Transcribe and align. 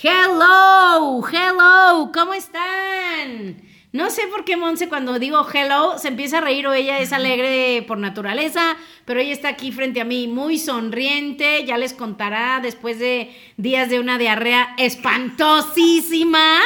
Hello, 0.00 1.24
hello, 1.26 2.12
¿cómo 2.14 2.32
están? 2.32 3.60
No 3.90 4.10
sé 4.10 4.28
por 4.28 4.44
qué 4.44 4.56
Monse 4.56 4.88
cuando 4.88 5.18
digo 5.18 5.44
hello 5.52 5.98
se 5.98 6.06
empieza 6.06 6.38
a 6.38 6.40
reír 6.40 6.68
o 6.68 6.72
ella 6.72 7.00
es 7.00 7.12
alegre 7.12 7.82
por 7.82 7.98
naturaleza, 7.98 8.76
pero 9.04 9.18
ella 9.18 9.32
está 9.32 9.48
aquí 9.48 9.72
frente 9.72 10.00
a 10.00 10.04
mí 10.04 10.28
muy 10.28 10.56
sonriente, 10.58 11.64
ya 11.64 11.76
les 11.78 11.94
contará 11.94 12.60
después 12.62 13.00
de 13.00 13.36
días 13.56 13.90
de 13.90 13.98
una 13.98 14.18
diarrea 14.18 14.76
espantosísima 14.78 16.60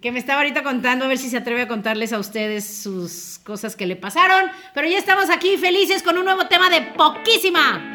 que 0.00 0.10
me 0.10 0.18
estaba 0.18 0.40
ahorita 0.40 0.64
contando, 0.64 1.04
a 1.04 1.08
ver 1.08 1.18
si 1.18 1.30
se 1.30 1.36
atreve 1.36 1.62
a 1.62 1.68
contarles 1.68 2.12
a 2.12 2.18
ustedes 2.18 2.82
sus 2.82 3.38
cosas 3.44 3.76
que 3.76 3.86
le 3.86 3.94
pasaron, 3.94 4.50
pero 4.74 4.88
ya 4.88 4.98
estamos 4.98 5.30
aquí 5.30 5.56
felices 5.56 6.02
con 6.02 6.18
un 6.18 6.24
nuevo 6.24 6.48
tema 6.48 6.68
de 6.68 6.82
poquísima. 6.82 7.94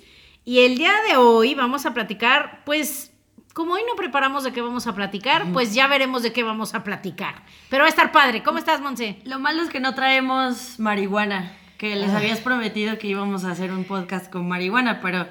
Y 0.43 0.59
el 0.59 0.77
día 0.77 0.93
de 1.07 1.17
hoy 1.17 1.53
vamos 1.53 1.85
a 1.85 1.93
platicar, 1.93 2.63
pues, 2.65 3.13
como 3.53 3.73
hoy 3.73 3.81
no 3.87 3.95
preparamos 3.95 4.43
de 4.43 4.51
qué 4.51 4.61
vamos 4.61 4.87
a 4.87 4.95
platicar, 4.95 5.51
pues 5.53 5.73
ya 5.73 5.87
veremos 5.87 6.23
de 6.23 6.33
qué 6.33 6.43
vamos 6.43 6.73
a 6.73 6.83
platicar. 6.83 7.43
Pero 7.69 7.83
va 7.83 7.87
a 7.87 7.89
estar 7.89 8.11
padre. 8.11 8.41
¿Cómo 8.41 8.57
estás, 8.57 8.81
Monse? 8.81 9.19
Lo 9.23 9.39
malo 9.39 9.61
es 9.61 9.69
que 9.69 9.79
no 9.79 9.93
traemos 9.93 10.79
marihuana, 10.79 11.55
que 11.77 11.95
les 11.95 12.09
habías 12.11 12.39
prometido 12.39 12.97
que 12.97 13.07
íbamos 13.07 13.43
a 13.43 13.51
hacer 13.51 13.71
un 13.71 13.83
podcast 13.83 14.31
con 14.31 14.47
marihuana, 14.47 14.99
pero 15.01 15.27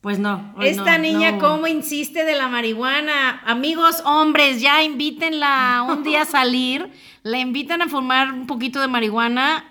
pues 0.00 0.18
no. 0.18 0.54
Esta 0.60 0.96
niña, 0.96 1.38
¿cómo 1.38 1.66
insiste 1.66 2.24
de 2.24 2.36
la 2.36 2.48
marihuana? 2.48 3.42
Amigos, 3.44 4.02
hombres, 4.06 4.60
ya 4.62 4.82
invítenla 4.82 5.84
un 5.86 6.02
día 6.02 6.22
a 6.22 6.26
salir, 6.26 6.90
le 7.24 7.40
invitan 7.40 7.82
a 7.82 7.88
fumar 7.88 8.32
un 8.32 8.46
poquito 8.46 8.80
de 8.80 8.88
marihuana 8.88 9.64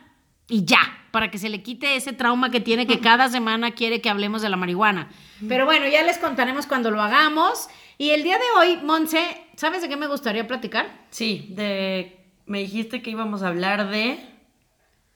y 0.47 0.65
ya 0.65 0.79
para 1.15 1.31
que 1.31 1.37
se 1.37 1.47
le 1.47 1.63
quite 1.63 1.95
ese 1.95 2.11
trauma 2.11 2.51
que 2.51 2.59
tiene 2.59 2.85
que 2.85 2.99
cada 2.99 3.29
semana 3.29 3.71
quiere 3.71 4.01
que 4.01 4.09
hablemos 4.09 4.41
de 4.41 4.49
la 4.49 4.57
marihuana. 4.57 5.07
Pero 5.47 5.63
bueno, 5.63 5.87
ya 5.87 6.03
les 6.03 6.17
contaremos 6.17 6.67
cuando 6.67 6.91
lo 6.91 7.01
hagamos. 7.01 7.69
Y 7.97 8.09
el 8.09 8.21
día 8.21 8.35
de 8.37 8.43
hoy, 8.59 8.83
Monse, 8.83 9.25
¿sabes 9.55 9.81
de 9.81 9.87
qué 9.87 9.95
me 9.95 10.07
gustaría 10.07 10.45
platicar? 10.45 10.87
Sí, 11.11 11.47
de 11.51 12.17
me 12.47 12.59
dijiste 12.59 13.01
que 13.01 13.11
íbamos 13.11 13.43
a 13.43 13.47
hablar 13.47 13.89
de 13.89 14.19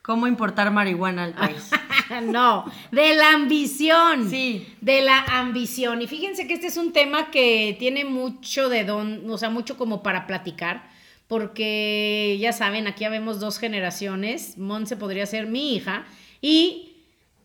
cómo 0.00 0.26
importar 0.26 0.70
marihuana 0.70 1.24
al 1.24 1.34
país. 1.34 1.70
no, 2.22 2.64
de 2.90 3.12
la 3.12 3.34
ambición. 3.34 4.30
Sí. 4.30 4.74
De 4.80 5.02
la 5.02 5.18
ambición. 5.18 6.00
Y 6.00 6.06
fíjense 6.06 6.46
que 6.46 6.54
este 6.54 6.68
es 6.68 6.78
un 6.78 6.94
tema 6.94 7.30
que 7.30 7.76
tiene 7.78 8.06
mucho 8.06 8.70
de 8.70 8.84
don, 8.84 9.28
o 9.28 9.36
sea, 9.36 9.50
mucho 9.50 9.76
como 9.76 10.02
para 10.02 10.26
platicar 10.26 10.89
porque 11.30 12.36
ya 12.40 12.52
saben, 12.52 12.88
aquí 12.88 13.04
habemos 13.04 13.38
dos 13.38 13.60
generaciones, 13.60 14.58
Monse 14.58 14.96
podría 14.96 15.26
ser 15.26 15.46
mi 15.46 15.76
hija, 15.76 16.04
y 16.42 16.96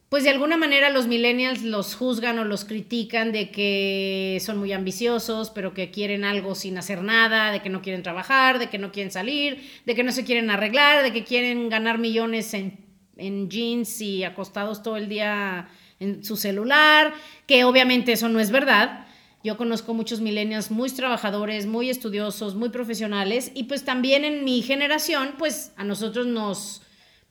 pues 0.09 0.23
de 0.23 0.31
alguna 0.31 0.57
manera 0.57 0.89
los 0.89 1.05
millennials 1.05 1.61
los 1.61 1.93
juzgan 1.93 2.39
o 2.39 2.45
los 2.45 2.65
critican 2.65 3.31
de 3.31 3.51
que 3.51 4.39
son 4.41 4.57
muy 4.57 4.73
ambiciosos, 4.73 5.51
pero 5.51 5.75
que 5.75 5.91
quieren 5.91 6.23
algo 6.23 6.55
sin 6.55 6.79
hacer 6.79 7.03
nada, 7.03 7.51
de 7.51 7.61
que 7.61 7.69
no 7.69 7.83
quieren 7.83 8.01
trabajar, 8.01 8.57
de 8.57 8.71
que 8.71 8.79
no 8.79 8.91
quieren 8.91 9.11
salir, 9.11 9.61
de 9.85 9.93
que 9.93 10.03
no 10.03 10.11
se 10.11 10.25
quieren 10.25 10.49
arreglar, 10.49 11.03
de 11.03 11.13
que 11.13 11.23
quieren 11.23 11.69
ganar 11.69 11.99
millones 11.99 12.55
en, 12.55 12.79
en 13.17 13.51
jeans 13.51 14.01
y 14.01 14.23
acostados 14.23 14.81
todo 14.81 14.97
el 14.97 15.07
día 15.09 15.69
en 15.99 16.23
su 16.23 16.37
celular, 16.37 17.13
que 17.45 17.65
obviamente 17.65 18.13
eso 18.13 18.29
no 18.29 18.39
es 18.39 18.49
verdad. 18.49 19.04
Yo 19.45 19.57
conozco 19.57 19.93
muchos 19.93 20.21
millennials 20.21 20.71
muy 20.71 20.89
trabajadores, 20.89 21.67
muy 21.67 21.91
estudiosos, 21.91 22.55
muy 22.55 22.69
profesionales 22.69 23.51
y 23.53 23.65
pues 23.65 23.85
también 23.85 24.25
en 24.25 24.43
mi 24.43 24.63
generación, 24.63 25.35
pues 25.37 25.71
a 25.77 25.83
nosotros 25.83 26.25
nos 26.25 26.81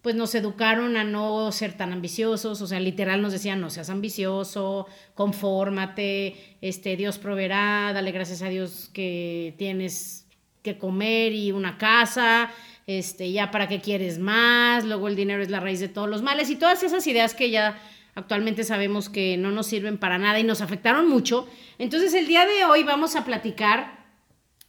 pues 0.00 0.14
nos 0.14 0.32
educaron 0.36 0.96
a 0.96 1.02
no 1.02 1.50
ser 1.50 1.76
tan 1.76 1.92
ambiciosos, 1.92 2.62
o 2.62 2.68
sea, 2.68 2.78
literal 2.78 3.20
nos 3.20 3.32
decían, 3.32 3.60
no 3.60 3.68
seas 3.68 3.90
ambicioso, 3.90 4.86
confórmate, 5.14 6.36
este, 6.60 6.96
Dios 6.96 7.18
proveerá, 7.18 7.90
dale 7.92 8.12
gracias 8.12 8.42
a 8.42 8.48
Dios 8.48 8.90
que 8.92 9.56
tienes 9.58 10.28
que 10.62 10.78
comer 10.78 11.32
y 11.32 11.50
una 11.50 11.78
casa, 11.78 12.52
este, 12.86 13.32
ya 13.32 13.50
para 13.50 13.66
qué 13.66 13.80
quieres 13.80 14.20
más, 14.20 14.84
luego 14.84 15.08
el 15.08 15.16
dinero 15.16 15.42
es 15.42 15.50
la 15.50 15.58
raíz 15.58 15.80
de 15.80 15.88
todos 15.88 16.08
los 16.08 16.22
males 16.22 16.48
y 16.48 16.54
todas 16.54 16.84
esas 16.84 17.04
ideas 17.08 17.34
que 17.34 17.50
ya 17.50 17.76
actualmente 18.14 18.64
sabemos 18.64 19.08
que 19.08 19.36
no 19.36 19.50
nos 19.50 19.66
sirven 19.66 19.98
para 19.98 20.18
nada 20.18 20.38
y 20.38 20.44
nos 20.44 20.60
afectaron 20.60 21.08
mucho. 21.08 21.48
Entonces 21.78 22.14
el 22.14 22.26
día 22.26 22.46
de 22.46 22.64
hoy 22.64 22.84
vamos 22.84 23.16
a 23.16 23.24
platicar, 23.24 24.06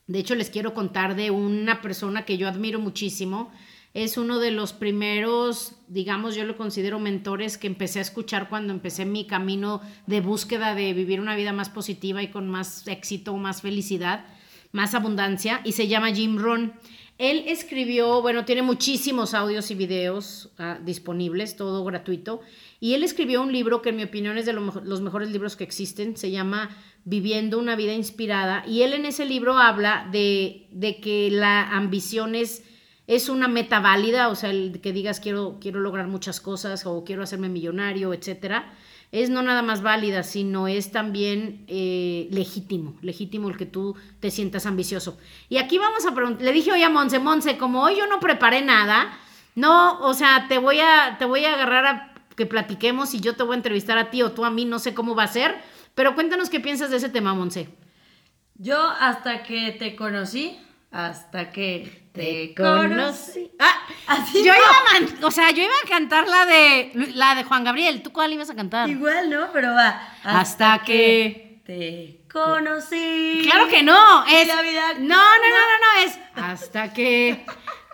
de 0.07 0.19
hecho 0.19 0.35
les 0.35 0.49
quiero 0.49 0.73
contar 0.73 1.15
de 1.15 1.31
una 1.31 1.81
persona 1.81 2.25
que 2.25 2.37
yo 2.37 2.47
admiro 2.47 2.79
muchísimo. 2.79 3.51
Es 3.93 4.17
uno 4.17 4.39
de 4.39 4.51
los 4.51 4.73
primeros, 4.73 5.75
digamos, 5.87 6.35
yo 6.35 6.43
lo 6.43 6.57
considero 6.57 6.99
mentores 6.99 7.57
que 7.57 7.67
empecé 7.67 7.99
a 7.99 8.01
escuchar 8.01 8.49
cuando 8.49 8.73
empecé 8.73 9.05
mi 9.05 9.25
camino 9.25 9.79
de 10.05 10.19
búsqueda 10.19 10.75
de 10.75 10.91
vivir 10.93 11.21
una 11.21 11.33
vida 11.37 11.53
más 11.53 11.69
positiva 11.69 12.21
y 12.21 12.27
con 12.27 12.49
más 12.49 12.85
éxito, 12.89 13.33
más 13.37 13.61
felicidad, 13.61 14.25
más 14.73 14.95
abundancia, 14.95 15.61
y 15.63 15.71
se 15.71 15.87
llama 15.87 16.11
Jim 16.13 16.37
Ron. 16.37 16.73
Él 17.17 17.45
escribió, 17.47 18.21
bueno, 18.21 18.43
tiene 18.43 18.61
muchísimos 18.61 19.33
audios 19.33 19.71
y 19.71 19.75
videos 19.75 20.49
ah, 20.57 20.77
disponibles, 20.83 21.55
todo 21.55 21.85
gratuito, 21.85 22.41
y 22.79 22.93
él 22.93 23.03
escribió 23.03 23.41
un 23.41 23.51
libro 23.51 23.81
que 23.81 23.89
en 23.89 23.95
mi 23.95 24.03
opinión 24.03 24.37
es 24.37 24.45
de 24.45 24.53
los 24.53 25.01
mejores 25.01 25.29
libros 25.31 25.55
que 25.55 25.63
existen, 25.63 26.17
se 26.17 26.31
llama 26.31 26.69
Viviendo 27.03 27.59
una 27.59 27.75
vida 27.75 27.93
inspirada, 27.93 28.63
y 28.67 28.81
él 28.81 28.93
en 28.93 29.05
ese 29.05 29.25
libro 29.25 29.57
habla 29.57 30.07
de, 30.11 30.67
de 30.71 30.99
que 30.99 31.29
la 31.31 31.69
ambición 31.69 32.35
es, 32.35 32.63
es, 33.07 33.29
una 33.29 33.47
meta 33.47 33.79
válida, 33.79 34.29
o 34.29 34.35
sea, 34.35 34.49
el 34.49 34.81
que 34.81 34.91
digas 34.91 35.19
quiero, 35.19 35.57
quiero 35.61 35.79
lograr 35.79 36.07
muchas 36.07 36.41
cosas 36.41 36.85
o 36.85 37.03
quiero 37.03 37.23
hacerme 37.23 37.47
millonario, 37.47 38.13
etcétera, 38.13 38.73
es 39.11 39.29
no 39.29 39.43
nada 39.43 39.61
más 39.61 39.81
válida, 39.81 40.23
sino 40.23 40.67
es 40.67 40.91
también 40.91 41.63
eh, 41.67 42.27
legítimo, 42.31 42.97
legítimo 43.01 43.49
el 43.49 43.55
que 43.55 43.65
tú 43.65 43.95
te 44.19 44.31
sientas 44.31 44.65
ambicioso. 44.65 45.17
Y 45.47 45.57
aquí 45.57 45.77
vamos 45.77 46.05
a 46.05 46.13
preguntar, 46.13 46.43
le 46.43 46.51
dije 46.51 46.71
hoy 46.71 46.83
a 46.83 46.89
Monse, 46.89 47.19
Monse, 47.19 47.57
como 47.57 47.83
hoy 47.83 47.97
yo 47.97 48.07
no 48.07 48.19
preparé 48.19 48.61
nada, 48.61 49.17
no, 49.53 49.99
o 49.99 50.13
sea, 50.13 50.47
te 50.49 50.57
voy 50.57 50.79
a, 50.79 51.17
te 51.17 51.25
voy 51.25 51.45
a 51.45 51.53
agarrar 51.53 51.85
a 51.85 52.14
que 52.35 52.45
platiquemos 52.45 53.13
y 53.13 53.19
yo 53.19 53.35
te 53.35 53.43
voy 53.43 53.53
a 53.53 53.57
entrevistar 53.57 53.97
a 53.97 54.09
ti 54.09 54.21
o 54.21 54.31
tú 54.31 54.45
a 54.45 54.49
mí, 54.49 54.65
no 54.65 54.79
sé 54.79 54.93
cómo 54.93 55.15
va 55.15 55.23
a 55.23 55.27
ser, 55.27 55.55
pero 55.93 56.15
cuéntanos 56.15 56.49
qué 56.49 56.59
piensas 56.59 56.89
de 56.89 56.97
ese 56.97 57.09
tema, 57.09 57.33
Monse. 57.33 57.69
Yo 58.55 58.79
hasta 58.79 59.43
que 59.43 59.71
te 59.71 59.95
conocí, 59.95 60.59
hasta 60.91 61.51
que 61.51 62.09
te, 62.13 62.53
conocí. 62.55 63.51
Ah, 63.59 63.81
Así 64.07 64.39
yo 64.39 64.53
iba 64.53 65.23
a 65.23 65.27
o 65.27 65.31
sea, 65.31 65.51
yo 65.51 65.63
iba 65.63 65.73
a 65.83 65.89
cantar 65.89 66.27
la 66.27 66.45
de 66.45 66.91
la 67.15 67.35
de 67.35 67.43
Juan 67.43 67.63
Gabriel. 67.63 68.01
¿Tú 68.01 68.13
cuál 68.13 68.31
ibas 68.31 68.49
a 68.49 68.55
cantar? 68.55 68.89
Igual, 68.89 69.29
¿no? 69.29 69.49
Pero 69.51 69.73
va. 69.73 70.01
Hasta, 70.23 70.83
que, 70.83 71.45
te 71.65 72.21
conocí. 72.31 73.41
Claro 73.43 73.67
que 73.67 73.81
no, 73.81 74.25
es 74.27 74.47
la 74.47 74.61
vida... 74.61 74.93
No, 74.99 74.99
no, 74.99 75.15
no, 75.15 75.15
no, 75.17 75.77
no, 75.81 76.05
es 76.05 76.19
hasta 76.35 76.93
que 76.93 77.45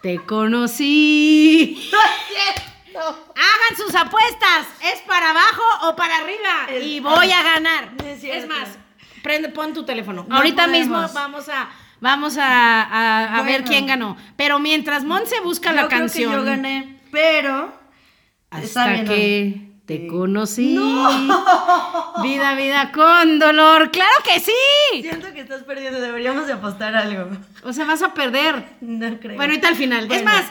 te 0.01 0.19
conocí. 0.25 1.89
Hagan 2.99 3.77
sus 3.77 3.95
apuestas. 3.95 4.67
¿Es 4.93 5.01
para 5.01 5.31
abajo 5.31 5.63
o 5.83 5.95
para 5.95 6.17
arriba? 6.17 6.83
y 6.83 6.99
voy 6.99 7.31
a 7.31 7.43
ganar. 7.43 7.91
Es, 8.05 8.47
más, 8.47 8.69
prende, 9.23 9.49
pon 9.49 9.73
tu 9.73 9.83
teléfono. 9.83 10.25
Ahorita 10.29 10.67
mismo 10.67 10.97
vamos 11.13 11.49
a. 11.49 11.69
Vamos 11.99 12.35
a, 12.39 13.43
ver 13.45 13.63
quién 13.63 13.85
ganó. 13.85 14.17
Pero 14.35 14.59
mientras 14.59 15.03
Monse 15.03 15.39
busca 15.41 15.71
la 15.71 15.87
canción. 15.87 16.33
yo 16.33 16.43
gané, 16.43 16.99
pero. 17.11 17.71
Hasta 18.49 19.05
que 19.05 19.71
te 19.85 20.07
conocí. 20.07 20.77
Vida, 22.23 22.55
vida 22.55 22.91
con 22.91 23.39
dolor. 23.39 23.91
¡Claro 23.91 24.15
que 24.23 24.39
sí! 24.39 25.01
Siento 25.01 25.33
que 25.33 25.41
estás 25.41 25.63
perdiendo. 25.63 25.99
Deberíamos 25.99 26.45
de 26.47 26.53
apostar 26.53 26.95
algo. 26.95 27.29
O 27.63 27.73
sea, 27.73 27.85
vas 27.85 28.01
a 28.01 28.13
perder. 28.13 28.63
No 28.81 29.17
creo. 29.19 29.35
Bueno, 29.37 29.53
ahorita 29.53 29.69
al 29.69 29.75
final. 29.75 30.11
Es 30.11 30.23
más, 30.23 30.45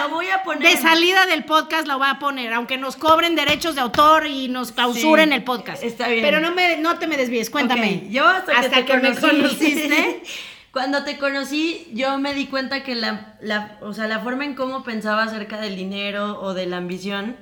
lo 0.00 0.08
voy 0.10 0.28
a 0.28 0.42
poner. 0.42 0.62
De 0.62 0.76
salida 0.80 1.26
del 1.26 1.44
podcast 1.44 1.86
lo 1.86 1.98
voy 1.98 2.08
a 2.08 2.18
poner, 2.18 2.52
aunque 2.52 2.78
nos 2.78 2.96
cobren 2.96 3.34
derechos 3.34 3.74
de 3.74 3.80
autor 3.80 4.26
y 4.26 4.48
nos 4.48 4.72
clausuren 4.72 5.32
el 5.32 5.44
podcast. 5.44 5.82
Está 5.82 6.08
bien. 6.08 6.22
Pero 6.22 6.40
no, 6.40 6.52
me, 6.52 6.78
no 6.78 6.98
te 6.98 7.06
me 7.06 7.16
desvíes, 7.16 7.50
cuéntame. 7.50 8.08
Yo 8.10 8.26
hasta, 8.26 8.84
que, 8.84 8.96
me 8.98 9.14
conociste. 9.16 10.22
Cuando 10.72 11.04
te 11.04 11.18
conocí, 11.18 11.90
yo 11.92 12.16
me 12.18 12.32
di 12.32 12.46
cuenta 12.46 12.82
que 12.82 12.94
la, 12.94 13.36
la, 13.42 13.76
o 13.82 13.92
sea, 13.92 14.06
la 14.06 14.20
forma 14.20 14.46
en 14.46 14.54
cómo 14.54 14.82
pensaba 14.82 15.24
acerca 15.24 15.60
del 15.60 15.76
dinero 15.76 16.40
o 16.40 16.54
de 16.54 16.64
la 16.64 16.78
ambición 16.78 17.36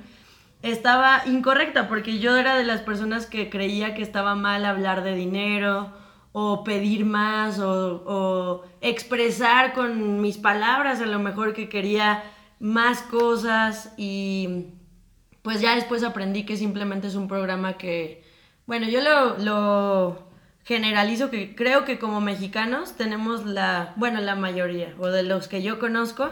estaba 0.61 1.23
incorrecta 1.25 1.87
porque 1.87 2.19
yo 2.19 2.35
era 2.35 2.55
de 2.55 2.65
las 2.65 2.81
personas 2.81 3.25
que 3.25 3.49
creía 3.49 3.95
que 3.95 4.01
estaba 4.01 4.35
mal 4.35 4.65
hablar 4.65 5.03
de 5.03 5.15
dinero 5.15 5.93
o 6.33 6.63
pedir 6.63 7.05
más 7.05 7.59
o, 7.59 8.03
o 8.05 8.63
expresar 8.81 9.73
con 9.73 10.21
mis 10.21 10.37
palabras 10.37 11.01
a 11.01 11.05
lo 11.05 11.19
mejor 11.19 11.53
que 11.53 11.67
quería 11.67 12.23
más 12.61 13.01
cosas 13.01 13.91
y 13.97 14.67
pues 15.41 15.59
ya 15.59 15.75
después 15.75 16.03
aprendí 16.03 16.45
que 16.45 16.55
simplemente 16.55 17.07
es 17.07 17.15
un 17.15 17.27
programa 17.27 17.73
que, 17.73 18.23
bueno, 18.67 18.87
yo 18.87 19.01
lo, 19.01 19.37
lo 19.39 20.29
generalizo 20.63 21.31
que 21.31 21.55
creo 21.55 21.85
que 21.85 21.97
como 21.97 22.21
mexicanos 22.21 22.93
tenemos 22.93 23.45
la, 23.45 23.93
bueno, 23.95 24.21
la 24.21 24.35
mayoría, 24.35 24.93
o 24.99 25.07
de 25.07 25.23
los 25.23 25.47
que 25.47 25.63
yo 25.63 25.79
conozco, 25.79 26.29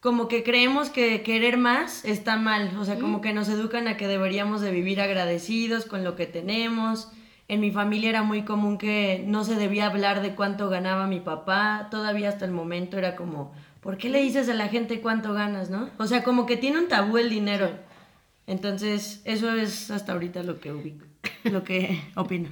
como 0.00 0.28
que 0.28 0.42
creemos 0.42 0.88
que 0.88 1.22
querer 1.22 1.58
más 1.58 2.06
está 2.06 2.38
mal, 2.38 2.74
o 2.78 2.84
sea, 2.86 2.98
como 2.98 3.20
que 3.20 3.34
nos 3.34 3.50
educan 3.50 3.86
a 3.86 3.98
que 3.98 4.08
deberíamos 4.08 4.62
de 4.62 4.70
vivir 4.70 4.98
agradecidos 4.98 5.84
con 5.84 6.04
lo 6.04 6.16
que 6.16 6.26
tenemos. 6.26 7.12
En 7.48 7.60
mi 7.60 7.70
familia 7.70 8.08
era 8.08 8.22
muy 8.22 8.44
común 8.44 8.78
que 8.78 9.22
no 9.26 9.44
se 9.44 9.56
debía 9.56 9.86
hablar 9.86 10.22
de 10.22 10.34
cuánto 10.34 10.70
ganaba 10.70 11.06
mi 11.06 11.20
papá, 11.20 11.88
todavía 11.90 12.30
hasta 12.30 12.46
el 12.46 12.52
momento 12.52 12.96
era 12.96 13.14
como, 13.14 13.52
¿por 13.80 13.98
qué 13.98 14.08
le 14.08 14.22
dices 14.22 14.48
a 14.48 14.54
la 14.54 14.68
gente 14.68 15.00
cuánto 15.00 15.32
ganas, 15.32 15.70
no? 15.70 15.90
O 15.98 16.06
sea, 16.06 16.22
como 16.22 16.46
que 16.46 16.56
tiene 16.56 16.78
un 16.78 16.88
tabú 16.88 17.18
el 17.18 17.30
dinero. 17.30 17.70
Entonces, 18.46 19.22
eso 19.24 19.54
es 19.54 19.90
hasta 19.90 20.12
ahorita 20.12 20.42
lo 20.42 20.60
que 20.60 20.72
ubico, 20.72 21.06
lo 21.44 21.64
que 21.64 22.02
opino. 22.16 22.50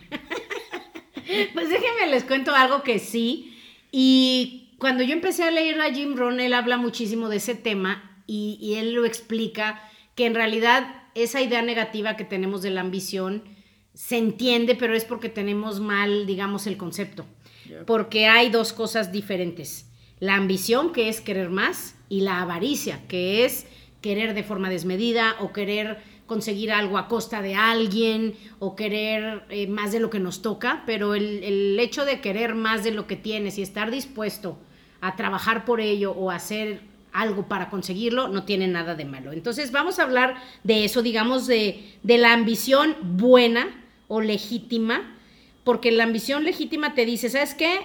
Pues 1.53 1.69
déjenme 1.69 2.07
les 2.11 2.25
cuento 2.25 2.55
algo 2.55 2.83
que 2.83 2.99
sí. 2.99 3.59
Y 3.91 4.75
cuando 4.79 5.03
yo 5.03 5.13
empecé 5.13 5.45
a 5.45 5.51
leer 5.51 5.81
a 5.81 5.93
Jim 5.93 6.17
Rohn, 6.17 6.41
él 6.41 6.55
habla 6.55 6.77
muchísimo 6.77 7.29
de 7.29 7.37
ese 7.37 7.55
tema 7.55 8.23
y, 8.27 8.59
y 8.61 8.75
él 8.75 8.93
lo 8.93 9.05
explica 9.05 9.83
que 10.15 10.27
en 10.27 10.35
realidad 10.35 11.03
esa 11.15 11.41
idea 11.41 11.63
negativa 11.63 12.17
que 12.17 12.25
tenemos 12.25 12.63
de 12.63 12.71
la 12.71 12.81
ambición 12.81 13.43
se 13.95 14.17
entiende, 14.17 14.77
pero 14.77 14.95
es 14.95 15.05
porque 15.05 15.29
tenemos 15.29 15.81
mal, 15.81 16.27
digamos, 16.27 16.67
el 16.69 16.77
concepto. 16.77 17.27
Porque 17.85 18.27
hay 18.27 18.49
dos 18.49 18.73
cosas 18.73 19.13
diferentes. 19.13 19.88
La 20.21 20.35
ambición, 20.35 20.93
que 20.93 21.09
es 21.09 21.21
querer 21.21 21.51
más, 21.51 21.95
y 22.09 22.23
la 22.23 22.41
avaricia, 22.41 23.07
que 23.09 23.45
es 23.45 23.67
querer 24.01 24.35
de 24.35 24.43
forma 24.43 24.71
desmedida 24.71 25.37
o 25.41 25.53
querer 25.53 25.99
conseguir 26.27 26.73
algo 26.73 26.99
a 26.99 27.09
costa 27.09 27.43
de 27.43 27.55
alguien 27.55 28.35
o 28.59 28.77
querer 28.77 29.45
eh, 29.49 29.67
más 29.67 29.93
de 29.93 30.01
lo 30.01 30.11
que 30.11 30.21
nos 30.21 30.43
toca, 30.43 30.83
pero 30.87 31.15
el, 31.15 31.43
el, 31.43 31.79
hecho 31.81 32.05
de 32.05 32.21
querer 32.21 32.55
más 32.55 32.85
de 32.85 32.91
lo 32.91 33.07
que 33.07 33.17
tienes 33.17 33.59
y 33.59 33.63
estar 33.63 33.91
dispuesto 33.91 34.59
a 35.01 35.17
trabajar 35.17 35.65
por 35.65 35.81
ello 35.81 36.13
o 36.13 36.31
hacer 36.31 36.81
algo 37.13 37.49
para 37.49 37.71
conseguirlo 37.71 38.29
no 38.29 38.45
tiene 38.45 38.69
nada 38.69 38.95
de 38.95 39.05
malo. 39.05 39.33
Entonces 39.33 39.73
vamos 39.73 39.99
a 39.99 40.03
hablar 40.03 40.37
de 40.65 40.85
eso, 40.85 41.03
digamos, 41.03 41.47
de, 41.47 41.97
de 42.03 42.19
la 42.19 42.33
ambición 42.33 42.97
buena 43.03 43.85
o 44.07 44.21
legítima, 44.21 45.17
porque 45.65 45.91
la 45.93 46.05
ambición 46.05 46.45
legítima 46.45 46.95
te 46.95 47.07
dice, 47.07 47.31
¿sabes 47.31 47.55
qué? 47.55 47.81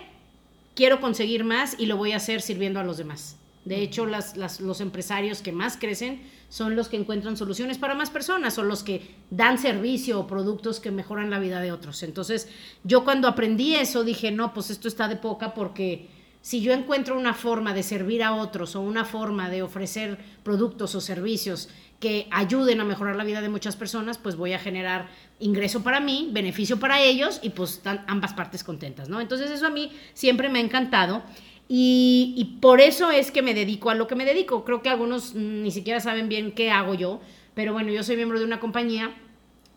Quiero 0.75 0.99
conseguir 0.99 1.43
más 1.43 1.75
y 1.77 1.85
lo 1.85 1.97
voy 1.97 2.13
a 2.13 2.17
hacer 2.17 2.41
sirviendo 2.41 2.79
a 2.79 2.83
los 2.83 2.97
demás. 2.97 3.37
De 3.65 3.81
hecho, 3.81 4.05
los 4.05 4.81
empresarios 4.81 5.41
que 5.41 5.51
más 5.53 5.77
crecen 5.77 6.21
son 6.49 6.75
los 6.75 6.89
que 6.89 6.97
encuentran 6.97 7.37
soluciones 7.37 7.77
para 7.77 7.95
más 7.95 8.09
personas 8.09 8.57
o 8.57 8.63
los 8.63 8.83
que 8.83 9.15
dan 9.29 9.57
servicio 9.57 10.19
o 10.19 10.27
productos 10.27 10.79
que 10.79 10.91
mejoran 10.91 11.29
la 11.29 11.39
vida 11.39 11.61
de 11.61 11.71
otros. 11.71 12.03
Entonces, 12.03 12.49
yo 12.83 13.03
cuando 13.03 13.27
aprendí 13.27 13.75
eso 13.75 14.03
dije, 14.03 14.31
no, 14.31 14.53
pues 14.53 14.69
esto 14.69 14.87
está 14.87 15.07
de 15.07 15.15
poca 15.15 15.53
porque 15.53 16.09
si 16.41 16.61
yo 16.61 16.73
encuentro 16.73 17.17
una 17.17 17.33
forma 17.33 17.73
de 17.73 17.83
servir 17.83 18.21
a 18.21 18.35
otros 18.35 18.75
o 18.75 18.81
una 18.81 19.05
forma 19.05 19.49
de 19.49 19.63
ofrecer 19.63 20.19
productos 20.43 20.93
o 20.93 20.99
servicios 20.99 21.69
que 22.03 22.27
ayuden 22.31 22.81
a 22.81 22.83
mejorar 22.83 23.15
la 23.15 23.23
vida 23.23 23.39
de 23.39 23.47
muchas 23.47 23.77
personas, 23.77 24.17
pues 24.17 24.35
voy 24.35 24.51
a 24.51 24.59
generar 24.59 25.07
ingreso 25.39 25.83
para 25.83 26.01
mí, 26.01 26.27
beneficio 26.33 26.77
para 26.77 27.01
ellos 27.01 27.39
y 27.41 27.51
pues 27.51 27.75
están 27.75 28.03
ambas 28.09 28.33
partes 28.33 28.61
contentas, 28.61 29.07
¿no? 29.07 29.21
Entonces 29.21 29.49
eso 29.49 29.67
a 29.67 29.69
mí 29.69 29.89
siempre 30.13 30.49
me 30.49 30.59
ha 30.59 30.61
encantado. 30.61 31.23
Y, 31.69 32.33
y, 32.35 32.59
por 32.59 32.81
eso 32.81 33.09
es 33.09 33.31
que 33.31 33.41
me 33.41 33.53
dedico 33.53 33.89
a 33.89 33.95
lo 33.95 34.05
que 34.05 34.15
me 34.15 34.25
dedico. 34.25 34.65
Creo 34.65 34.81
que 34.81 34.89
algunos 34.89 35.33
ni 35.33 35.71
siquiera 35.71 36.01
saben 36.01 36.27
bien 36.27 36.51
qué 36.51 36.71
hago 36.71 36.93
yo, 36.93 37.21
pero 37.53 37.71
bueno, 37.71 37.89
yo 37.93 38.03
soy 38.03 38.17
miembro 38.17 38.37
de 38.37 38.43
una 38.43 38.59
compañía 38.59 39.15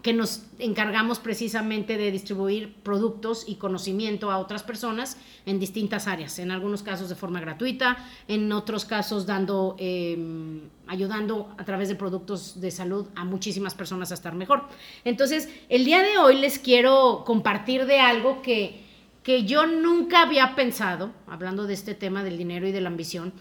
que 0.02 0.12
nos 0.12 0.44
encargamos 0.58 1.18
precisamente 1.18 1.96
de 1.98 2.12
distribuir 2.12 2.74
productos 2.82 3.44
y 3.48 3.56
conocimiento 3.56 4.30
a 4.30 4.38
otras 4.38 4.62
personas 4.62 5.16
en 5.46 5.58
distintas 5.58 6.06
áreas, 6.06 6.38
en 6.38 6.50
algunos 6.50 6.82
casos 6.82 7.08
de 7.08 7.16
forma 7.16 7.40
gratuita, 7.40 7.96
en 8.28 8.52
otros 8.52 8.84
casos 8.84 9.26
dando, 9.26 9.74
eh, 9.78 10.60
ayudando 10.86 11.52
a 11.58 11.64
través 11.64 11.88
de 11.88 11.96
productos 11.96 12.60
de 12.60 12.70
salud 12.70 13.06
a 13.16 13.24
muchísimas 13.24 13.74
personas 13.74 14.12
a 14.12 14.14
estar 14.14 14.34
mejor. 14.34 14.64
Entonces, 15.04 15.48
el 15.68 15.84
día 15.84 16.02
de 16.02 16.18
hoy 16.18 16.38
les 16.38 16.58
quiero 16.58 17.24
compartir 17.26 17.86
de 17.86 17.98
algo 17.98 18.42
que 18.42 18.86
que 19.26 19.42
yo 19.42 19.66
nunca 19.66 20.22
había 20.22 20.54
pensado, 20.54 21.10
hablando 21.26 21.66
de 21.66 21.74
este 21.74 21.94
tema 21.94 22.22
del 22.22 22.38
dinero 22.38 22.68
y 22.68 22.70
de 22.70 22.80
la 22.80 22.90
ambición, 22.90 23.32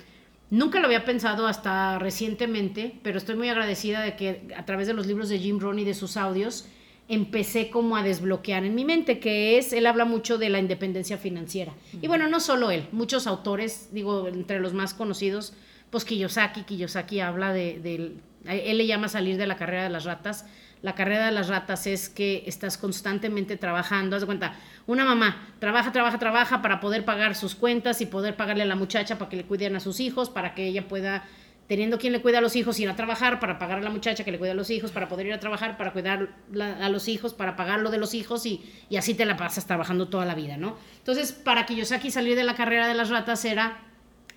nunca 0.49 0.79
lo 0.79 0.85
había 0.85 1.05
pensado 1.05 1.47
hasta 1.47 1.99
recientemente, 1.99 2.99
pero 3.03 3.17
estoy 3.17 3.35
muy 3.35 3.49
agradecida 3.49 4.01
de 4.01 4.15
que 4.15 4.53
a 4.55 4.65
través 4.65 4.87
de 4.87 4.93
los 4.93 5.07
libros 5.07 5.29
de 5.29 5.39
Jim 5.39 5.59
Rohn 5.59 5.79
y 5.79 5.83
de 5.83 5.93
sus 5.93 6.17
audios 6.17 6.67
empecé 7.07 7.69
como 7.69 7.97
a 7.97 8.03
desbloquear 8.03 8.63
en 8.63 8.73
mi 8.73 8.83
mente, 8.83 9.19
que 9.19 9.57
es, 9.57 9.73
él 9.73 9.85
habla 9.85 10.05
mucho 10.05 10.37
de 10.37 10.49
la 10.49 10.59
independencia 10.59 11.17
financiera. 11.17 11.73
Y 12.01 12.07
bueno, 12.07 12.27
no 12.27 12.39
solo 12.39 12.71
él, 12.71 12.87
muchos 12.91 13.27
autores, 13.27 13.89
digo, 13.91 14.27
entre 14.27 14.59
los 14.59 14.73
más 14.73 14.93
conocidos, 14.93 15.53
pues 15.91 16.03
Kiyosaki, 16.03 16.63
Kiyosaki 16.63 17.19
habla 17.19 17.53
de, 17.53 17.79
de 17.79 18.13
él 18.51 18.77
le 18.77 18.87
llama 18.87 19.07
salir 19.07 19.37
de 19.37 19.47
la 19.47 19.55
carrera 19.55 19.83
de 19.83 19.89
las 19.89 20.05
ratas, 20.05 20.45
la 20.85 20.93
carrera 20.93 21.25
de 21.25 21.31
las 21.31 21.47
ratas 21.47 21.87
es 21.87 22.09
que 22.09 22.43
estás 22.45 22.77
constantemente 22.77 23.57
trabajando. 23.57 24.15
Haz 24.15 24.21
de 24.21 24.27
cuenta, 24.27 24.53
una 24.85 25.03
mamá 25.03 25.47
trabaja, 25.57 25.91
trabaja, 25.91 26.19
trabaja 26.19 26.61
para 26.61 26.79
poder 26.79 27.03
pagar 27.03 27.33
sus 27.33 27.55
cuentas 27.55 28.01
y 28.01 28.05
poder 28.05 28.35
pagarle 28.35 28.61
a 28.61 28.67
la 28.67 28.75
muchacha 28.75 29.17
para 29.17 29.27
que 29.27 29.37
le 29.37 29.45
cuiden 29.45 29.75
a 29.75 29.79
sus 29.79 29.99
hijos, 29.99 30.29
para 30.29 30.53
que 30.53 30.67
ella 30.67 30.87
pueda, 30.87 31.25
teniendo 31.67 31.97
quien 31.97 32.13
le 32.13 32.21
cuida 32.21 32.37
a 32.37 32.41
los 32.41 32.55
hijos, 32.55 32.79
ir 32.79 32.87
a 32.87 32.95
trabajar, 32.95 33.39
para 33.39 33.57
pagar 33.57 33.79
a 33.79 33.81
la 33.81 33.89
muchacha 33.89 34.23
que 34.23 34.31
le 34.31 34.37
cuida 34.37 34.51
a 34.51 34.53
los 34.55 34.69
hijos, 34.69 34.91
para 34.91 35.07
poder 35.07 35.25
ir 35.25 35.33
a 35.33 35.39
trabajar, 35.39 35.75
para 35.75 35.91
cuidar 35.91 36.29
a 36.53 36.89
los 36.89 37.07
hijos, 37.07 37.33
para 37.33 37.55
pagar 37.55 37.79
lo 37.79 37.89
de 37.89 37.97
los 37.97 38.13
hijos 38.13 38.45
y, 38.45 38.63
y 38.87 38.97
así 38.97 39.15
te 39.15 39.25
la 39.25 39.37
pasas 39.37 39.65
trabajando 39.65 40.07
toda 40.07 40.25
la 40.25 40.35
vida, 40.35 40.55
¿no? 40.55 40.77
Entonces, 40.99 41.31
para 41.31 41.65
que 41.65 41.75
Yosaki 41.75 42.11
salir 42.11 42.35
de 42.35 42.43
la 42.43 42.53
carrera 42.53 42.87
de 42.87 42.93
las 42.93 43.09
ratas 43.09 43.43
era 43.43 43.79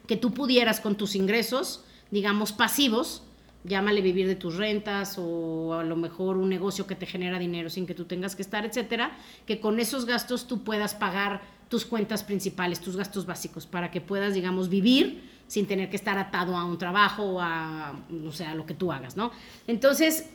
que 0.06 0.16
tú 0.16 0.32
pudieras 0.32 0.80
con 0.80 0.96
tus 0.96 1.14
ingresos, 1.14 1.84
digamos, 2.10 2.52
pasivos, 2.52 3.27
llámale 3.64 4.00
vivir 4.00 4.26
de 4.26 4.36
tus 4.36 4.56
rentas 4.56 5.16
o 5.18 5.74
a 5.74 5.84
lo 5.84 5.96
mejor 5.96 6.36
un 6.36 6.48
negocio 6.48 6.86
que 6.86 6.94
te 6.94 7.06
genera 7.06 7.38
dinero 7.38 7.70
sin 7.70 7.86
que 7.86 7.94
tú 7.94 8.04
tengas 8.04 8.36
que 8.36 8.42
estar, 8.42 8.64
etcétera, 8.64 9.16
que 9.46 9.60
con 9.60 9.80
esos 9.80 10.06
gastos 10.06 10.46
tú 10.46 10.64
puedas 10.64 10.94
pagar 10.94 11.42
tus 11.68 11.84
cuentas 11.84 12.22
principales, 12.22 12.80
tus 12.80 12.96
gastos 12.96 13.26
básicos, 13.26 13.66
para 13.66 13.90
que 13.90 14.00
puedas, 14.00 14.34
digamos, 14.34 14.68
vivir 14.68 15.22
sin 15.46 15.66
tener 15.66 15.90
que 15.90 15.96
estar 15.96 16.18
atado 16.18 16.56
a 16.56 16.64
un 16.64 16.78
trabajo 16.78 17.24
o 17.24 17.40
a, 17.40 17.94
o 18.26 18.32
sea, 18.32 18.54
lo 18.54 18.64
que 18.64 18.74
tú 18.74 18.92
hagas, 18.92 19.16
¿no? 19.16 19.32
Entonces, 19.66 20.30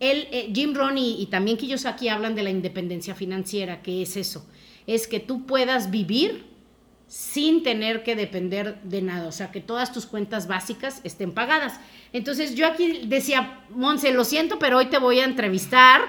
él, 0.00 0.28
eh, 0.30 0.50
Jim 0.54 0.74
Rohn 0.74 0.96
y, 0.96 1.20
y 1.20 1.26
también 1.26 1.56
Kiyosaki 1.56 2.08
hablan 2.08 2.34
de 2.34 2.42
la 2.42 2.50
independencia 2.50 3.14
financiera, 3.14 3.82
que 3.82 4.02
es 4.02 4.16
eso, 4.16 4.46
es 4.86 5.06
que 5.06 5.20
tú 5.20 5.44
puedas 5.44 5.90
vivir 5.90 6.47
sin 7.08 7.62
tener 7.62 8.02
que 8.02 8.14
depender 8.14 8.78
de 8.82 9.00
nada, 9.00 9.28
o 9.28 9.32
sea, 9.32 9.50
que 9.50 9.62
todas 9.62 9.92
tus 9.92 10.04
cuentas 10.04 10.46
básicas 10.46 11.00
estén 11.04 11.32
pagadas. 11.32 11.80
Entonces 12.12 12.54
yo 12.54 12.66
aquí 12.66 13.06
decía, 13.06 13.60
Monse, 13.70 14.12
lo 14.12 14.24
siento, 14.24 14.58
pero 14.58 14.76
hoy 14.76 14.86
te 14.86 14.98
voy 14.98 15.20
a 15.20 15.24
entrevistar 15.24 16.02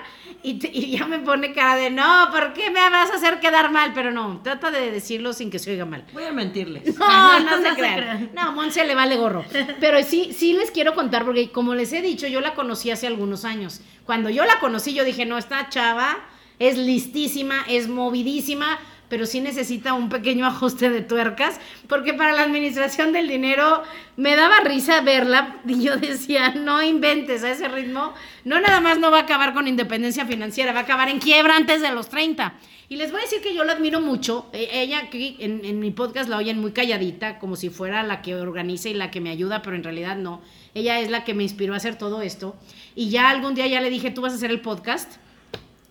y, 0.43 0.55
te, 0.55 0.69
y, 0.71 0.97
ya 0.97 1.05
me 1.05 1.19
pone 1.19 1.53
cara 1.53 1.77
de, 1.77 1.89
no, 1.89 2.29
¿por 2.31 2.51
qué 2.51 2.69
me 2.69 2.81
vas 2.89 3.11
a 3.11 3.15
hacer 3.15 3.39
quedar 3.39 3.71
mal? 3.71 3.93
Pero 3.95 4.11
no, 4.11 4.41
trata 4.43 4.71
de 4.71 4.91
decirlo 4.91 5.31
sin 5.31 5.49
que 5.49 5.59
se 5.59 5.71
oiga 5.71 5.85
mal. 5.85 6.05
Voy 6.13 6.25
a 6.25 6.33
mentirles. 6.33 6.83
No, 6.99 7.39
no, 7.39 7.57
no 7.57 7.69
se 7.69 7.75
crean. 7.75 8.31
No, 8.33 8.51
Monse 8.51 8.85
le 8.85 8.93
vale 8.93 9.15
gorro. 9.15 9.45
Pero 9.79 10.03
sí, 10.03 10.31
sí 10.33 10.53
les 10.53 10.69
quiero 10.69 10.95
contar, 10.95 11.23
porque 11.23 11.49
como 11.49 11.75
les 11.75 11.93
he 11.93 12.01
dicho, 12.01 12.27
yo 12.27 12.41
la 12.41 12.55
conocí 12.55 12.91
hace 12.91 13.07
algunos 13.07 13.45
años. 13.45 13.81
Cuando 14.05 14.29
yo 14.29 14.43
la 14.43 14.59
conocí, 14.59 14.93
yo 14.93 15.05
dije, 15.05 15.25
no, 15.25 15.37
esta 15.37 15.69
chava 15.69 16.17
es 16.59 16.77
listísima, 16.77 17.63
es 17.67 17.87
movidísima, 17.87 18.79
pero 19.09 19.25
sí 19.25 19.41
necesita 19.41 19.93
un 19.93 20.07
pequeño 20.07 20.45
ajuste 20.45 20.89
de 20.89 21.01
tuercas, 21.01 21.59
porque 21.87 22.13
para 22.13 22.31
la 22.31 22.43
administración 22.43 23.11
del 23.11 23.27
dinero 23.27 23.83
me 24.15 24.35
daba 24.35 24.59
risa 24.61 25.01
verla 25.01 25.57
y 25.67 25.83
yo 25.83 25.97
decía, 25.97 26.53
no 26.55 26.81
inventes 26.81 27.43
a 27.43 27.51
ese 27.51 27.67
ritmo, 27.67 28.13
no 28.45 28.61
nada 28.61 28.79
más 28.79 28.99
no 28.99 29.11
va 29.11 29.19
a 29.19 29.21
acabar 29.23 29.53
con 29.53 29.67
independencia 29.67 30.25
financiera, 30.25 30.71
va 30.71 30.79
a 30.79 30.83
acabar 30.83 31.09
en 31.09 31.19
quiebra 31.19 31.57
antes 31.57 31.81
de 31.81 31.91
los 31.91 32.09
30. 32.09 32.53
Y 32.91 32.95
les 32.95 33.11
voy 33.11 33.19
a 33.19 33.23
decir 33.23 33.41
que 33.41 33.53
yo 33.53 33.63
la 33.63 33.73
admiro 33.73 34.01
mucho, 34.01 34.49
ella 34.51 34.99
aquí 34.99 35.37
en, 35.39 35.63
en 35.63 35.79
mi 35.79 35.91
podcast 35.91 36.27
la 36.27 36.37
oyen 36.37 36.59
muy 36.59 36.71
calladita, 36.71 37.37
como 37.37 37.55
si 37.55 37.69
fuera 37.69 38.01
la 38.01 38.23
que 38.23 38.35
organiza 38.35 38.89
y 38.89 38.95
la 38.95 39.11
que 39.11 39.21
me 39.21 39.29
ayuda, 39.29 39.61
pero 39.61 39.75
en 39.75 39.83
realidad 39.83 40.15
no, 40.15 40.41
ella 40.73 40.99
es 40.99 41.11
la 41.11 41.23
que 41.23 41.35
me 41.35 41.43
inspiró 41.43 41.75
a 41.75 41.77
hacer 41.77 41.97
todo 41.99 42.23
esto. 42.23 42.55
Y 42.95 43.09
ya 43.09 43.29
algún 43.29 43.53
día 43.53 43.67
ya 43.67 43.79
le 43.79 43.91
dije, 43.91 44.09
tú 44.09 44.21
vas 44.21 44.33
a 44.33 44.37
hacer 44.37 44.49
el 44.49 44.61
podcast 44.61 45.17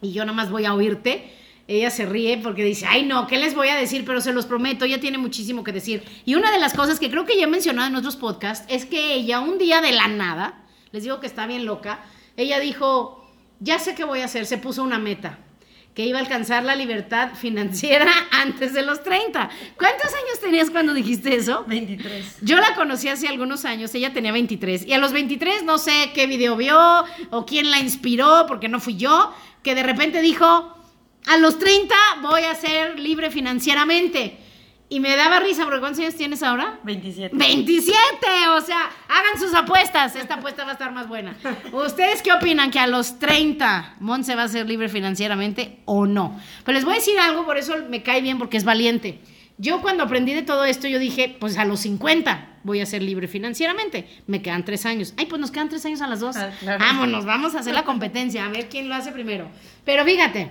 y 0.02 0.12
yo 0.12 0.24
nada 0.24 0.34
más 0.36 0.50
voy 0.50 0.64
a 0.64 0.74
oírte 0.74 1.32
ella 1.68 1.90
se 1.90 2.06
ríe 2.06 2.38
porque 2.38 2.64
dice, 2.64 2.86
ay 2.88 3.04
no, 3.04 3.26
¿qué 3.26 3.36
les 3.36 3.54
voy 3.54 3.68
a 3.68 3.76
decir? 3.76 4.04
Pero 4.06 4.22
se 4.22 4.32
los 4.32 4.46
prometo, 4.46 4.86
ella 4.86 5.00
tiene 5.00 5.18
muchísimo 5.18 5.62
que 5.62 5.72
decir. 5.72 6.02
Y 6.24 6.34
una 6.34 6.50
de 6.50 6.58
las 6.58 6.72
cosas 6.72 6.98
que 6.98 7.10
creo 7.10 7.26
que 7.26 7.36
ya 7.36 7.44
he 7.44 7.46
mencionado 7.48 7.86
en 7.86 7.94
otros 7.94 8.16
podcasts 8.16 8.64
es 8.68 8.86
que 8.86 9.12
ella 9.12 9.40
un 9.40 9.58
día 9.58 9.82
de 9.82 9.92
la 9.92 10.08
nada, 10.08 10.64
les 10.92 11.02
digo 11.02 11.20
que 11.20 11.26
está 11.26 11.46
bien 11.46 11.66
loca, 11.66 12.00
ella 12.38 12.58
dijo, 12.58 13.30
ya 13.60 13.78
sé 13.78 13.94
qué 13.94 14.04
voy 14.04 14.22
a 14.22 14.24
hacer, 14.24 14.46
se 14.46 14.56
puso 14.56 14.82
una 14.82 14.98
meta 14.98 15.38
que 15.94 16.06
iba 16.06 16.18
a 16.18 16.22
alcanzar 16.22 16.62
la 16.62 16.76
libertad 16.76 17.34
financiera 17.34 18.10
antes 18.30 18.72
de 18.72 18.82
los 18.82 19.02
30. 19.02 19.50
¿Cuántos 19.76 20.06
años 20.06 20.40
tenías 20.40 20.70
cuando 20.70 20.94
dijiste 20.94 21.34
eso? 21.34 21.64
23. 21.66 22.36
Yo 22.40 22.56
la 22.58 22.76
conocí 22.76 23.08
hace 23.08 23.28
algunos 23.28 23.66
años, 23.66 23.94
ella 23.94 24.14
tenía 24.14 24.32
23, 24.32 24.86
y 24.86 24.92
a 24.94 24.98
los 24.98 25.12
23 25.12 25.64
no 25.64 25.76
sé 25.76 26.12
qué 26.14 26.26
video 26.26 26.56
vio 26.56 27.04
o 27.30 27.44
quién 27.44 27.70
la 27.70 27.80
inspiró, 27.80 28.46
porque 28.46 28.68
no 28.68 28.80
fui 28.80 28.96
yo, 28.96 29.34
que 29.64 29.74
de 29.74 29.82
repente 29.82 30.22
dijo, 30.22 30.77
a 31.28 31.36
los 31.36 31.58
30 31.58 31.94
voy 32.22 32.42
a 32.42 32.54
ser 32.54 32.98
libre 32.98 33.30
financieramente. 33.30 34.38
Y 34.90 35.00
me 35.00 35.14
daba 35.16 35.38
risa, 35.40 35.64
porque 35.64 35.80
¿cuántos 35.80 36.00
años 36.00 36.14
tienes 36.14 36.42
ahora? 36.42 36.80
27. 36.84 37.36
27, 37.36 37.94
o 38.56 38.60
sea, 38.62 38.88
hagan 39.06 39.38
sus 39.38 39.52
apuestas, 39.52 40.16
esta 40.16 40.36
apuesta 40.36 40.64
va 40.64 40.70
a 40.70 40.72
estar 40.72 40.92
más 40.92 41.06
buena. 41.06 41.36
¿Ustedes 41.72 42.22
qué 42.22 42.32
opinan? 42.32 42.70
¿Que 42.70 42.78
a 42.78 42.86
los 42.86 43.18
30 43.18 43.96
Monse 44.00 44.34
va 44.34 44.44
a 44.44 44.48
ser 44.48 44.66
libre 44.66 44.88
financieramente 44.88 45.80
o 45.84 46.06
no? 46.06 46.40
Pero 46.64 46.76
les 46.76 46.86
voy 46.86 46.94
a 46.94 46.96
decir 46.96 47.18
algo, 47.20 47.44
por 47.44 47.58
eso 47.58 47.74
me 47.90 48.02
cae 48.02 48.22
bien, 48.22 48.38
porque 48.38 48.56
es 48.56 48.64
valiente. 48.64 49.20
Yo 49.58 49.82
cuando 49.82 50.04
aprendí 50.04 50.32
de 50.32 50.42
todo 50.42 50.64
esto, 50.64 50.88
yo 50.88 50.98
dije, 50.98 51.36
pues 51.38 51.58
a 51.58 51.66
los 51.66 51.80
50 51.80 52.60
voy 52.62 52.80
a 52.80 52.86
ser 52.86 53.02
libre 53.02 53.28
financieramente. 53.28 54.08
Me 54.26 54.40
quedan 54.40 54.64
tres 54.64 54.86
años. 54.86 55.12
Ay, 55.18 55.26
pues 55.26 55.38
nos 55.38 55.50
quedan 55.50 55.68
tres 55.68 55.84
años 55.84 56.00
a 56.00 56.06
las 56.06 56.20
dos. 56.20 56.34
Ah, 56.36 56.50
claro. 56.60 56.78
Vámonos, 56.78 57.26
vamos 57.26 57.54
a 57.54 57.58
hacer 57.58 57.74
la 57.74 57.84
competencia, 57.84 58.46
a 58.46 58.48
ver 58.48 58.70
quién 58.70 58.88
lo 58.88 58.94
hace 58.94 59.12
primero. 59.12 59.50
Pero 59.84 60.04
fíjate, 60.06 60.50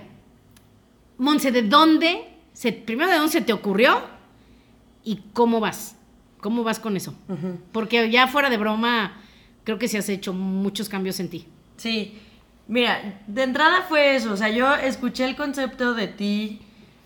Monse, 1.18 1.50
¿de 1.50 1.62
dónde, 1.62 2.24
se, 2.52 2.72
primero 2.72 3.10
de 3.10 3.16
dónde 3.16 3.32
se 3.32 3.40
te 3.40 3.52
ocurrió 3.52 4.00
y 5.04 5.20
cómo 5.32 5.60
vas? 5.60 5.96
¿Cómo 6.40 6.62
vas 6.62 6.78
con 6.78 6.96
eso? 6.96 7.14
Porque 7.72 8.10
ya 8.10 8.28
fuera 8.28 8.48
de 8.48 8.56
broma, 8.56 9.20
creo 9.64 9.78
que 9.78 9.88
se 9.88 9.98
has 9.98 10.08
hecho 10.08 10.32
muchos 10.32 10.88
cambios 10.88 11.18
en 11.18 11.28
ti. 11.28 11.46
Sí, 11.76 12.18
mira, 12.68 13.20
de 13.26 13.42
entrada 13.42 13.82
fue 13.88 14.14
eso, 14.14 14.32
o 14.32 14.36
sea, 14.36 14.48
yo 14.48 14.74
escuché 14.76 15.24
el 15.24 15.34
concepto 15.34 15.94
de 15.94 16.06
ti, 16.06 16.60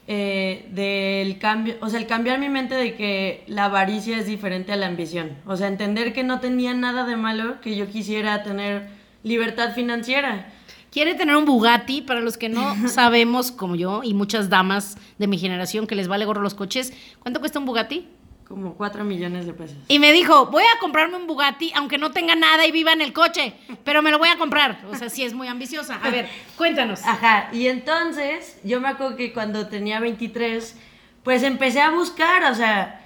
eh, 0.06 0.68
del 0.70 1.38
cambio, 1.38 1.76
o 1.80 1.88
sea, 1.88 1.98
el 1.98 2.06
cambiar 2.06 2.38
mi 2.38 2.50
mente 2.50 2.74
de 2.74 2.94
que 2.94 3.44
la 3.46 3.66
avaricia 3.66 4.18
es 4.18 4.26
diferente 4.26 4.72
a 4.72 4.76
la 4.76 4.86
ambición, 4.86 5.38
o 5.46 5.56
sea, 5.56 5.68
entender 5.68 6.12
que 6.12 6.24
no 6.24 6.40
tenía 6.40 6.74
nada 6.74 7.06
de 7.06 7.16
malo 7.16 7.60
que 7.62 7.76
yo 7.76 7.88
quisiera 7.88 8.42
tener 8.42 8.88
libertad 9.22 9.74
financiera. 9.74 10.52
Quiere 10.92 11.14
tener 11.14 11.36
un 11.36 11.46
Bugatti, 11.46 12.02
para 12.02 12.20
los 12.20 12.36
que 12.36 12.50
no 12.50 12.76
sabemos, 12.88 13.50
como 13.50 13.76
yo 13.76 14.02
y 14.04 14.12
muchas 14.12 14.50
damas 14.50 14.98
de 15.16 15.26
mi 15.26 15.38
generación 15.38 15.86
que 15.86 15.94
les 15.94 16.06
vale 16.06 16.26
gorro 16.26 16.42
los 16.42 16.52
coches, 16.52 16.92
¿cuánto 17.20 17.40
cuesta 17.40 17.58
un 17.58 17.64
Bugatti? 17.64 18.06
Como 18.46 18.74
4 18.74 19.02
millones 19.02 19.46
de 19.46 19.54
pesos. 19.54 19.78
Y 19.88 19.98
me 19.98 20.12
dijo, 20.12 20.46
voy 20.50 20.64
a 20.64 20.78
comprarme 20.80 21.16
un 21.16 21.26
Bugatti, 21.26 21.72
aunque 21.74 21.96
no 21.96 22.10
tenga 22.10 22.34
nada 22.34 22.66
y 22.66 22.72
viva 22.72 22.92
en 22.92 23.00
el 23.00 23.14
coche, 23.14 23.54
pero 23.84 24.02
me 24.02 24.10
lo 24.10 24.18
voy 24.18 24.28
a 24.28 24.36
comprar. 24.36 24.84
O 24.90 24.94
sea, 24.94 25.08
sí 25.08 25.24
es 25.24 25.32
muy 25.32 25.48
ambiciosa. 25.48 25.98
A 26.02 26.10
ver, 26.10 26.28
cuéntanos. 26.58 27.00
Ajá, 27.06 27.48
y 27.54 27.68
entonces 27.68 28.58
yo 28.62 28.78
me 28.82 28.88
acuerdo 28.88 29.16
que 29.16 29.32
cuando 29.32 29.68
tenía 29.68 29.98
23, 29.98 30.76
pues 31.22 31.42
empecé 31.42 31.80
a 31.80 31.90
buscar, 31.90 32.44
o 32.52 32.54
sea, 32.54 33.00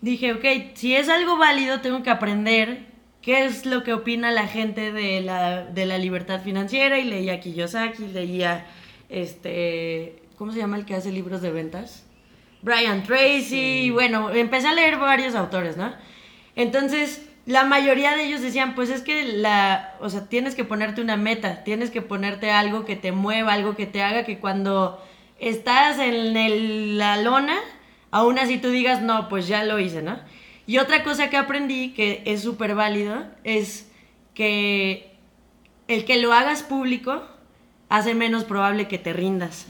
dije, 0.00 0.32
ok, 0.32 0.74
si 0.74 0.96
es 0.96 1.10
algo 1.10 1.36
válido, 1.36 1.82
tengo 1.82 2.02
que 2.02 2.08
aprender 2.08 2.85
qué 3.26 3.44
es 3.44 3.66
lo 3.66 3.82
que 3.82 3.92
opina 3.92 4.30
la 4.30 4.46
gente 4.46 4.92
de 4.92 5.20
la, 5.20 5.64
de 5.64 5.84
la 5.84 5.98
libertad 5.98 6.40
financiera 6.42 7.00
y 7.00 7.04
leía 7.04 7.40
Kiyosaki, 7.40 8.06
leía, 8.06 8.64
este, 9.08 10.22
¿cómo 10.38 10.52
se 10.52 10.58
llama 10.58 10.76
el 10.76 10.84
que 10.84 10.94
hace 10.94 11.10
libros 11.10 11.42
de 11.42 11.50
ventas? 11.50 12.06
Brian 12.62 13.02
Tracy, 13.02 13.86
y 13.86 13.90
bueno, 13.90 14.30
empecé 14.30 14.68
a 14.68 14.74
leer 14.74 14.96
varios 14.98 15.34
autores, 15.34 15.76
¿no? 15.76 15.92
Entonces, 16.54 17.28
la 17.46 17.64
mayoría 17.64 18.16
de 18.16 18.26
ellos 18.26 18.42
decían, 18.42 18.76
pues 18.76 18.90
es 18.90 19.02
que 19.02 19.24
la, 19.24 19.96
o 20.00 20.08
sea, 20.08 20.28
tienes 20.28 20.54
que 20.54 20.64
ponerte 20.64 21.00
una 21.00 21.16
meta, 21.16 21.64
tienes 21.64 21.90
que 21.90 22.02
ponerte 22.02 22.52
algo 22.52 22.84
que 22.84 22.94
te 22.94 23.10
mueva, 23.10 23.54
algo 23.54 23.74
que 23.74 23.86
te 23.86 24.02
haga 24.02 24.24
que 24.24 24.38
cuando 24.38 25.04
estás 25.40 25.98
en 25.98 26.36
el- 26.36 26.96
la 26.96 27.16
lona, 27.16 27.56
aún 28.12 28.38
así 28.38 28.58
tú 28.58 28.70
digas, 28.70 29.02
no, 29.02 29.28
pues 29.28 29.48
ya 29.48 29.64
lo 29.64 29.80
hice, 29.80 30.00
¿no? 30.02 30.16
Y 30.66 30.78
otra 30.78 31.04
cosa 31.04 31.30
que 31.30 31.36
aprendí, 31.36 31.90
que 31.90 32.22
es 32.26 32.42
súper 32.42 32.74
válido, 32.74 33.24
es 33.44 33.90
que 34.34 35.12
el 35.88 36.04
que 36.04 36.18
lo 36.18 36.32
hagas 36.32 36.62
público 36.62 37.22
hace 37.88 38.14
menos 38.14 38.44
probable 38.44 38.88
que 38.88 38.98
te 38.98 39.12
rindas. 39.12 39.66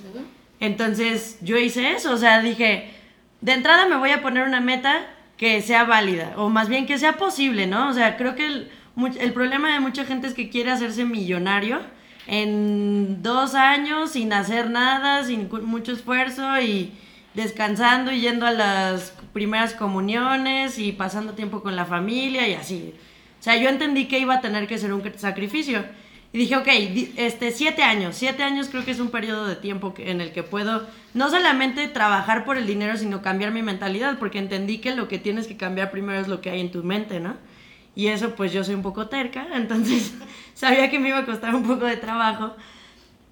Entonces 0.58 1.38
yo 1.42 1.58
hice 1.58 1.92
eso, 1.92 2.12
o 2.12 2.16
sea, 2.16 2.40
dije, 2.40 2.90
de 3.42 3.52
entrada 3.52 3.86
me 3.86 3.96
voy 3.96 4.10
a 4.10 4.22
poner 4.22 4.46
una 4.46 4.60
meta 4.60 5.06
que 5.36 5.60
sea 5.60 5.84
válida, 5.84 6.32
o 6.36 6.48
más 6.48 6.68
bien 6.68 6.86
que 6.86 6.98
sea 6.98 7.18
posible, 7.18 7.66
¿no? 7.66 7.90
O 7.90 7.92
sea, 7.92 8.16
creo 8.16 8.34
que 8.34 8.46
el, 8.46 8.70
el 9.20 9.32
problema 9.34 9.74
de 9.74 9.80
mucha 9.80 10.06
gente 10.06 10.26
es 10.26 10.34
que 10.34 10.48
quiere 10.48 10.70
hacerse 10.70 11.04
millonario 11.04 11.80
en 12.26 13.22
dos 13.22 13.54
años 13.54 14.12
sin 14.12 14.32
hacer 14.32 14.70
nada, 14.70 15.24
sin 15.24 15.48
mucho 15.64 15.92
esfuerzo 15.92 16.58
y 16.60 16.92
descansando 17.36 18.10
y 18.10 18.20
yendo 18.20 18.46
a 18.46 18.50
las 18.50 19.12
primeras 19.32 19.74
comuniones 19.74 20.78
y 20.78 20.92
pasando 20.92 21.34
tiempo 21.34 21.62
con 21.62 21.76
la 21.76 21.84
familia 21.84 22.48
y 22.48 22.54
así. 22.54 22.94
O 23.38 23.42
sea, 23.42 23.56
yo 23.56 23.68
entendí 23.68 24.08
que 24.08 24.18
iba 24.18 24.34
a 24.34 24.40
tener 24.40 24.66
que 24.66 24.78
ser 24.78 24.92
un 24.92 25.02
sacrificio. 25.16 25.84
Y 26.32 26.38
dije, 26.38 26.56
ok, 26.56 26.66
este, 27.16 27.52
siete 27.52 27.82
años. 27.82 28.16
Siete 28.16 28.42
años 28.42 28.68
creo 28.68 28.84
que 28.84 28.90
es 28.90 29.00
un 29.00 29.10
periodo 29.10 29.46
de 29.46 29.54
tiempo 29.54 29.94
en 29.98 30.20
el 30.20 30.32
que 30.32 30.42
puedo 30.42 30.86
no 31.14 31.30
solamente 31.30 31.86
trabajar 31.88 32.44
por 32.44 32.56
el 32.56 32.66
dinero, 32.66 32.96
sino 32.96 33.22
cambiar 33.22 33.52
mi 33.52 33.62
mentalidad, 33.62 34.18
porque 34.18 34.38
entendí 34.38 34.78
que 34.78 34.94
lo 34.94 35.06
que 35.06 35.18
tienes 35.18 35.46
que 35.46 35.56
cambiar 35.56 35.90
primero 35.90 36.18
es 36.18 36.28
lo 36.28 36.40
que 36.40 36.50
hay 36.50 36.60
en 36.60 36.72
tu 36.72 36.82
mente, 36.82 37.20
¿no? 37.20 37.36
Y 37.94 38.08
eso 38.08 38.34
pues 38.34 38.52
yo 38.52 38.64
soy 38.64 38.74
un 38.74 38.82
poco 38.82 39.08
terca, 39.08 39.46
entonces 39.54 40.14
sabía 40.54 40.90
que 40.90 40.98
me 40.98 41.08
iba 41.08 41.18
a 41.18 41.26
costar 41.26 41.54
un 41.54 41.66
poco 41.66 41.84
de 41.84 41.96
trabajo. 41.96 42.56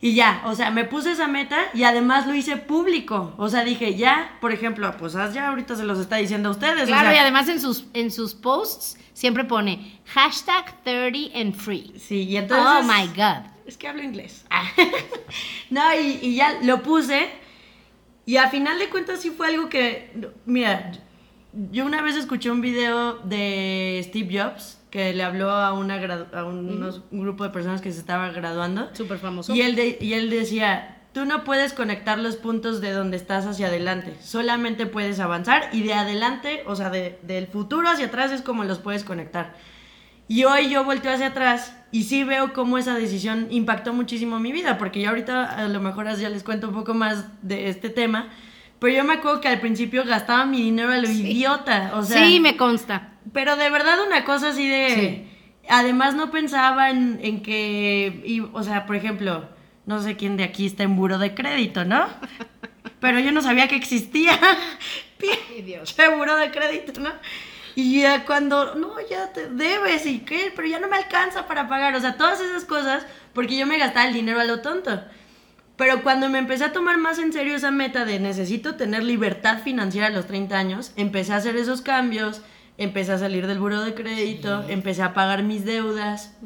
Y 0.00 0.14
ya, 0.14 0.42
o 0.44 0.54
sea, 0.54 0.70
me 0.70 0.84
puse 0.84 1.12
esa 1.12 1.28
meta 1.28 1.56
y 1.72 1.84
además 1.84 2.26
lo 2.26 2.34
hice 2.34 2.56
público. 2.58 3.32
O 3.38 3.48
sea, 3.48 3.64
dije, 3.64 3.94
ya, 3.94 4.36
por 4.40 4.52
ejemplo, 4.52 4.94
pues 4.98 5.16
haz 5.16 5.32
ya 5.32 5.48
ahorita 5.48 5.76
se 5.76 5.84
los 5.84 5.98
está 5.98 6.16
diciendo 6.16 6.50
a 6.50 6.52
ustedes. 6.52 6.82
o 6.82 6.86
Claro, 6.86 7.08
sea, 7.08 7.14
y 7.14 7.18
además 7.18 7.48
en 7.48 7.58
sus, 7.60 7.86
en 7.94 8.10
sus 8.10 8.34
posts 8.34 8.98
siempre 9.14 9.44
pone 9.44 10.00
hashtag 10.06 10.82
30 10.84 11.38
and 11.38 11.54
free. 11.54 11.94
Sí, 11.98 12.24
y 12.24 12.36
entonces... 12.36 12.66
oh 12.66 12.82
my 12.82 13.06
God. 13.16 13.46
Es 13.66 13.78
que 13.78 13.88
hablo 13.88 14.02
inglés. 14.02 14.44
no, 15.70 15.82
y, 15.94 16.18
y 16.20 16.34
ya 16.36 16.58
lo 16.62 16.82
puse. 16.82 17.30
Y 18.26 18.36
a 18.36 18.50
final 18.50 18.78
de 18.78 18.90
cuentas 18.90 19.20
sí 19.22 19.30
fue 19.30 19.48
algo 19.48 19.70
que, 19.70 20.12
mira, 20.44 20.92
yo 21.70 21.86
una 21.86 22.02
vez 22.02 22.16
escuché 22.16 22.50
un 22.50 22.60
video 22.60 23.14
de 23.20 24.02
Steve 24.08 24.38
Jobs 24.38 24.78
que 24.94 25.12
le 25.12 25.24
habló 25.24 25.50
a, 25.50 25.72
una 25.72 25.96
a 26.32 26.44
unos- 26.44 27.02
un 27.10 27.20
grupo 27.22 27.42
de 27.42 27.50
personas 27.50 27.80
que 27.80 27.90
se 27.90 27.98
estaba 27.98 28.28
graduando. 28.30 28.90
Súper 28.92 29.18
famoso. 29.18 29.52
Y 29.52 29.60
él, 29.60 29.74
de- 29.74 29.98
y 30.00 30.12
él 30.12 30.30
decía, 30.30 30.98
tú 31.12 31.24
no 31.24 31.42
puedes 31.42 31.72
conectar 31.72 32.16
los 32.16 32.36
puntos 32.36 32.80
de 32.80 32.92
donde 32.92 33.16
estás 33.16 33.44
hacia 33.44 33.66
adelante, 33.66 34.14
solamente 34.22 34.86
puedes 34.86 35.18
avanzar 35.18 35.68
y 35.72 35.82
de 35.82 35.94
adelante, 35.94 36.62
o 36.68 36.76
sea, 36.76 36.90
de- 36.90 37.18
del 37.22 37.48
futuro 37.48 37.88
hacia 37.88 38.06
atrás 38.06 38.30
es 38.30 38.40
como 38.42 38.62
los 38.62 38.78
puedes 38.78 39.02
conectar. 39.02 39.54
Y 40.28 40.44
hoy 40.44 40.70
yo 40.70 40.84
volteo 40.84 41.12
hacia 41.12 41.26
atrás 41.26 41.76
y 41.90 42.04
sí 42.04 42.22
veo 42.22 42.52
cómo 42.52 42.78
esa 42.78 42.94
decisión 42.94 43.48
impactó 43.50 43.92
muchísimo 43.94 44.38
mi 44.38 44.52
vida, 44.52 44.78
porque 44.78 45.00
yo 45.02 45.08
ahorita 45.08 45.56
a 45.56 45.66
lo 45.66 45.80
mejor 45.80 46.06
ya 46.16 46.28
les 46.28 46.44
cuento 46.44 46.68
un 46.68 46.74
poco 46.74 46.94
más 46.94 47.24
de 47.42 47.68
este 47.68 47.90
tema, 47.90 48.28
pero 48.78 48.94
yo 48.94 49.02
me 49.02 49.14
acuerdo 49.14 49.40
que 49.40 49.48
al 49.48 49.58
principio 49.58 50.04
gastaba 50.04 50.46
mi 50.46 50.62
dinero 50.62 50.92
a 50.92 50.98
lo 50.98 51.10
idiota, 51.10 51.90
o 51.96 52.04
sea... 52.04 52.24
sí, 52.24 52.38
me 52.38 52.56
consta. 52.56 53.10
Pero 53.32 53.56
de 53.56 53.70
verdad 53.70 53.98
una 54.06 54.24
cosa 54.24 54.50
así 54.50 54.68
de... 54.68 54.94
Sí. 54.94 55.30
Además 55.68 56.14
no 56.14 56.30
pensaba 56.30 56.90
en, 56.90 57.18
en 57.22 57.42
que... 57.42 58.22
y, 58.24 58.40
o 58.40 58.62
sea, 58.62 58.84
por 58.84 58.96
ejemplo, 58.96 59.48
no 59.86 60.02
sé 60.02 60.16
quién 60.16 60.36
de 60.36 60.44
aquí 60.44 60.66
está 60.66 60.82
en 60.82 60.96
buro 60.96 61.18
de 61.18 61.34
crédito, 61.34 61.84
¿no? 61.84 62.06
Pero 63.00 63.18
yo 63.18 63.32
no 63.32 63.42
sabía 63.42 63.68
que 63.68 63.76
existía. 63.76 64.38
Pinche 65.18 66.08
buro 66.08 66.36
de 66.36 66.50
crédito, 66.50 67.00
¿no? 67.00 67.10
Y 67.74 68.02
ya 68.02 68.24
cuando, 68.24 68.74
no, 68.76 68.94
ya 69.08 69.32
te 69.32 69.48
debes 69.48 70.06
y 70.06 70.20
qué, 70.20 70.52
pero 70.54 70.68
ya 70.68 70.78
no 70.78 70.88
me 70.88 70.96
alcanza 70.96 71.46
para 71.46 71.68
pagar. 71.68 71.94
O 71.96 72.00
sea, 72.00 72.16
todas 72.16 72.40
esas 72.40 72.64
cosas, 72.64 73.04
porque 73.32 73.56
yo 73.56 73.66
me 73.66 73.78
gastaba 73.78 74.06
el 74.06 74.14
dinero 74.14 74.40
a 74.40 74.44
lo 74.44 74.60
tonto. 74.60 75.02
Pero 75.76 76.02
cuando 76.02 76.28
me 76.28 76.38
empecé 76.38 76.64
a 76.64 76.72
tomar 76.72 76.98
más 76.98 77.18
en 77.18 77.32
serio 77.32 77.56
esa 77.56 77.72
meta 77.72 78.04
de 78.04 78.20
necesito 78.20 78.76
tener 78.76 79.02
libertad 79.02 79.60
financiera 79.62 80.06
a 80.06 80.10
los 80.10 80.26
30 80.26 80.56
años, 80.56 80.92
empecé 80.96 81.32
a 81.32 81.36
hacer 81.36 81.56
esos 81.56 81.82
cambios, 81.82 82.42
empecé 82.78 83.12
a 83.12 83.18
salir 83.18 83.46
del 83.46 83.58
buro 83.58 83.82
de 83.82 83.94
crédito, 83.94 84.64
empecé 84.68 85.02
a 85.02 85.14
pagar 85.14 85.42
mis 85.42 85.64
deudas, 85.64 86.36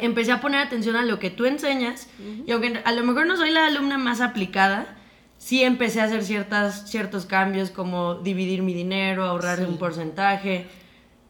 empecé 0.00 0.32
a 0.32 0.40
poner 0.40 0.60
atención 0.60 0.96
a 0.96 1.04
lo 1.04 1.18
que 1.18 1.30
tú 1.30 1.44
enseñas. 1.46 2.08
Y 2.46 2.50
aunque 2.52 2.80
a 2.84 2.92
lo 2.92 3.04
mejor 3.04 3.26
no 3.26 3.36
soy 3.36 3.50
la 3.50 3.66
alumna 3.66 3.98
más 3.98 4.20
aplicada, 4.20 4.96
sí 5.38 5.62
empecé 5.62 6.00
a 6.00 6.04
hacer 6.04 6.24
ciertas, 6.24 6.90
ciertos 6.90 7.26
cambios 7.26 7.70
como 7.70 8.16
dividir 8.16 8.62
mi 8.62 8.74
dinero, 8.74 9.24
ahorrar 9.24 9.60
un 9.60 9.78
porcentaje. 9.78 10.66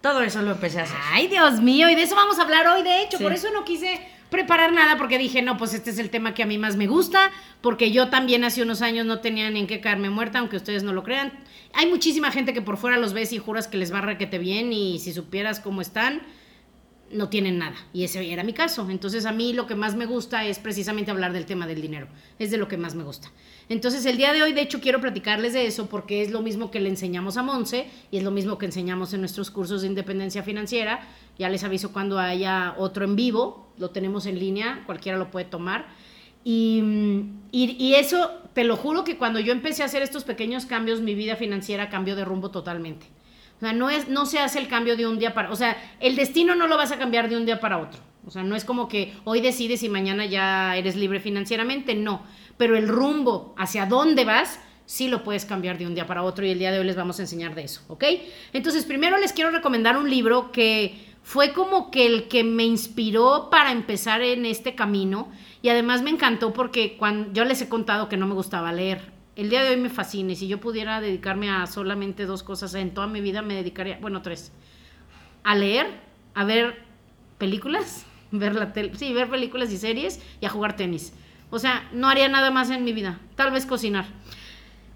Todo 0.01 0.23
eso 0.23 0.43
lo 0.43 0.53
empecé 0.53 0.81
a 0.81 0.85
hacer. 0.85 0.97
Ay, 1.13 1.27
Dios 1.27 1.61
mío, 1.61 1.89
y 1.91 1.95
de 1.97 2.03
eso 2.03 2.15
vamos 2.15 2.39
a 2.39 2.43
hablar 2.43 2.67
hoy, 2.69 2.83
de 2.83 3.03
hecho, 3.03 3.19
Sí. 3.19 3.23
por 3.25 3.33
eso 3.33 3.49
no 3.53 3.65
quise 3.65 4.01
preparar 4.31 4.73
nada, 4.73 4.97
porque 4.97 5.19
dije, 5.19 5.43
no, 5.43 5.57
pues 5.57 5.75
este 5.75 5.91
es 5.91 5.99
el 5.99 6.11
tema 6.11 6.35
que 6.35 6.43
a 6.43 6.47
mí 6.47 6.59
más 6.59 6.77
me 6.77 6.87
gusta, 6.87 7.31
porque 7.61 7.91
yo 7.91 8.09
también 8.09 8.45
hace 8.45 8.63
unos 8.63 8.83
años 8.83 9.07
no 9.07 9.21
tenía 9.21 9.51
ni 9.51 9.61
en 9.61 9.67
qué 9.67 9.81
caerme 9.81 10.11
muerta, 10.11 10.39
aunque 10.39 10.57
ustedes 10.57 10.83
no 10.83 10.93
lo 10.93 11.03
crean. 11.03 11.33
Hay 11.75 11.87
muchísima 11.87 12.31
gente 12.31 12.53
que 12.53 12.63
por 12.63 12.77
fuera 12.77 12.99
los 12.99 13.13
ves 13.13 13.33
y 13.33 13.39
juras 13.39 13.69
que 13.69 13.79
les 13.79 13.93
va 13.93 14.01
requete 14.01 14.39
bien, 14.39 14.73
y 14.73 14.99
si 14.99 15.13
supieras 15.13 15.61
cómo 15.61 15.81
están, 15.81 16.23
no 17.13 17.29
tienen 17.29 17.59
nada. 17.59 17.77
Y 17.93 18.05
ese 18.05 18.33
era 18.33 18.45
mi 18.45 18.53
caso. 18.53 18.89
Entonces 18.91 19.27
a 19.27 19.33
mí 19.33 19.53
lo 19.53 19.67
que 19.67 19.75
más 19.75 19.95
me 19.97 20.07
gusta 20.07 20.45
es 20.45 20.59
precisamente 20.59 21.11
hablar 21.11 21.33
del 21.33 21.47
tema 21.47 21.67
del 21.67 21.81
dinero. 21.81 22.09
Es 22.39 22.51
de 22.51 22.59
lo 22.59 22.69
que 22.69 22.77
más 22.77 22.95
me 22.95 23.05
gusta. 23.05 23.31
Entonces 23.69 24.05
el 24.07 24.17
día 24.17 24.33
de 24.33 24.43
hoy, 24.43 24.53
de 24.53 24.63
hecho, 24.63 24.81
quiero 24.81 25.01
platicarles 25.01 25.53
de 25.53 25.67
eso 25.67 25.87
porque 25.87 26.23
es 26.23 26.31
lo 26.31 26.43
mismo 26.43 26.71
que 26.71 26.81
le 26.81 26.89
enseñamos 26.89 27.37
a 27.37 27.43
Monse 27.43 27.87
y 28.11 28.19
es 28.19 28.23
lo 28.23 28.31
mismo 28.31 28.59
que 28.59 28.67
enseñamos 28.67 29.13
en 29.13 29.21
nuestros 29.21 29.51
cursos 29.51 29.83
de 29.83 29.89
independencia 29.89 30.43
financiera. 30.43 31.01
Ya 31.39 31.49
les 31.49 31.65
aviso 31.65 31.93
cuando 31.93 32.19
haya 32.19 32.75
otro 32.79 33.05
en 33.05 33.17
vivo. 33.17 33.69
Lo 33.79 33.91
tenemos 33.91 34.27
en 34.27 34.39
línea, 34.39 34.83
cualquiera 34.87 35.19
lo 35.19 35.31
puede 35.31 35.47
tomar. 35.47 35.87
Y, 36.45 36.83
y, 37.53 37.77
y 37.79 37.95
eso, 37.95 38.31
te 38.55 38.65
lo 38.65 38.77
juro 38.77 39.05
que 39.05 39.19
cuando 39.19 39.39
yo 39.39 39.53
empecé 39.53 39.83
a 39.83 39.87
hacer 39.87 40.03
estos 40.03 40.25
pequeños 40.25 40.67
cambios, 40.67 41.01
mi 41.01 41.15
vida 41.15 41.37
financiera 41.37 41.91
cambió 41.91 42.17
de 42.17 42.25
rumbo 42.25 42.51
totalmente. 42.51 43.07
O 43.59 43.61
sea, 43.61 43.73
no, 43.73 43.91
es, 43.91 44.09
no 44.09 44.25
se 44.25 44.39
hace 44.39 44.61
el 44.61 44.69
cambio 44.69 44.97
de 44.97 45.07
un 45.07 45.19
día 45.19 45.35
para... 45.35 45.51
O 45.51 45.57
sea, 45.57 45.77
el 45.99 46.15
destino 46.15 46.55
no 46.55 46.69
lo 46.69 46.77
vas 46.77 46.93
a 46.93 46.99
cambiar 46.99 47.29
de 47.29 47.37
un 47.37 47.45
día 47.45 47.59
para 47.59 47.79
otro. 47.79 48.01
O 48.25 48.31
sea, 48.31 48.45
no 48.45 48.55
es 48.55 48.65
como 48.65 48.89
que 48.89 49.15
hoy 49.25 49.41
decides 49.41 49.83
y 49.83 49.89
mañana 49.89 50.27
ya 50.27 50.77
eres 50.77 50.95
libre 50.95 51.19
financieramente, 51.19 51.95
no. 51.97 52.23
Pero 52.57 52.77
el 52.77 52.87
rumbo 52.87 53.55
hacia 53.59 53.87
dónde 53.87 54.25
vas, 54.25 54.61
sí 54.87 55.09
lo 55.09 55.25
puedes 55.25 55.45
cambiar 55.45 55.77
de 55.77 55.87
un 55.87 55.95
día 55.95 56.07
para 56.07 56.23
otro 56.23 56.47
y 56.47 56.51
el 56.51 56.59
día 56.59 56.71
de 56.71 56.79
hoy 56.79 56.85
les 56.85 56.95
vamos 56.95 57.19
a 57.19 57.23
enseñar 57.23 57.55
de 57.57 57.65
eso, 57.65 57.83
¿ok? 57.89 58.05
Entonces, 58.53 58.85
primero 58.85 59.19
les 59.19 59.33
quiero 59.33 59.51
recomendar 59.51 59.97
un 59.97 60.09
libro 60.09 60.53
que 60.53 61.09
fue 61.23 61.53
como 61.53 61.91
que 61.91 62.07
el 62.07 62.29
que 62.29 62.45
me 62.45 62.65
inspiró 62.65 63.49
para 63.51 63.73
empezar 63.73 64.23
en 64.23 64.47
este 64.47 64.75
camino 64.75 65.29
y 65.61 65.69
además 65.69 66.03
me 66.03 66.11
encantó 66.11 66.53
porque 66.53 66.97
cuando 66.97 67.33
yo 67.33 67.45
les 67.45 67.61
he 67.61 67.69
contado 67.69 68.09
que 68.09 68.17
no 68.17 68.27
me 68.27 68.35
gustaba 68.35 68.73
leer 68.73 69.18
el 69.39 69.51
día 69.51 69.63
de 69.63 69.71
hoy 69.71 69.77
me 69.77 69.89
fascina 69.89 70.33
y 70.33 70.37
si 70.37 70.49
yo 70.49 70.59
pudiera 70.59 71.01
dedicarme 71.01 71.49
a 71.49 71.65
solamente 71.69 72.27
dos 72.27 72.43
cosas 72.43 72.75
en 72.75 72.93
toda 72.93 73.07
mi 73.07 73.21
vida, 73.21 73.41
me 73.41 73.55
dedicaría, 73.55 73.97
bueno, 74.01 74.21
tres, 74.21 74.51
a 75.45 75.55
leer, 75.55 75.87
a 76.35 76.43
ver 76.43 76.83
películas, 77.39 78.05
ver 78.33 78.57
la 78.57 78.73
tele, 78.73 78.97
sí, 78.97 79.13
ver 79.13 79.31
películas 79.31 79.71
y 79.71 79.79
series 79.79 80.21
y 80.41 80.47
a 80.47 80.49
jugar 80.49 80.75
tenis. 80.75 81.13
O 81.51 81.61
sea, 81.61 81.89
no 81.93 82.09
haría 82.09 82.29
nada 82.29 82.51
más 82.51 82.69
en 82.71 82.83
mi 82.83 82.93
vida, 82.93 83.21
tal 83.37 83.53
vez 83.53 83.65
cocinar. 83.65 84.07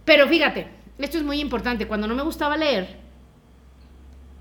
Pero 0.04 0.26
fíjate, 0.26 0.66
esto 0.98 1.18
es 1.18 1.22
muy 1.22 1.38
importante, 1.38 1.86
cuando 1.86 2.08
no 2.08 2.16
me 2.16 2.24
gustaba 2.24 2.56
leer, 2.56 2.98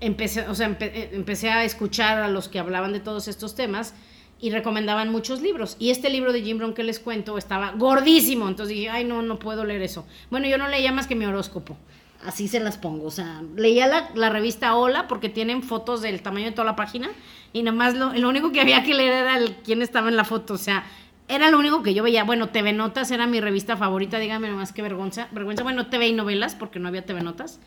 empecé, 0.00 0.48
o 0.48 0.54
sea, 0.56 0.76
empecé 0.80 1.48
a 1.48 1.62
escuchar 1.62 2.18
a 2.18 2.28
los 2.28 2.48
que 2.48 2.58
hablaban 2.58 2.92
de 2.92 2.98
todos 2.98 3.28
estos 3.28 3.54
temas 3.54 3.94
y 4.42 4.50
recomendaban 4.50 5.08
muchos 5.08 5.40
libros. 5.40 5.76
Y 5.78 5.90
este 5.90 6.10
libro 6.10 6.32
de 6.32 6.42
Jim 6.42 6.58
Brown 6.58 6.74
que 6.74 6.82
les 6.82 6.98
cuento 6.98 7.38
estaba 7.38 7.70
gordísimo. 7.76 8.48
Entonces 8.48 8.74
dije, 8.74 8.90
ay, 8.90 9.04
no, 9.04 9.22
no 9.22 9.38
puedo 9.38 9.64
leer 9.64 9.82
eso. 9.82 10.04
Bueno, 10.30 10.48
yo 10.48 10.58
no 10.58 10.66
leía 10.66 10.90
más 10.90 11.06
que 11.06 11.14
mi 11.14 11.24
horóscopo. 11.24 11.78
Así 12.24 12.48
se 12.48 12.58
las 12.58 12.76
pongo. 12.76 13.06
O 13.06 13.10
sea, 13.12 13.40
leía 13.56 13.86
la, 13.86 14.10
la 14.16 14.30
revista 14.30 14.74
Hola 14.74 15.06
porque 15.06 15.28
tienen 15.28 15.62
fotos 15.62 16.02
del 16.02 16.22
tamaño 16.22 16.46
de 16.46 16.52
toda 16.52 16.64
la 16.64 16.74
página. 16.74 17.08
Y 17.52 17.62
nada 17.62 17.76
más 17.76 17.94
lo, 17.94 18.12
lo 18.14 18.28
único 18.28 18.50
que 18.50 18.60
había 18.60 18.82
que 18.82 18.94
leer 18.94 19.12
era 19.12 19.36
el, 19.38 19.54
quién 19.64 19.80
estaba 19.80 20.08
en 20.08 20.16
la 20.16 20.24
foto. 20.24 20.54
O 20.54 20.58
sea, 20.58 20.86
era 21.28 21.48
lo 21.48 21.60
único 21.60 21.84
que 21.84 21.94
yo 21.94 22.02
veía. 22.02 22.24
Bueno, 22.24 22.48
TV 22.48 22.72
Notas 22.72 23.12
era 23.12 23.28
mi 23.28 23.40
revista 23.40 23.76
favorita. 23.76 24.18
Díganme 24.18 24.48
nomás 24.48 24.72
qué 24.72 24.82
vergüenza. 24.82 25.28
Vergüenza, 25.30 25.62
bueno, 25.62 25.86
TV 25.86 26.08
y 26.08 26.14
novelas 26.14 26.56
porque 26.56 26.80
no 26.80 26.88
había 26.88 27.06
TV 27.06 27.22
Notas 27.22 27.60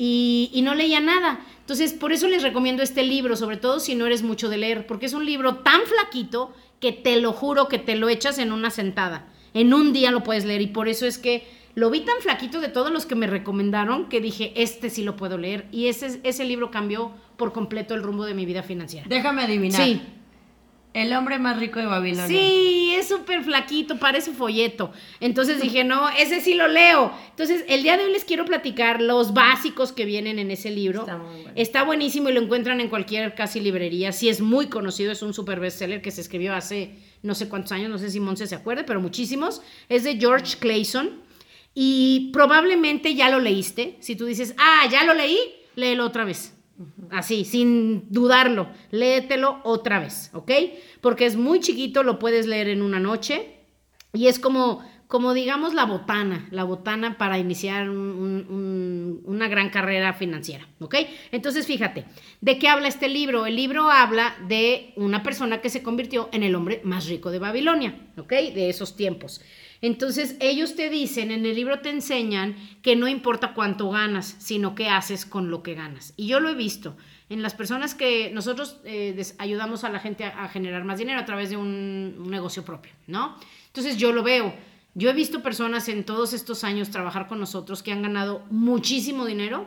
y, 0.00 0.60
no 0.62 0.74
leía 0.74 1.00
nada. 1.00 1.40
Entonces, 1.60 1.92
por 1.92 2.12
eso 2.12 2.28
les 2.28 2.44
recomiendo 2.44 2.82
este 2.82 3.02
libro, 3.02 3.36
sobre 3.36 3.56
todo 3.56 3.80
si 3.80 3.96
no 3.96 4.06
eres 4.06 4.22
mucho 4.22 4.48
de 4.48 4.56
leer, 4.56 4.86
porque 4.86 5.06
es 5.06 5.12
un 5.12 5.26
libro 5.26 5.56
tan 5.56 5.80
flaquito 5.82 6.54
que 6.80 6.92
te 6.92 7.20
lo 7.20 7.32
juro 7.32 7.66
que 7.66 7.78
te 7.78 7.96
lo 7.96 8.08
echas 8.08 8.38
en 8.38 8.52
una 8.52 8.70
sentada. 8.70 9.26
En 9.54 9.74
un 9.74 9.92
día 9.92 10.12
lo 10.12 10.22
puedes 10.22 10.44
leer 10.44 10.62
y 10.62 10.68
por 10.68 10.88
eso 10.88 11.04
es 11.04 11.18
que 11.18 11.48
lo 11.74 11.90
vi 11.90 12.00
tan 12.00 12.14
flaquito 12.20 12.60
de 12.60 12.68
todos 12.68 12.92
los 12.92 13.06
que 13.06 13.16
me 13.16 13.26
recomendaron 13.26 14.08
que 14.08 14.20
dije, 14.20 14.52
este 14.54 14.88
sí 14.88 15.02
lo 15.02 15.16
puedo 15.16 15.36
leer. 15.36 15.66
Y 15.72 15.88
ese, 15.88 16.20
ese 16.22 16.44
libro 16.44 16.70
cambió 16.70 17.12
por 17.36 17.52
completo 17.52 17.94
el 17.94 18.02
rumbo 18.04 18.24
de 18.24 18.34
mi 18.34 18.46
vida 18.46 18.62
financiera. 18.62 19.06
Déjame 19.08 19.42
adivinar. 19.42 19.82
Sí. 19.82 20.00
El 20.94 21.12
hombre 21.12 21.38
más 21.38 21.58
rico 21.58 21.78
de 21.78 21.86
Babilonia. 21.86 22.26
Sí, 22.26 22.92
es 22.94 23.08
súper 23.08 23.44
flaquito, 23.44 23.98
parece 23.98 24.32
folleto. 24.32 24.90
Entonces 25.20 25.60
dije, 25.60 25.84
no, 25.84 26.08
ese 26.08 26.40
sí 26.40 26.54
lo 26.54 26.66
leo. 26.66 27.12
Entonces, 27.30 27.64
el 27.68 27.82
día 27.82 27.96
de 27.96 28.04
hoy 28.04 28.12
les 28.12 28.24
quiero 28.24 28.44
platicar 28.44 29.00
los 29.00 29.34
básicos 29.34 29.92
que 29.92 30.04
vienen 30.04 30.38
en 30.38 30.50
ese 30.50 30.70
libro. 30.70 31.00
Está, 31.00 31.16
muy 31.18 31.42
bueno. 31.42 31.52
Está 31.54 31.82
buenísimo 31.84 32.30
y 32.30 32.32
lo 32.32 32.40
encuentran 32.40 32.80
en 32.80 32.88
cualquier 32.88 33.34
casi 33.34 33.60
librería. 33.60 34.12
Sí, 34.12 34.28
es 34.28 34.40
muy 34.40 34.68
conocido, 34.68 35.12
es 35.12 35.22
un 35.22 35.34
super 35.34 35.60
bestseller 35.60 36.02
que 36.02 36.10
se 36.10 36.20
escribió 36.20 36.54
hace 36.54 36.96
no 37.22 37.34
sé 37.34 37.48
cuántos 37.48 37.72
años, 37.72 37.90
no 37.90 37.98
sé 37.98 38.10
si 38.10 38.20
Monse 38.20 38.46
se 38.46 38.54
acuerde, 38.54 38.84
pero 38.84 39.00
muchísimos. 39.00 39.62
Es 39.88 40.04
de 40.04 40.16
George 40.16 40.56
Clayson 40.58 41.20
y 41.74 42.30
probablemente 42.32 43.14
ya 43.14 43.28
lo 43.28 43.38
leíste. 43.38 43.96
Si 44.00 44.16
tú 44.16 44.26
dices, 44.26 44.54
ah, 44.58 44.88
ya 44.90 45.04
lo 45.04 45.14
leí, 45.14 45.38
léelo 45.76 46.04
otra 46.04 46.24
vez. 46.24 46.57
Así, 47.10 47.44
sin 47.44 48.04
dudarlo, 48.12 48.68
léetelo 48.90 49.60
otra 49.64 49.98
vez, 49.98 50.30
¿ok? 50.32 50.52
Porque 51.00 51.26
es 51.26 51.36
muy 51.36 51.58
chiquito, 51.60 52.02
lo 52.02 52.18
puedes 52.18 52.46
leer 52.46 52.68
en 52.68 52.82
una 52.82 53.00
noche 53.00 53.56
y 54.12 54.28
es 54.28 54.38
como, 54.38 54.84
como 55.08 55.34
digamos, 55.34 55.74
la 55.74 55.86
botana, 55.86 56.46
la 56.52 56.62
botana 56.62 57.18
para 57.18 57.38
iniciar 57.38 57.90
una 57.90 59.48
gran 59.48 59.70
carrera 59.70 60.12
financiera, 60.12 60.68
¿ok? 60.78 60.94
Entonces, 61.32 61.66
fíjate, 61.66 62.04
¿de 62.40 62.58
qué 62.58 62.68
habla 62.68 62.86
este 62.86 63.08
libro? 63.08 63.46
El 63.46 63.56
libro 63.56 63.90
habla 63.90 64.36
de 64.46 64.92
una 64.96 65.22
persona 65.24 65.60
que 65.60 65.70
se 65.70 65.82
convirtió 65.82 66.28
en 66.32 66.44
el 66.44 66.54
hombre 66.54 66.80
más 66.84 67.08
rico 67.08 67.30
de 67.30 67.40
Babilonia, 67.40 67.94
¿ok? 68.16 68.30
De 68.30 68.68
esos 68.68 68.94
tiempos. 68.94 69.40
Entonces 69.80 70.36
ellos 70.40 70.74
te 70.74 70.90
dicen, 70.90 71.30
en 71.30 71.46
el 71.46 71.54
libro 71.54 71.80
te 71.80 71.90
enseñan 71.90 72.56
que 72.82 72.96
no 72.96 73.06
importa 73.08 73.54
cuánto 73.54 73.90
ganas, 73.90 74.36
sino 74.38 74.74
qué 74.74 74.88
haces 74.88 75.24
con 75.24 75.50
lo 75.50 75.62
que 75.62 75.74
ganas. 75.74 76.14
Y 76.16 76.26
yo 76.26 76.40
lo 76.40 76.48
he 76.48 76.54
visto 76.54 76.96
en 77.28 77.42
las 77.42 77.54
personas 77.54 77.94
que 77.94 78.30
nosotros 78.32 78.78
eh, 78.84 79.20
ayudamos 79.38 79.84
a 79.84 79.90
la 79.90 80.00
gente 80.00 80.24
a, 80.24 80.48
generar 80.48 80.84
más 80.84 80.98
dinero 80.98 81.20
a 81.20 81.24
través 81.24 81.50
de 81.50 81.56
un, 81.56 82.16
un 82.18 82.30
negocio 82.30 82.64
propio, 82.64 82.92
¿no? 83.06 83.36
Entonces 83.66 83.96
yo 83.96 84.12
lo 84.12 84.22
veo. 84.22 84.54
Yo 84.94 85.10
he 85.10 85.12
visto 85.12 85.42
personas 85.42 85.88
en 85.88 86.04
todos 86.04 86.32
estos 86.32 86.64
años 86.64 86.90
trabajar 86.90 87.28
con 87.28 87.38
nosotros 87.38 87.82
que 87.82 87.92
han 87.92 88.02
ganado 88.02 88.44
muchísimo 88.50 89.26
dinero 89.26 89.66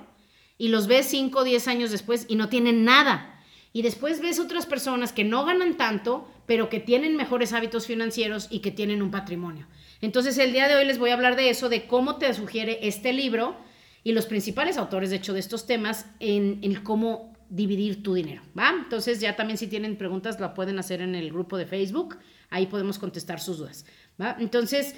y 0.57 0.67
los 0.67 0.87
ves 0.87 1.07
5 1.07 1.39
o 1.39 1.43
10 1.43 1.67
años 1.69 1.91
después 1.91 2.25
y 2.27 2.35
no 2.35 2.49
tienen 2.49 2.83
nada. 2.83 3.39
Y 3.73 3.83
después 3.83 4.21
ves 4.21 4.39
otras 4.39 4.65
personas 4.65 5.13
que 5.13 5.23
no 5.23 5.45
ganan 5.45 5.77
tanto, 5.77 6.29
pero 6.45 6.69
que 6.69 6.79
tienen 6.79 7.15
mejores 7.15 7.53
hábitos 7.53 7.87
financieros 7.87 8.47
y 8.49 8.59
que 8.59 8.71
tienen 8.71 9.01
un 9.01 9.11
patrimonio. 9.11 9.67
Entonces 10.01 10.37
el 10.37 10.51
día 10.51 10.67
de 10.67 10.75
hoy 10.75 10.85
les 10.85 10.97
voy 10.97 11.11
a 11.11 11.13
hablar 11.13 11.35
de 11.35 11.49
eso, 11.49 11.69
de 11.69 11.85
cómo 11.85 12.17
te 12.17 12.33
sugiere 12.33 12.79
este 12.81 13.13
libro 13.13 13.55
y 14.03 14.13
los 14.13 14.25
principales 14.25 14.77
autores, 14.77 15.11
de 15.11 15.17
hecho, 15.17 15.33
de 15.33 15.39
estos 15.39 15.67
temas 15.67 16.07
en, 16.19 16.75
cómo 16.83 17.33
dividir 17.49 18.01
tu 18.01 18.15
dinero, 18.15 18.41
¿va? 18.57 18.69
Entonces 18.69 19.19
ya 19.19 19.35
también 19.35 19.57
si 19.57 19.67
tienen 19.67 19.97
preguntas 19.97 20.39
la 20.39 20.53
pueden 20.53 20.79
hacer 20.79 21.01
en 21.01 21.15
el 21.15 21.31
grupo 21.31 21.57
de 21.57 21.65
Facebook, 21.65 22.17
ahí 22.49 22.65
podemos 22.65 22.97
contestar 22.97 23.39
sus 23.39 23.57
dudas, 23.59 23.85
¿va? 24.19 24.37
Entonces, 24.39 24.95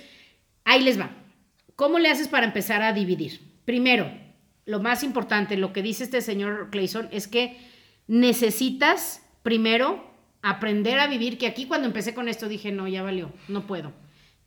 ahí 0.63 0.82
les 0.82 1.00
va. 1.00 1.12
¿Cómo 1.76 2.00
le 2.00 2.10
haces 2.10 2.28
para 2.28 2.46
empezar 2.46 2.82
a 2.82 2.94
dividir? 2.94 3.42
Primero, 3.66 4.10
lo 4.66 4.80
más 4.80 5.04
importante, 5.04 5.58
lo 5.58 5.74
que 5.74 5.82
dice 5.82 6.04
este 6.04 6.22
señor 6.22 6.70
Clayson 6.70 7.10
es 7.12 7.28
que 7.28 7.58
necesitas 8.08 9.22
primero 9.42 10.13
aprender 10.42 11.00
a 11.00 11.08
vivir, 11.08 11.38
que 11.38 11.48
aquí 11.48 11.66
cuando 11.66 11.88
empecé 11.88 12.13
con 12.13 12.30
esto 12.30 12.48
dije, 12.48 12.72
no, 12.72 12.88
ya 12.88 13.02
valió, 13.02 13.32
no 13.48 13.66
puedo. 13.66 13.94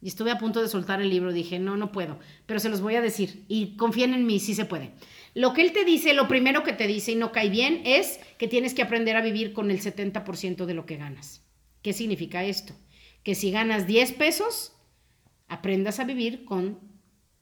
Y 0.00 0.08
estuve 0.08 0.30
a 0.30 0.38
punto 0.38 0.60
de 0.60 0.68
soltar 0.68 1.00
el 1.00 1.10
libro, 1.10 1.32
dije, 1.32 1.58
no, 1.58 1.76
no 1.76 1.90
puedo, 1.90 2.18
pero 2.44 2.60
se 2.60 2.68
los 2.68 2.80
voy 2.80 2.96
a 2.96 3.00
decir 3.00 3.44
y 3.48 3.76
confíen 3.76 4.14
en 4.14 4.26
mí, 4.26 4.38
sí 4.40 4.54
se 4.54 4.66
puede. 4.66 4.92
Lo 5.34 5.52
que 5.52 5.62
él 5.62 5.72
te 5.72 5.84
dice, 5.84 6.14
lo 6.14 6.28
primero 6.28 6.62
que 6.62 6.72
te 6.72 6.86
dice 6.86 7.12
y 7.12 7.16
no 7.16 7.32
cae 7.32 7.50
bien 7.50 7.82
es 7.84 8.20
que 8.38 8.48
tienes 8.48 8.74
que 8.74 8.82
aprender 8.82 9.16
a 9.16 9.22
vivir 9.22 9.52
con 9.52 9.70
el 9.70 9.80
70% 9.80 10.64
de 10.64 10.74
lo 10.74 10.86
que 10.86 10.96
ganas. 10.96 11.42
¿Qué 11.82 11.92
significa 11.92 12.44
esto? 12.44 12.74
Que 13.22 13.34
si 13.34 13.50
ganas 13.50 13.86
10 13.86 14.12
pesos, 14.12 14.72
aprendas 15.48 16.00
a 16.00 16.04
vivir 16.04 16.44
con 16.44 16.78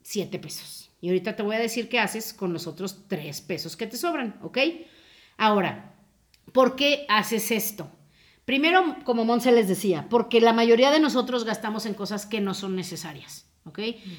7 0.03 0.39
pesos. 0.39 0.91
Y 1.01 1.09
ahorita 1.09 1.37
te 1.37 1.43
voy 1.43 1.57
a 1.57 1.61
decir 1.61 1.89
qué 1.89 1.99
haces 1.99 2.33
con 2.33 2.53
los 2.53 2.67
otros 2.67 3.09
3 3.09 3.41
pesos 3.43 3.77
que 3.77 3.87
te 3.87 3.97
sobran, 3.97 4.39
¿ok? 4.43 4.59
Ahora, 5.37 5.95
¿por 6.53 6.77
qué 6.77 7.07
haces 7.09 7.51
esto? 7.51 7.91
Primero, 8.45 8.97
como 9.05 9.25
Monse 9.25 9.53
les 9.53 9.69
decía, 9.69 10.07
porque 10.11 10.41
la 10.41 10.53
mayoría 10.53 10.91
de 10.91 11.01
nosotros 11.01 11.45
gastamos 11.45 11.87
en 11.87 11.95
cosas 11.95 12.27
que 12.27 12.41
no 12.41 12.55
son 12.55 12.77
necesarias. 12.77 13.47
¿ok? 13.67 13.79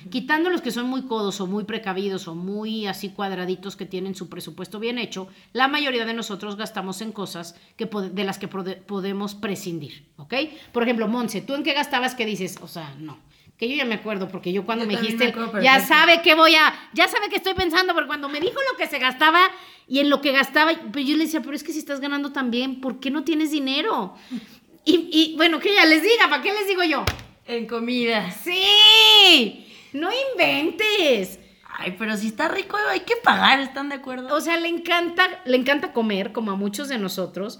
Quitando 0.09 0.49
los 0.49 0.61
que 0.61 0.71
son 0.71 0.87
muy 0.87 1.03
codos 1.03 1.39
o 1.39 1.47
muy 1.47 1.63
precavidos 1.63 2.27
o 2.27 2.35
muy 2.35 2.87
así 2.87 3.09
cuadraditos 3.09 3.75
que 3.75 3.85
tienen 3.85 4.15
su 4.15 4.29
presupuesto 4.29 4.79
bien 4.79 4.97
hecho, 4.97 5.27
la 5.53 5.67
mayoría 5.67 6.05
de 6.05 6.13
nosotros 6.13 6.55
gastamos 6.55 7.01
en 7.01 7.11
cosas 7.11 7.55
que 7.77 7.85
de 7.85 8.23
las 8.23 8.39
que 8.39 8.47
podemos 8.47 9.35
prescindir, 9.35 10.07
¿ok? 10.17 10.33
Por 10.71 10.83
ejemplo, 10.83 11.07
Monse, 11.07 11.41
¿tú 11.41 11.53
en 11.53 11.63
qué 11.63 11.73
gastabas 11.73 12.15
que 12.15 12.25
dices? 12.25 12.57
O 12.61 12.67
sea, 12.67 12.95
no. 12.99 13.19
Que 13.57 13.69
yo 13.69 13.75
ya 13.75 13.85
me 13.85 13.95
acuerdo, 13.95 14.27
porque 14.27 14.51
yo 14.51 14.65
cuando 14.65 14.85
me 14.85 14.97
dijiste, 14.97 15.33
ya 15.61 15.79
sabe 15.79 16.21
que 16.21 16.35
voy 16.35 16.55
a, 16.55 16.73
ya 16.93 17.07
sabe 17.07 17.29
que 17.29 17.37
estoy 17.37 17.53
pensando, 17.53 17.93
porque 17.93 18.07
cuando 18.07 18.27
me 18.27 18.41
dijo 18.41 18.59
lo 18.71 18.77
que 18.77 18.87
se 18.87 18.99
gastaba, 18.99 19.49
y 19.87 19.99
en 19.99 20.09
lo 20.09 20.19
que 20.19 20.31
gastaba, 20.31 20.71
pues 20.91 21.05
yo 21.07 21.15
le 21.15 21.25
decía, 21.25 21.41
pero 21.41 21.55
es 21.55 21.63
que 21.63 21.71
si 21.71 21.79
estás 21.79 21.99
ganando 22.01 22.31
tan 22.31 22.51
bien, 22.51 22.81
¿por 22.81 22.99
qué 22.99 23.11
no 23.11 23.23
tienes 23.23 23.51
dinero? 23.51 24.15
Y, 24.83 25.09
y 25.11 25.35
bueno, 25.37 25.59
que 25.59 25.71
ella 25.71 25.85
les 25.85 26.03
diga, 26.03 26.29
¿para 26.29 26.41
qué 26.41 26.51
les 26.51 26.67
digo 26.67 26.83
yo? 26.83 27.05
En 27.45 27.65
comida. 27.67 28.31
Sí, 28.31 29.67
no 29.93 30.09
inventes. 30.31 31.39
Ay, 31.77 31.95
pero 31.97 32.17
si 32.17 32.27
está 32.27 32.47
rico 32.47 32.77
hay 32.89 33.01
que 33.01 33.15
pagar, 33.17 33.59
¿están 33.59 33.89
de 33.89 33.95
acuerdo? 33.95 34.35
O 34.35 34.41
sea, 34.41 34.57
le 34.57 34.67
encanta, 34.67 35.41
le 35.45 35.57
encanta 35.57 35.93
comer, 35.93 36.31
como 36.31 36.51
a 36.51 36.55
muchos 36.55 36.87
de 36.87 36.97
nosotros. 36.97 37.59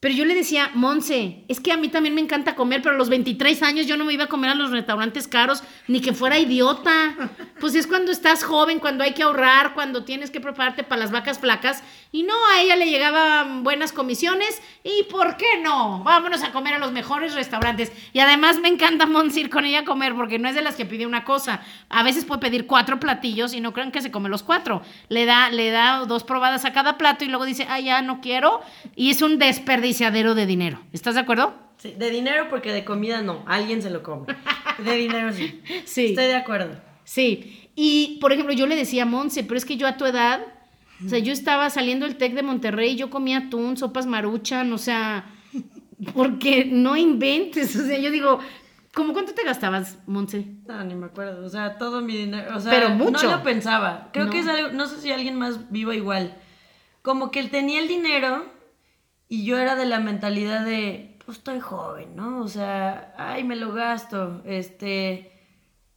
Pero 0.00 0.14
yo 0.14 0.24
le 0.24 0.34
decía, 0.34 0.70
Monse, 0.72 1.44
es 1.46 1.60
que 1.60 1.72
a 1.72 1.76
mí 1.76 1.88
también 1.88 2.14
me 2.14 2.22
encanta 2.22 2.54
comer, 2.54 2.80
pero 2.80 2.94
a 2.94 2.98
los 2.98 3.10
23 3.10 3.62
años 3.62 3.86
yo 3.86 3.98
no 3.98 4.06
me 4.06 4.14
iba 4.14 4.24
a 4.24 4.28
comer 4.28 4.48
a 4.48 4.54
los 4.54 4.70
restaurantes 4.70 5.28
caros, 5.28 5.62
ni 5.88 6.00
que 6.00 6.14
fuera 6.14 6.38
idiota. 6.38 7.14
Pues 7.60 7.74
es 7.74 7.86
cuando 7.86 8.10
estás 8.10 8.42
joven, 8.42 8.78
cuando 8.78 9.04
hay 9.04 9.12
que 9.12 9.22
ahorrar, 9.22 9.74
cuando 9.74 10.02
tienes 10.04 10.30
que 10.30 10.40
prepararte 10.40 10.84
para 10.84 11.00
las 11.00 11.10
vacas 11.10 11.38
flacas. 11.38 11.82
Y 12.12 12.22
no, 12.22 12.32
a 12.50 12.62
ella 12.62 12.76
le 12.76 12.88
llegaban 12.88 13.62
buenas 13.62 13.92
comisiones. 13.92 14.62
¿Y 14.82 15.02
por 15.10 15.36
qué 15.36 15.58
no? 15.62 16.02
Vámonos 16.02 16.42
a 16.42 16.50
comer 16.50 16.72
a 16.72 16.78
los 16.78 16.92
mejores 16.92 17.34
restaurantes. 17.34 17.92
Y 18.14 18.20
además 18.20 18.58
me 18.58 18.68
encanta 18.68 19.04
Monse 19.04 19.40
ir 19.40 19.50
con 19.50 19.66
ella 19.66 19.80
a 19.80 19.84
comer, 19.84 20.14
porque 20.14 20.38
no 20.38 20.48
es 20.48 20.54
de 20.54 20.62
las 20.62 20.76
que 20.76 20.86
pide 20.86 21.04
una 21.04 21.24
cosa. 21.24 21.60
A 21.90 22.02
veces 22.02 22.24
puede 22.24 22.40
pedir 22.40 22.66
cuatro 22.66 22.98
platillos 23.00 23.52
y 23.52 23.60
no 23.60 23.74
crean 23.74 23.92
que 23.92 24.00
se 24.00 24.10
come 24.10 24.30
los 24.30 24.42
cuatro. 24.42 24.80
Le 25.10 25.26
da, 25.26 25.50
le 25.50 25.70
da 25.70 26.06
dos 26.06 26.24
probadas 26.24 26.64
a 26.64 26.72
cada 26.72 26.96
plato 26.96 27.26
y 27.26 27.28
luego 27.28 27.44
dice, 27.44 27.66
ah, 27.68 27.80
ya 27.80 28.00
no 28.00 28.22
quiero. 28.22 28.62
Y 28.96 29.10
es 29.10 29.20
un 29.20 29.38
desperdicio 29.38 29.89
de 29.98 30.46
dinero. 30.46 30.80
¿Estás 30.92 31.14
de 31.14 31.20
acuerdo? 31.20 31.54
Sí, 31.78 31.94
de 31.98 32.10
dinero 32.10 32.46
porque 32.48 32.72
de 32.72 32.84
comida 32.84 33.22
no, 33.22 33.42
alguien 33.46 33.82
se 33.82 33.90
lo 33.90 34.02
come. 34.02 34.26
De 34.84 34.94
dinero 34.94 35.32
sí. 35.32 35.60
Sí. 35.84 36.06
Estoy 36.06 36.26
de 36.26 36.36
acuerdo. 36.36 36.76
Sí. 37.04 37.68
Y, 37.74 38.18
por 38.20 38.32
ejemplo, 38.32 38.54
yo 38.54 38.66
le 38.66 38.76
decía 38.76 39.02
a 39.02 39.06
Monse, 39.06 39.44
pero 39.44 39.56
es 39.56 39.64
que 39.64 39.76
yo 39.76 39.86
a 39.86 39.96
tu 39.96 40.04
edad, 40.04 40.40
o 41.04 41.08
sea, 41.08 41.18
yo 41.18 41.32
estaba 41.32 41.70
saliendo 41.70 42.06
del 42.06 42.16
TEC 42.16 42.34
de 42.34 42.42
Monterrey, 42.42 42.96
yo 42.96 43.10
comía 43.10 43.38
atún, 43.38 43.76
sopas 43.76 44.06
maruchan, 44.06 44.72
o 44.72 44.78
sea, 44.78 45.26
porque 46.14 46.66
no 46.66 46.96
inventes, 46.96 47.74
o 47.80 47.84
sea, 47.84 47.98
yo 47.98 48.10
digo, 48.10 48.40
¿Cómo 48.92 49.12
cuánto 49.12 49.34
te 49.34 49.44
gastabas, 49.44 49.98
Monse? 50.06 50.46
No, 50.66 50.82
ni 50.82 50.96
me 50.96 51.06
acuerdo. 51.06 51.46
O 51.46 51.48
sea, 51.48 51.78
todo 51.78 52.00
mi 52.00 52.16
dinero. 52.16 52.56
O 52.56 52.60
sea, 52.60 52.72
Pero 52.72 52.88
mucho. 52.90 53.28
No 53.28 53.36
lo 53.36 53.42
pensaba. 53.44 54.08
Creo 54.12 54.28
que 54.30 54.40
es 54.40 54.48
algo. 54.48 54.70
No 54.70 54.88
sé 54.88 55.00
si 55.00 55.12
alguien 55.12 55.36
más 55.36 55.70
viva 55.70 55.94
igual. 55.94 56.36
Como 57.02 57.30
que 57.30 57.38
él 57.38 57.50
tenía 57.50 57.80
el 57.80 57.86
dinero 57.86 58.44
y 59.30 59.44
yo 59.44 59.58
era 59.58 59.76
de 59.76 59.86
la 59.86 60.00
mentalidad 60.00 60.64
de, 60.66 61.16
pues 61.24 61.38
estoy 61.38 61.60
joven, 61.60 62.16
¿no? 62.16 62.40
O 62.40 62.48
sea, 62.48 63.14
ay, 63.16 63.44
me 63.44 63.54
lo 63.54 63.72
gasto, 63.72 64.42
este, 64.44 65.30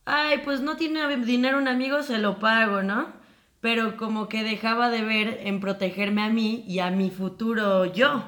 ay, 0.06 0.42
pues 0.46 0.62
no 0.62 0.78
tiene 0.78 1.18
dinero 1.18 1.58
un 1.58 1.68
amigo, 1.68 2.04
se 2.04 2.20
lo 2.20 2.38
pago, 2.38 2.84
¿no? 2.84 3.08
Pero 3.60 3.98
como 3.98 4.30
que 4.30 4.44
dejaba 4.44 4.90
de 4.92 5.02
ver 5.02 5.40
en 5.46 5.60
protegerme 5.60 6.22
a 6.22 6.30
mí 6.30 6.64
y 6.68 6.78
a 6.78 6.92
mi 6.92 7.10
futuro 7.10 7.86
yo. 7.86 8.24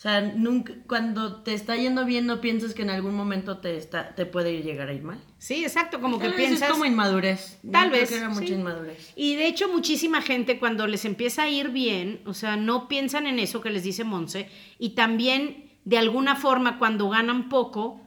O 0.00 0.02
sea, 0.02 0.22
nunca, 0.22 0.72
cuando 0.86 1.42
te 1.42 1.52
está 1.52 1.76
yendo 1.76 2.06
bien, 2.06 2.24
no 2.24 2.40
piensas 2.40 2.72
que 2.72 2.80
en 2.80 2.88
algún 2.88 3.14
momento 3.14 3.58
te, 3.58 3.76
está, 3.76 4.14
te 4.14 4.24
puede 4.24 4.62
llegar 4.62 4.88
a 4.88 4.94
ir 4.94 5.02
mal. 5.02 5.22
Sí, 5.36 5.62
exacto, 5.62 6.00
como 6.00 6.18
que 6.18 6.30
piensas. 6.30 6.62
Es 6.62 6.70
como 6.70 6.86
inmadurez. 6.86 7.58
Tal 7.70 7.90
vez. 7.90 8.10
era 8.10 8.30
mucha 8.30 8.54
inmadurez. 8.54 9.12
Y 9.14 9.36
de 9.36 9.46
hecho, 9.46 9.68
muchísima 9.68 10.22
gente 10.22 10.58
cuando 10.58 10.86
les 10.86 11.04
empieza 11.04 11.42
a 11.42 11.50
ir 11.50 11.68
bien, 11.68 12.22
o 12.24 12.32
sea, 12.32 12.56
no 12.56 12.88
piensan 12.88 13.26
en 13.26 13.38
eso 13.38 13.60
que 13.60 13.68
les 13.68 13.82
dice 13.82 14.04
Monse, 14.04 14.48
y 14.78 14.94
también 14.94 15.70
de 15.84 15.98
alguna 15.98 16.34
forma 16.34 16.78
cuando 16.78 17.10
ganan 17.10 17.50
poco, 17.50 18.00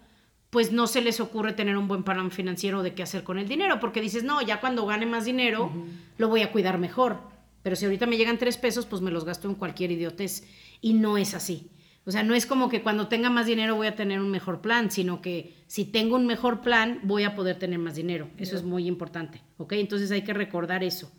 pues 0.50 0.72
no 0.72 0.88
se 0.88 1.04
les 1.04 1.20
ocurre 1.20 1.54
tener 1.54 1.78
un 1.78 1.88
buen 1.88 2.02
plan 2.02 2.32
financiero 2.32 2.82
de 2.82 2.96
qué 2.96 3.04
hacer 3.04 3.24
con 3.24 3.38
el 3.38 3.48
dinero, 3.48 3.80
porque 3.80 4.02
dices, 4.02 4.24
no, 4.24 4.42
ya 4.42 4.62
cuando 4.62 4.88
gane 4.88 5.06
más 5.06 5.26
dinero, 5.26 5.72
lo 6.18 6.28
voy 6.28 6.42
a 6.42 6.52
cuidar 6.52 6.80
mejor. 6.80 7.20
Pero 7.62 7.76
si 7.76 7.86
ahorita 7.86 8.08
me 8.08 8.18
llegan 8.18 8.40
tres 8.40 8.58
pesos, 8.58 8.88
pues 8.88 9.04
me 9.04 9.12
los 9.12 9.26
gasto 9.26 9.48
en 9.48 9.54
cualquier 9.54 9.92
idiotez. 9.92 10.44
Y 10.82 10.96
no 10.96 11.20
es 11.20 11.36
así. 11.36 11.70
O 12.06 12.12
sea, 12.12 12.24
no 12.24 12.36
es 12.36 12.46
como 12.46 12.70
que 12.70 12.82
cuando 12.82 13.08
tenga 13.08 13.30
más 13.30 13.46
dinero 13.46 13.76
voy 13.76 13.88
a 13.88 13.96
tener 13.96 14.20
un 14.20 14.30
mejor 14.30 14.62
plan, 14.62 14.92
sino 14.92 15.22
que 15.22 15.54
si 15.68 15.86
tengo 15.86 16.18
un 16.18 16.26
mejor 16.26 16.62
plan 16.62 17.00
voy 17.04 17.24
a 17.24 17.34
poder 17.34 17.58
tener 17.58 17.80
más 17.80 17.96
dinero. 17.96 18.30
Eso 18.38 18.58
es 18.58 18.64
muy 18.64 18.88
importante, 18.88 19.42
¿ok? 19.58 19.74
Entonces 19.74 20.12
hay 20.12 20.24
que 20.24 20.34
recordar 20.34 20.84
eso. 20.84 21.12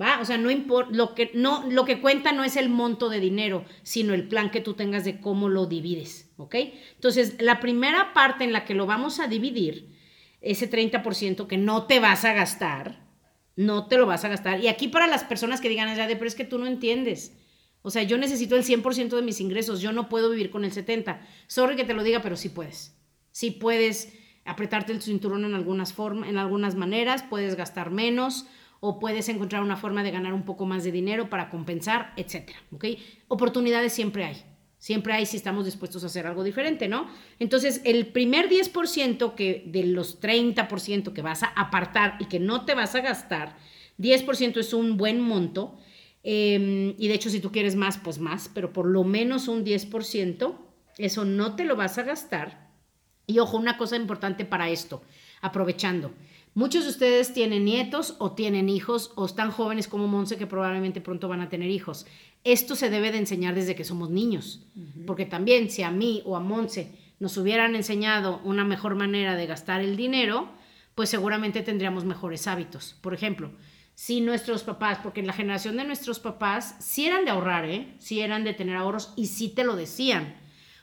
¿Va? 0.00 0.20
O 0.20 0.24
sea, 0.24 0.38
no 0.38 0.48
lo 0.90 1.14
que 1.14 1.30
no 1.34 1.70
lo 1.70 1.84
que 1.84 2.00
cuenta 2.00 2.32
no 2.32 2.44
es 2.44 2.56
el 2.56 2.70
monto 2.70 3.10
de 3.10 3.20
dinero, 3.20 3.66
sino 3.82 4.14
el 4.14 4.26
plan 4.26 4.50
que 4.50 4.62
tú 4.62 4.72
tengas 4.72 5.04
de 5.04 5.20
cómo 5.20 5.50
lo 5.50 5.66
divides, 5.66 6.32
¿ok? 6.38 6.54
Entonces, 6.94 7.36
la 7.40 7.60
primera 7.60 8.14
parte 8.14 8.42
en 8.42 8.54
la 8.54 8.64
que 8.64 8.74
lo 8.74 8.86
vamos 8.86 9.20
a 9.20 9.26
dividir, 9.26 9.92
ese 10.40 10.68
30% 10.68 11.46
que 11.46 11.58
no 11.58 11.84
te 11.84 12.00
vas 12.00 12.24
a 12.24 12.32
gastar, 12.32 13.06
no 13.54 13.86
te 13.86 13.98
lo 13.98 14.06
vas 14.06 14.24
a 14.24 14.28
gastar. 14.28 14.60
Y 14.60 14.68
aquí 14.68 14.88
para 14.88 15.06
las 15.06 15.24
personas 15.24 15.60
que 15.60 15.68
digan, 15.68 15.94
ya 15.94 16.06
de, 16.06 16.16
pero 16.16 16.26
es 16.26 16.34
que 16.34 16.44
tú 16.44 16.58
no 16.58 16.66
entiendes. 16.66 17.36
O 17.82 17.90
sea, 17.90 18.04
yo 18.04 18.16
necesito 18.16 18.56
el 18.56 18.64
100% 18.64 19.16
de 19.16 19.22
mis 19.22 19.40
ingresos, 19.40 19.80
yo 19.80 19.92
no 19.92 20.08
puedo 20.08 20.30
vivir 20.30 20.50
con 20.50 20.64
el 20.64 20.72
70%. 20.72 21.18
Sorry 21.46 21.76
que 21.76 21.84
te 21.84 21.94
lo 21.94 22.02
diga, 22.02 22.22
pero 22.22 22.36
sí 22.36 22.48
puedes. 22.48 22.96
Sí 23.32 23.50
puedes 23.50 24.12
apretarte 24.44 24.92
el 24.92 25.02
cinturón 25.02 25.44
en 25.44 25.54
algunas, 25.54 25.92
formas, 25.92 26.28
en 26.28 26.38
algunas 26.38 26.74
maneras, 26.74 27.24
puedes 27.28 27.54
gastar 27.56 27.90
menos 27.90 28.46
o 28.80 28.98
puedes 28.98 29.28
encontrar 29.28 29.62
una 29.62 29.76
forma 29.76 30.02
de 30.02 30.10
ganar 30.10 30.32
un 30.32 30.44
poco 30.44 30.66
más 30.66 30.82
de 30.82 30.90
dinero 30.90 31.30
para 31.30 31.50
compensar, 31.50 32.12
etcétera, 32.16 32.58
¿ok? 32.72 32.86
Oportunidades 33.28 33.92
siempre 33.92 34.24
hay. 34.24 34.42
Siempre 34.78 35.12
hay 35.12 35.26
si 35.26 35.36
estamos 35.36 35.64
dispuestos 35.64 36.02
a 36.02 36.06
hacer 36.06 36.26
algo 36.26 36.42
diferente, 36.42 36.88
¿no? 36.88 37.06
Entonces, 37.38 37.80
el 37.84 38.08
primer 38.08 38.48
10% 38.48 39.36
que 39.36 39.62
de 39.66 39.84
los 39.84 40.20
30% 40.20 41.12
que 41.12 41.22
vas 41.22 41.44
a 41.44 41.46
apartar 41.46 42.16
y 42.18 42.24
que 42.24 42.40
no 42.40 42.64
te 42.64 42.74
vas 42.74 42.96
a 42.96 43.00
gastar, 43.00 43.56
10% 43.98 44.58
es 44.58 44.74
un 44.74 44.96
buen 44.96 45.20
monto 45.20 45.78
Em, 46.22 46.94
y 46.98 47.08
de 47.08 47.14
hecho, 47.14 47.30
si 47.30 47.40
tú 47.40 47.50
quieres 47.50 47.76
más, 47.76 47.98
pues 47.98 48.18
más, 48.18 48.50
pero 48.52 48.72
por 48.72 48.86
lo 48.86 49.04
menos 49.04 49.48
un 49.48 49.64
10%, 49.64 50.54
eso 50.98 51.24
no 51.24 51.56
te 51.56 51.64
lo 51.64 51.76
vas 51.76 51.98
a 51.98 52.02
gastar. 52.02 52.70
Y 53.26 53.38
ojo, 53.38 53.56
una 53.56 53.76
cosa 53.76 53.96
importante 53.96 54.44
para 54.44 54.68
esto, 54.70 55.02
aprovechando. 55.40 56.12
Muchos 56.54 56.84
de 56.84 56.90
ustedes 56.90 57.32
tienen 57.32 57.64
nietos 57.64 58.16
o 58.18 58.32
tienen 58.32 58.68
hijos 58.68 59.12
o 59.14 59.24
están 59.24 59.50
jóvenes 59.50 59.88
como 59.88 60.06
Monse 60.06 60.36
que 60.36 60.46
probablemente 60.46 61.00
pronto 61.00 61.26
van 61.26 61.40
a 61.40 61.48
tener 61.48 61.70
hijos. 61.70 62.06
Esto 62.44 62.76
se 62.76 62.90
debe 62.90 63.10
de 63.10 63.18
enseñar 63.18 63.54
desde 63.54 63.74
que 63.74 63.84
somos 63.84 64.10
niños, 64.10 64.66
porque 65.06 65.24
también 65.24 65.70
si 65.70 65.82
a 65.82 65.90
mí 65.90 66.22
o 66.26 66.36
a 66.36 66.40
Monse 66.40 66.92
nos 67.20 67.36
hubieran 67.38 67.74
enseñado 67.74 68.40
una 68.44 68.64
mejor 68.64 68.96
manera 68.96 69.34
de 69.34 69.46
gastar 69.46 69.80
el 69.80 69.96
dinero, 69.96 70.50
pues 70.94 71.08
seguramente 71.08 71.62
tendríamos 71.62 72.04
mejores 72.04 72.46
hábitos. 72.46 72.96
Por 73.00 73.14
ejemplo, 73.14 73.50
si 74.02 74.20
nuestros 74.20 74.64
papás, 74.64 74.98
porque 75.00 75.20
en 75.20 75.28
la 75.28 75.32
generación 75.32 75.76
de 75.76 75.84
nuestros 75.84 76.18
papás 76.18 76.74
sí 76.80 77.06
eran 77.06 77.24
de 77.24 77.30
ahorrar, 77.30 77.66
¿eh? 77.66 77.94
sí 78.00 78.20
eran 78.20 78.42
de 78.42 78.52
tener 78.52 78.74
ahorros 78.74 79.12
y 79.14 79.26
sí 79.28 79.48
te 79.48 79.62
lo 79.62 79.76
decían. 79.76 80.34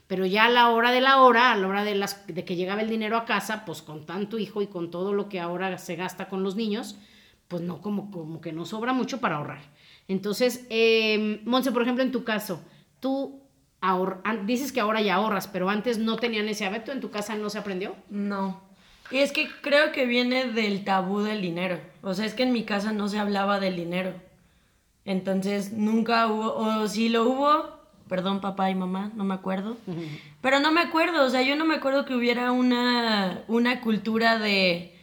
Pero 0.07 0.25
ya 0.25 0.45
a 0.45 0.49
la 0.49 0.69
hora 0.69 0.91
de 0.91 1.01
la 1.01 1.21
hora, 1.21 1.51
a 1.51 1.57
la 1.57 1.67
hora 1.67 1.83
de, 1.83 1.95
las, 1.95 2.25
de 2.27 2.45
que 2.45 2.55
llegaba 2.55 2.81
el 2.81 2.89
dinero 2.89 3.17
a 3.17 3.25
casa, 3.25 3.65
pues 3.65 3.81
con 3.81 4.05
tanto 4.05 4.39
hijo 4.39 4.61
y 4.61 4.67
con 4.67 4.89
todo 4.89 5.11
lo 5.11 5.27
que 5.27 5.41
ahora 5.41 5.77
se 5.79 5.97
gasta 5.97 6.29
con 6.29 6.43
los 6.43 6.55
niños, 6.55 6.97
pues 7.49 7.61
no, 7.61 7.81
como, 7.81 8.09
como 8.09 8.39
que 8.39 8.53
no 8.53 8.63
sobra 8.63 8.93
mucho 8.93 9.19
para 9.19 9.35
ahorrar. 9.35 9.63
Entonces, 10.07 10.65
eh, 10.69 11.41
Monse, 11.43 11.73
por 11.73 11.81
ejemplo, 11.81 12.05
en 12.05 12.13
tu 12.13 12.23
caso, 12.23 12.61
tú 13.01 13.41
dices 14.45 14.71
que 14.71 14.79
ahora 14.79 15.01
ya 15.01 15.15
ahorras, 15.15 15.49
pero 15.49 15.69
antes 15.69 15.97
no 15.97 16.15
tenían 16.15 16.47
ese 16.47 16.65
hábito, 16.65 16.93
¿en 16.93 17.01
tu 17.01 17.11
casa 17.11 17.35
no 17.35 17.49
se 17.49 17.57
aprendió? 17.57 17.97
No. 18.09 18.68
Y 19.11 19.17
es 19.19 19.31
que 19.31 19.49
creo 19.61 19.91
que 19.91 20.05
viene 20.05 20.45
del 20.45 20.83
tabú 20.83 21.21
del 21.21 21.41
dinero. 21.41 21.79
O 22.01 22.13
sea, 22.13 22.25
es 22.25 22.33
que 22.33 22.43
en 22.43 22.53
mi 22.53 22.63
casa 22.63 22.91
no 22.91 23.07
se 23.07 23.19
hablaba 23.19 23.59
del 23.59 23.75
dinero. 23.75 24.13
Entonces 25.05 25.73
nunca 25.73 26.27
hubo, 26.27 26.55
o 26.55 26.87
si 26.87 27.09
lo 27.09 27.23
hubo, 27.23 27.79
perdón 28.07 28.41
papá 28.41 28.69
y 28.69 28.75
mamá, 28.75 29.11
no 29.15 29.23
me 29.23 29.33
acuerdo. 29.33 29.77
Pero 30.41 30.59
no 30.59 30.71
me 30.71 30.81
acuerdo, 30.81 31.25
o 31.25 31.29
sea, 31.29 31.41
yo 31.41 31.55
no 31.55 31.65
me 31.65 31.75
acuerdo 31.75 32.05
que 32.05 32.15
hubiera 32.15 32.51
una, 32.51 33.43
una 33.47 33.81
cultura 33.81 34.37
de... 34.37 34.95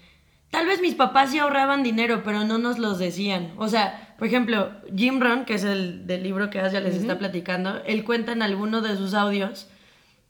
Tal 0.50 0.66
vez 0.66 0.80
mis 0.80 0.94
papás 0.94 1.32
sí 1.32 1.38
ahorraban 1.38 1.82
dinero, 1.82 2.22
pero 2.24 2.44
no 2.44 2.56
nos 2.56 2.78
los 2.78 2.98
decían. 2.98 3.52
O 3.58 3.68
sea, 3.68 4.14
por 4.16 4.28
ejemplo, 4.28 4.70
Jim 4.94 5.20
Rohn, 5.20 5.44
que 5.44 5.54
es 5.54 5.64
el 5.64 6.06
del 6.06 6.22
libro 6.22 6.48
que 6.48 6.58
ya 6.58 6.80
les 6.80 6.94
está 6.94 7.18
platicando, 7.18 7.82
él 7.84 8.04
cuenta 8.04 8.32
en 8.32 8.40
alguno 8.40 8.80
de 8.80 8.96
sus 8.96 9.12
audios 9.12 9.68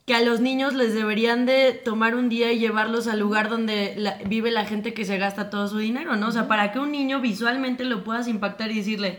que 0.07 0.15
a 0.15 0.23
los 0.23 0.41
niños 0.41 0.73
les 0.75 0.95
deberían 0.95 1.47
de 1.47 1.73
tomar 1.73 2.15
un 2.15 2.29
día 2.29 2.53
y 2.53 2.61
llevarlos 2.61 3.09
al 3.09 3.19
lugar 3.19 3.51
donde 3.51 4.15
vive 4.27 4.53
la 4.53 4.65
gente 4.65 4.95
que 4.95 5.05
se 5.05 5.19
gasta 5.19 5.51
todo 5.51 5.67
su 5.67 5.79
dinero, 5.79 6.15
¿no? 6.15 6.29
O 6.29 6.33
sea, 6.33 6.47
para 6.47 6.71
que 6.71 6.79
un 6.79 6.93
niño 6.93 7.21
visualmente 7.21 7.85
lo 7.85 8.05
puedas 8.05 8.29
impactar 8.29 8.71
y 8.71 8.77
decirle, 8.77 9.19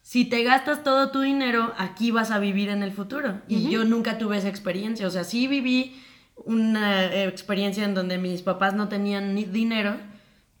si 0.00 0.24
te 0.24 0.42
gastas 0.42 0.82
todo 0.82 1.10
tu 1.10 1.20
dinero, 1.20 1.74
aquí 1.76 2.10
vas 2.10 2.30
a 2.30 2.38
vivir 2.38 2.70
en 2.70 2.82
el 2.82 2.92
futuro. 2.92 3.42
Y 3.46 3.70
yo 3.70 3.84
nunca 3.84 4.16
tuve 4.16 4.38
esa 4.38 4.48
experiencia, 4.48 5.06
o 5.06 5.10
sea, 5.10 5.24
sí 5.24 5.46
viví 5.48 6.00
una 6.44 7.04
eh, 7.04 7.28
experiencia 7.28 7.84
en 7.84 7.94
donde 7.94 8.16
mis 8.16 8.40
papás 8.40 8.72
no 8.72 8.88
tenían 8.88 9.34
ni 9.34 9.44
dinero, 9.44 9.96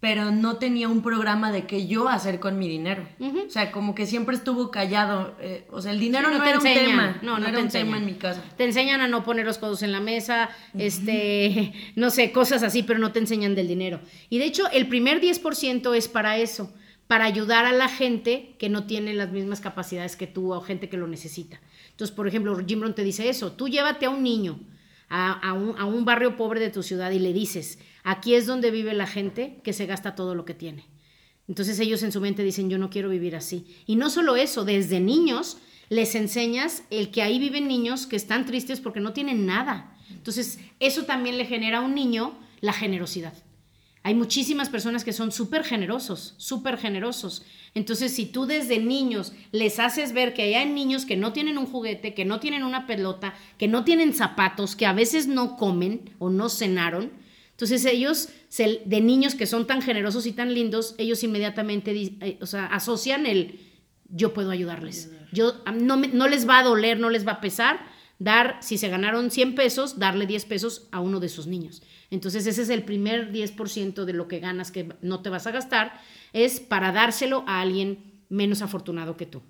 pero 0.02 0.32
no 0.32 0.56
tenía 0.56 0.88
un 0.88 1.00
programa 1.00 1.52
de 1.52 1.64
qué 1.64 1.86
yo 1.86 2.08
hacer 2.08 2.40
con 2.40 2.58
mi 2.58 2.68
dinero. 2.68 3.06
O 3.20 3.48
sea, 3.48 3.70
como 3.70 3.94
que 3.94 4.04
siempre 4.04 4.34
estuvo 4.34 4.68
callado. 4.72 5.36
Eh, 5.40 5.64
o 5.70 5.80
sea, 5.80 5.92
el 5.92 6.00
dinero 6.00 6.28
no, 6.28 6.44
era 6.44 6.58
un 6.58 6.64
tema. 6.64 7.20
No, 7.22 7.38
no, 7.38 7.46
era 7.46 7.60
un 7.60 7.68
tema 7.68 7.98
en 7.98 8.06
mi 8.06 8.14
casa. 8.14 8.42
Te 8.56 8.64
enseñan 8.64 9.00
a 9.00 9.06
no 9.06 9.22
poner 9.22 9.46
los 9.46 9.58
codos 9.58 9.84
en 9.84 9.92
la 9.92 10.00
mesa, 10.00 10.50
este, 10.76 11.72
no 11.94 12.10
sé, 12.10 12.32
cosas 12.32 12.64
así, 12.64 12.82
pero 12.82 12.98
no 12.98 13.12
te 13.12 13.20
enseñan 13.20 13.54
del 13.54 13.68
dinero. 13.68 14.00
Y 14.28 14.38
de 14.38 14.46
hecho, 14.46 14.68
el 14.72 14.88
primer 14.88 15.20
10% 15.20 15.94
es 15.94 16.08
para 16.08 16.36
eso, 16.36 16.74
para 17.06 17.24
ayudar 17.24 17.64
a 17.64 17.72
la 17.72 17.88
gente 17.88 18.56
que 18.58 18.68
no 18.68 18.86
tiene 18.86 19.14
las 19.14 19.30
mismas 19.30 19.60
capacidades 19.60 20.16
que 20.16 20.26
tú 20.26 20.52
o 20.52 20.60
gente 20.62 20.88
que 20.88 20.96
lo 20.96 21.06
necesita. 21.06 21.60
Entonces, 21.90 22.12
por 22.12 22.26
ejemplo, 22.26 22.58
Jim 22.66 22.80
Brown 22.80 22.96
te 22.96 23.04
dice 23.04 23.28
eso, 23.28 23.52
tú 23.52 23.68
llévate 23.68 24.06
a 24.06 24.10
un 24.10 24.24
niño 24.24 24.58
a, 25.14 25.52
un, 25.52 25.78
a 25.78 25.84
un 25.84 26.04
barrio 26.04 26.36
pobre 26.36 26.58
de 26.58 26.70
tu 26.70 26.82
ciudad 26.82 27.10
y 27.10 27.18
le 27.18 27.32
dices, 27.32 27.78
Aquí 28.04 28.34
es 28.34 28.46
donde 28.46 28.70
vive 28.70 28.94
la 28.94 29.06
gente 29.06 29.60
que 29.62 29.72
se 29.72 29.86
gasta 29.86 30.14
todo 30.14 30.34
lo 30.34 30.44
que 30.44 30.54
tiene. 30.54 30.86
Entonces 31.48 31.78
ellos 31.80 32.02
en 32.02 32.12
su 32.12 32.20
mente 32.20 32.42
dicen, 32.42 32.70
yo 32.70 32.78
no 32.78 32.90
quiero 32.90 33.08
vivir 33.08 33.36
así. 33.36 33.66
Y 33.86 33.96
no 33.96 34.10
solo 34.10 34.36
eso, 34.36 34.64
desde 34.64 35.00
niños 35.00 35.58
les 35.88 36.14
enseñas 36.14 36.84
el 36.90 37.10
que 37.10 37.22
ahí 37.22 37.38
viven 37.38 37.68
niños 37.68 38.06
que 38.06 38.16
están 38.16 38.46
tristes 38.46 38.80
porque 38.80 39.00
no 39.00 39.12
tienen 39.12 39.46
nada. 39.46 39.96
Entonces, 40.10 40.58
eso 40.80 41.04
también 41.04 41.38
le 41.38 41.44
genera 41.44 41.78
a 41.78 41.82
un 41.82 41.94
niño 41.94 42.38
la 42.60 42.72
generosidad. 42.72 43.34
Hay 44.02 44.14
muchísimas 44.14 44.68
personas 44.68 45.04
que 45.04 45.12
son 45.12 45.30
súper 45.30 45.64
generosos, 45.64 46.34
súper 46.38 46.76
generosos. 46.76 47.44
Entonces, 47.74 48.14
si 48.14 48.26
tú 48.26 48.46
desde 48.46 48.78
niños 48.78 49.32
les 49.50 49.78
haces 49.78 50.12
ver 50.12 50.34
que 50.34 50.56
hay 50.56 50.68
niños 50.68 51.06
que 51.06 51.16
no 51.16 51.32
tienen 51.32 51.56
un 51.56 51.66
juguete, 51.66 52.12
que 52.12 52.24
no 52.24 52.38
tienen 52.38 52.64
una 52.64 52.86
pelota, 52.86 53.34
que 53.58 53.68
no 53.68 53.84
tienen 53.84 54.12
zapatos, 54.12 54.76
que 54.76 54.84
a 54.84 54.92
veces 54.92 55.26
no 55.26 55.56
comen 55.56 56.10
o 56.18 56.28
no 56.28 56.50
cenaron, 56.50 57.10
entonces 57.50 57.84
ellos, 57.84 58.28
de 58.58 59.00
niños 59.00 59.34
que 59.34 59.46
son 59.46 59.66
tan 59.66 59.82
generosos 59.82 60.26
y 60.26 60.32
tan 60.32 60.52
lindos, 60.52 60.94
ellos 60.98 61.22
inmediatamente 61.22 61.92
eh, 61.92 62.38
o 62.40 62.46
sea, 62.46 62.66
asocian 62.66 63.24
el 63.24 63.60
yo 64.08 64.34
puedo 64.34 64.50
ayudarles. 64.50 65.10
Yo, 65.32 65.54
no, 65.72 65.96
no 65.96 66.28
les 66.28 66.46
va 66.46 66.58
a 66.58 66.62
doler, 66.64 66.98
no 66.98 67.08
les 67.08 67.26
va 67.26 67.32
a 67.32 67.40
pesar 67.40 67.91
dar, 68.22 68.58
si 68.60 68.78
se 68.78 68.88
ganaron 68.88 69.30
100 69.30 69.54
pesos, 69.54 69.98
darle 69.98 70.26
10 70.26 70.44
pesos 70.44 70.88
a 70.92 71.00
uno 71.00 71.18
de 71.18 71.28
sus 71.28 71.46
niños. 71.46 71.82
Entonces 72.10 72.46
ese 72.46 72.62
es 72.62 72.68
el 72.68 72.84
primer 72.84 73.32
10% 73.32 74.04
de 74.04 74.12
lo 74.12 74.28
que 74.28 74.38
ganas 74.38 74.70
que 74.70 74.94
no 75.00 75.22
te 75.22 75.30
vas 75.30 75.46
a 75.46 75.50
gastar, 75.50 76.00
es 76.32 76.60
para 76.60 76.92
dárselo 76.92 77.44
a 77.46 77.60
alguien 77.60 78.11
menos 78.32 78.62
afortunado 78.62 79.16
que 79.16 79.26
tú. 79.26 79.42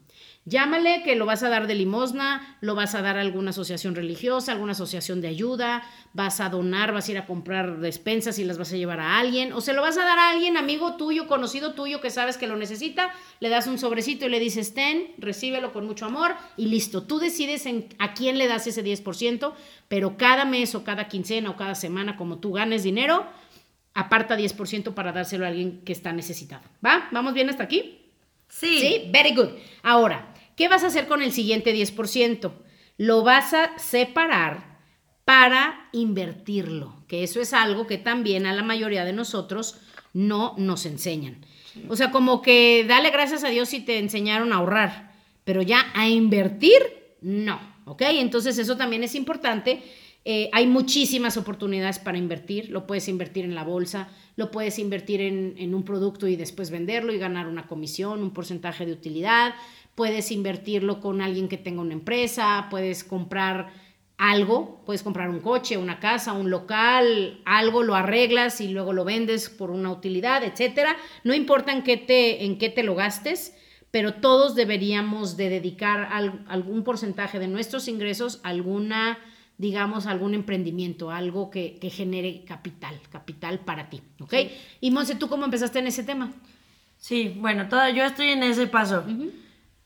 Llámale 0.45 1.03
que 1.05 1.15
lo 1.15 1.25
vas 1.25 1.45
a 1.45 1.49
dar 1.49 1.69
de 1.69 1.77
limosna, 1.77 2.59
lo 2.61 2.75
vas 2.75 2.97
a 2.97 3.03
dar 3.03 3.17
a 3.17 3.21
alguna 3.21 3.51
asociación 3.51 3.95
religiosa, 3.95 4.51
alguna 4.51 4.73
asociación 4.73 5.21
de 5.21 5.29
ayuda, 5.29 5.85
vas 6.15 6.41
a 6.41 6.49
donar, 6.49 6.93
vas 6.93 7.09
a 7.09 7.13
ir 7.13 7.19
a 7.19 7.27
comprar 7.27 7.79
despensas 7.79 8.41
y 8.41 8.45
las 8.45 8.59
vas 8.59 8.73
a 8.73 8.77
llevar 8.77 8.99
a 8.99 9.19
alguien, 9.19 9.53
o 9.53 9.61
se 9.61 9.73
lo 9.73 9.83
vas 9.83 9.97
a 9.99 10.05
dar 10.05 10.19
a 10.19 10.31
alguien, 10.31 10.57
amigo 10.57 10.97
tuyo, 10.97 11.29
conocido 11.29 11.75
tuyo, 11.75 12.01
que 12.01 12.11
sabes 12.11 12.37
que 12.37 12.49
lo 12.49 12.57
necesita, 12.57 13.13
le 13.39 13.51
das 13.51 13.69
un 13.69 13.79
sobrecito 13.79 14.27
y 14.27 14.31
le 14.31 14.41
dices, 14.41 14.75
ten, 14.75 15.13
recíbelo 15.17 15.73
con 15.73 15.87
mucho 15.87 16.07
amor 16.07 16.35
y 16.57 16.67
listo. 16.67 17.05
Tú 17.05 17.21
decides 17.21 17.67
en, 17.67 17.87
a 18.01 18.15
quién 18.15 18.37
le 18.37 18.49
das 18.49 18.67
ese 18.67 18.85
10%, 18.85 19.53
pero 19.87 20.17
cada 20.17 20.45
mes 20.45 20.75
o 20.75 20.83
cada 20.83 21.07
quincena 21.07 21.51
o 21.51 21.57
cada 21.57 21.77
semana, 21.77 22.17
como 22.17 22.39
tú 22.39 22.53
ganes 22.53 22.83
dinero, 22.83 23.27
aparta 23.95 24.37
10% 24.37 24.95
para 24.95 25.13
dárselo 25.13 25.45
a 25.45 25.49
alguien 25.49 25.83
que 25.85 25.93
está 25.93 26.13
necesitado. 26.13 26.65
¿Va? 26.85 27.09
¿Vamos 27.13 27.33
bien 27.33 27.49
hasta 27.49 27.63
aquí? 27.63 28.02
Sí. 28.53 28.81
Sí, 28.81 29.11
very 29.13 29.35
good. 29.35 29.49
Ahora, 29.83 30.33
¿Qué 30.57 30.69
vas 30.69 30.85
a 30.85 30.89
hacer 30.89 31.07
con 31.07 31.23
el 31.23 31.33
siguiente 31.33 31.75
10%? 31.75 32.53
Lo 32.99 33.23
vas 33.23 33.55
a 33.55 33.77
separar 33.79 34.79
para 35.25 35.89
invertirlo, 35.93 37.05
que 37.09 37.23
eso 37.23 37.41
es 37.41 37.53
algo 37.53 37.87
que 37.87 37.99
también 37.99 38.47
a 38.47 38.53
la 38.53 38.63
mayoría 38.63 39.05
de 39.05 39.13
nosotros 39.13 39.77
no 40.13 40.55
nos 40.59 40.85
enseñan. 40.85 41.45
O 41.89 41.97
sea, 41.97 42.11
como 42.11 42.43
que 42.43 42.85
dale 42.87 43.11
gracias 43.11 43.45
a 43.45 43.49
Dios 43.49 43.71
si 43.71 43.81
te 43.81 43.99
enseñaron 43.99 44.53
a 44.53 44.57
ahorrar, 44.57 45.15
pero 45.45 45.63
ya 45.63 45.91
a 45.95 46.09
invertir, 46.09 46.83
no, 47.23 47.61
¿ok? 47.87 48.03
Entonces 48.09 48.59
eso 48.59 48.77
también 48.77 49.03
es 49.05 49.15
importante. 49.15 49.83
Eh, 50.25 50.51
hay 50.53 50.67
muchísimas 50.67 51.37
oportunidades 51.37 51.99
para 51.99 52.17
invertir, 52.17 52.71
lo 52.71 52.87
puedes 52.87 53.09
invertir 53.09 53.45
en 53.45 53.57
la 53.57 53.65
bolsa, 53.65 54.09
lo 54.37 54.53
puedes 54.53 54.79
invertir 54.79 55.21
en, 55.21 55.75
un 55.75 55.85
producto 55.85 56.29
y 56.29 56.37
después 56.37 56.71
venderlo 56.71 57.13
y 57.13 57.19
ganar 57.19 57.49
una 57.49 57.67
comisión, 57.67 58.23
un 58.23 58.33
porcentaje 58.33 58.87
de 58.87 58.93
utilidad, 58.93 59.55
puedes 59.97 60.31
invertirlo 60.31 61.01
con 61.01 61.23
alguien 61.23 61.49
que 61.49 61.59
tenga 61.59 61.83
una 61.83 61.95
empresa, 61.95 62.69
puedes 62.71 63.03
comprar 63.03 63.73
algo, 64.17 64.81
puedes 64.87 65.03
comprar 65.03 65.29
un 65.29 65.41
coche, 65.41 65.77
una 65.77 65.99
casa, 65.99 66.33
un 66.33 66.51
local, 66.51 67.41
algo 67.45 67.83
lo 67.83 67.97
arreglas 67.97 68.61
y 68.61 68.69
luego 68.69 68.93
lo 68.93 69.05
vendes 69.05 69.51
por 69.51 69.73
una 69.73 69.91
utilidad, 69.91 70.45
etcétera. 70.45 70.97
No 71.25 71.35
importa 71.35 71.73
en 71.73 71.83
qué 71.83 71.97
te, 71.97 72.45
en 72.45 72.59
qué 72.59 72.69
te 72.69 72.85
lo 72.85 72.95
gastes, 72.95 73.57
pero 73.91 74.15
todos 74.15 74.55
deberíamos 74.55 75.37
de 75.37 75.49
dedicar 75.49 76.09
algún 76.47 76.85
porcentaje 76.85 77.41
de 77.41 77.49
nuestros 77.49 77.89
ingresos 77.89 78.41
a 78.45 78.51
alguna, 78.51 79.19
digamos, 79.59 80.07
algún 80.07 80.35
emprendimiento, 80.35 81.11
algo 81.11 81.51
que, 81.51 81.79
genere 81.91 82.45
capital, 82.45 83.01
capital 83.11 83.61
para 83.61 83.91
ti, 83.91 84.03
¿ok? 84.21 84.35
Y 84.81 84.91
Monse, 84.91 85.15
¿tú 85.15 85.29
cómo 85.29 85.45
empezaste 85.45 85.79
en 85.79 85.87
ese 85.87 86.05
tema? 86.05 86.33
Sí, 86.99 87.35
bueno, 87.39 87.69
toda, 87.69 87.91
yo 87.91 88.05
estoy 88.05 88.29
en 88.29 88.43
ese 88.43 88.67
paso. 88.67 89.05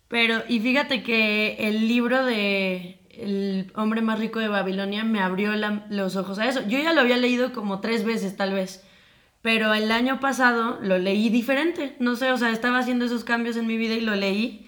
Pero, 0.08 0.42
y 0.48 0.60
fíjate 0.60 1.02
que 1.02 1.56
el 1.58 1.88
libro 1.88 2.24
de 2.24 3.00
El 3.10 3.72
hombre 3.74 4.02
más 4.02 4.18
rico 4.18 4.38
de 4.38 4.48
Babilonia 4.48 5.02
me 5.04 5.20
abrió 5.20 5.52
los 5.88 6.16
ojos 6.16 6.38
a 6.38 6.46
eso. 6.46 6.60
Yo 6.68 6.78
ya 6.78 6.92
lo 6.92 7.00
había 7.00 7.16
leído 7.16 7.52
como 7.52 7.80
tres 7.80 8.04
veces, 8.04 8.36
tal 8.36 8.52
vez. 8.52 8.84
Pero 9.42 9.74
el 9.74 9.90
año 9.92 10.20
pasado 10.20 10.78
lo 10.82 10.98
leí 10.98 11.28
diferente. 11.28 11.96
No 11.98 12.16
sé, 12.16 12.32
o 12.32 12.36
sea, 12.36 12.50
estaba 12.50 12.78
haciendo 12.78 13.04
esos 13.04 13.24
cambios 13.24 13.56
en 13.56 13.66
mi 13.66 13.76
vida 13.76 13.94
y 13.94 14.00
lo 14.00 14.14
leí. 14.14 14.66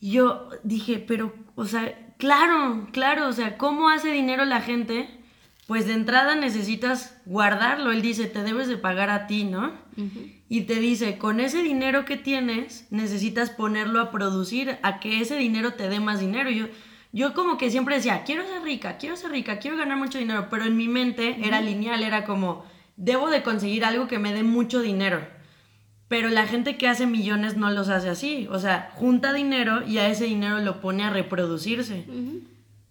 Y 0.00 0.12
yo 0.12 0.48
dije, 0.62 0.98
pero, 0.98 1.34
o 1.54 1.66
sea, 1.66 2.03
claro, 2.24 2.88
claro, 2.90 3.28
o 3.28 3.32
sea, 3.32 3.58
¿cómo 3.58 3.90
hace 3.90 4.10
dinero 4.10 4.46
la 4.46 4.62
gente? 4.62 5.08
Pues 5.66 5.86
de 5.86 5.92
entrada 5.92 6.34
necesitas 6.34 7.20
guardarlo. 7.26 7.92
Él 7.92 8.00
dice, 8.00 8.26
te 8.26 8.42
debes 8.42 8.66
de 8.66 8.78
pagar 8.78 9.10
a 9.10 9.26
ti, 9.26 9.44
¿no? 9.44 9.72
y 10.48 10.62
te 10.62 10.76
dice, 10.76 11.18
con 11.18 11.38
ese 11.40 11.62
dinero 11.62 12.06
que 12.06 12.16
tienes, 12.16 12.86
necesitas 12.90 13.50
ponerlo 13.50 14.00
a 14.00 14.10
producir, 14.10 14.78
a 14.82 15.00
que 15.00 15.20
ese 15.20 15.36
dinero 15.36 15.74
te 15.74 15.88
dé 15.90 16.00
más 16.00 16.20
dinero. 16.20 16.48
yo, 16.50 16.66
yo 17.12 17.34
como 17.34 17.58
que 17.58 17.70
siempre 17.70 17.96
decía, 17.96 18.22
quiero 18.24 18.46
ser 18.46 18.62
rica, 18.62 18.96
quiero 18.96 19.16
ser 19.16 19.30
rica, 19.30 19.58
quiero 19.58 19.76
ganar 19.76 19.98
mucho 19.98 20.18
dinero, 20.18 20.48
pero 20.50 20.64
en 20.64 20.76
mi 20.78 20.88
mente 20.88 21.36
era 21.42 21.60
lineal, 21.60 22.02
era 22.02 22.24
como, 22.24 22.64
debo 22.96 23.28
de 23.28 23.42
conseguir 23.42 23.84
algo 23.84 24.06
que 24.08 24.18
me 24.18 24.32
dé 24.32 24.42
mucho 24.42 24.80
dinero. 24.80 25.26
Pero 26.14 26.30
la 26.30 26.46
gente 26.46 26.76
que 26.76 26.86
hace 26.86 27.08
millones 27.08 27.56
no 27.56 27.72
los 27.72 27.88
hace 27.88 28.08
así, 28.08 28.46
o 28.48 28.60
sea, 28.60 28.88
junta 28.94 29.32
dinero 29.32 29.84
y 29.84 29.98
a 29.98 30.06
ese 30.06 30.26
dinero 30.26 30.60
lo 30.60 30.80
pone 30.80 31.02
a 31.02 31.10
reproducirse, 31.10 32.04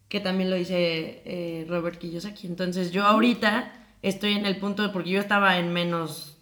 que 0.09 0.19
también 0.19 0.49
lo 0.49 0.57
dice 0.57 1.21
eh, 1.23 1.65
Robert 1.69 1.99
Kiyosaki. 1.99 2.47
Entonces 2.47 2.91
yo 2.91 3.05
ahorita 3.05 3.71
estoy 4.01 4.33
en 4.33 4.45
el 4.45 4.57
punto, 4.57 4.91
porque 4.91 5.11
yo 5.11 5.21
estaba 5.21 5.57
en 5.57 5.71
menos 5.71 6.37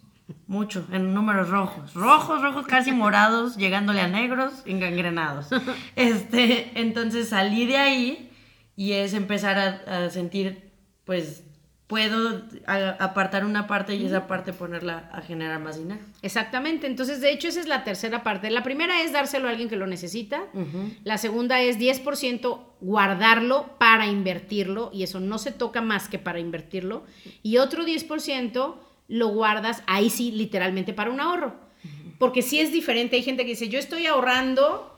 mucho, 0.48 0.84
en 0.90 1.14
números 1.14 1.50
rojos. 1.50 1.94
Rojos, 1.94 2.42
rojos, 2.42 2.66
casi 2.66 2.90
morados, 3.04 3.56
llegándole 3.56 4.00
a 4.00 4.08
negros, 4.08 4.52
engangrenados. 4.66 5.50
Este, 5.94 6.72
entonces 6.80 7.28
salí 7.28 7.64
de 7.64 7.76
ahí 7.76 8.30
y 8.74 8.94
es 8.94 9.14
empezar 9.14 9.84
a, 9.86 10.10
sentir, 10.10 10.72
pues, 11.04 11.44
puedo 11.92 12.40
apartar 12.66 13.44
una 13.44 13.66
parte 13.66 13.94
y 13.94 14.06
esa 14.06 14.26
parte 14.26 14.54
ponerla 14.54 15.10
a 15.12 15.20
generar 15.20 15.60
más 15.60 15.76
dinero. 15.76 16.00
Exactamente, 16.22 16.86
entonces 16.86 17.20
de 17.20 17.30
hecho 17.30 17.48
esa 17.48 17.60
es 17.60 17.68
la 17.68 17.84
tercera 17.84 18.22
parte. 18.22 18.48
La 18.48 18.62
primera 18.62 19.02
es 19.02 19.12
dárselo 19.12 19.46
a 19.46 19.50
alguien 19.50 19.68
que 19.68 19.76
lo 19.76 19.86
necesita. 19.86 20.44
La 21.04 21.18
segunda 21.18 21.60
es 21.60 21.78
10% 21.78 22.60
guardarlo 22.80 23.76
para 23.78 24.06
invertirlo 24.06 24.88
y 24.90 25.02
eso 25.02 25.20
no 25.20 25.36
se 25.36 25.52
toca 25.52 25.82
más 25.82 26.08
que 26.08 26.18
para 26.18 26.40
invertirlo. 26.40 27.04
Y 27.42 27.58
otro 27.58 27.84
10% 27.84 28.74
lo 29.08 29.28
guardas 29.28 29.82
ahí 29.86 30.08
sí 30.08 30.32
literalmente 30.32 30.94
para 30.94 31.10
un 31.10 31.20
ahorro. 31.20 31.56
Porque 32.18 32.40
si 32.40 32.58
es 32.58 32.72
diferente, 32.72 33.16
hay 33.16 33.22
gente 33.22 33.42
que 33.42 33.50
dice, 33.50 33.68
yo 33.68 33.78
estoy 33.78 34.06
ahorrando 34.06 34.92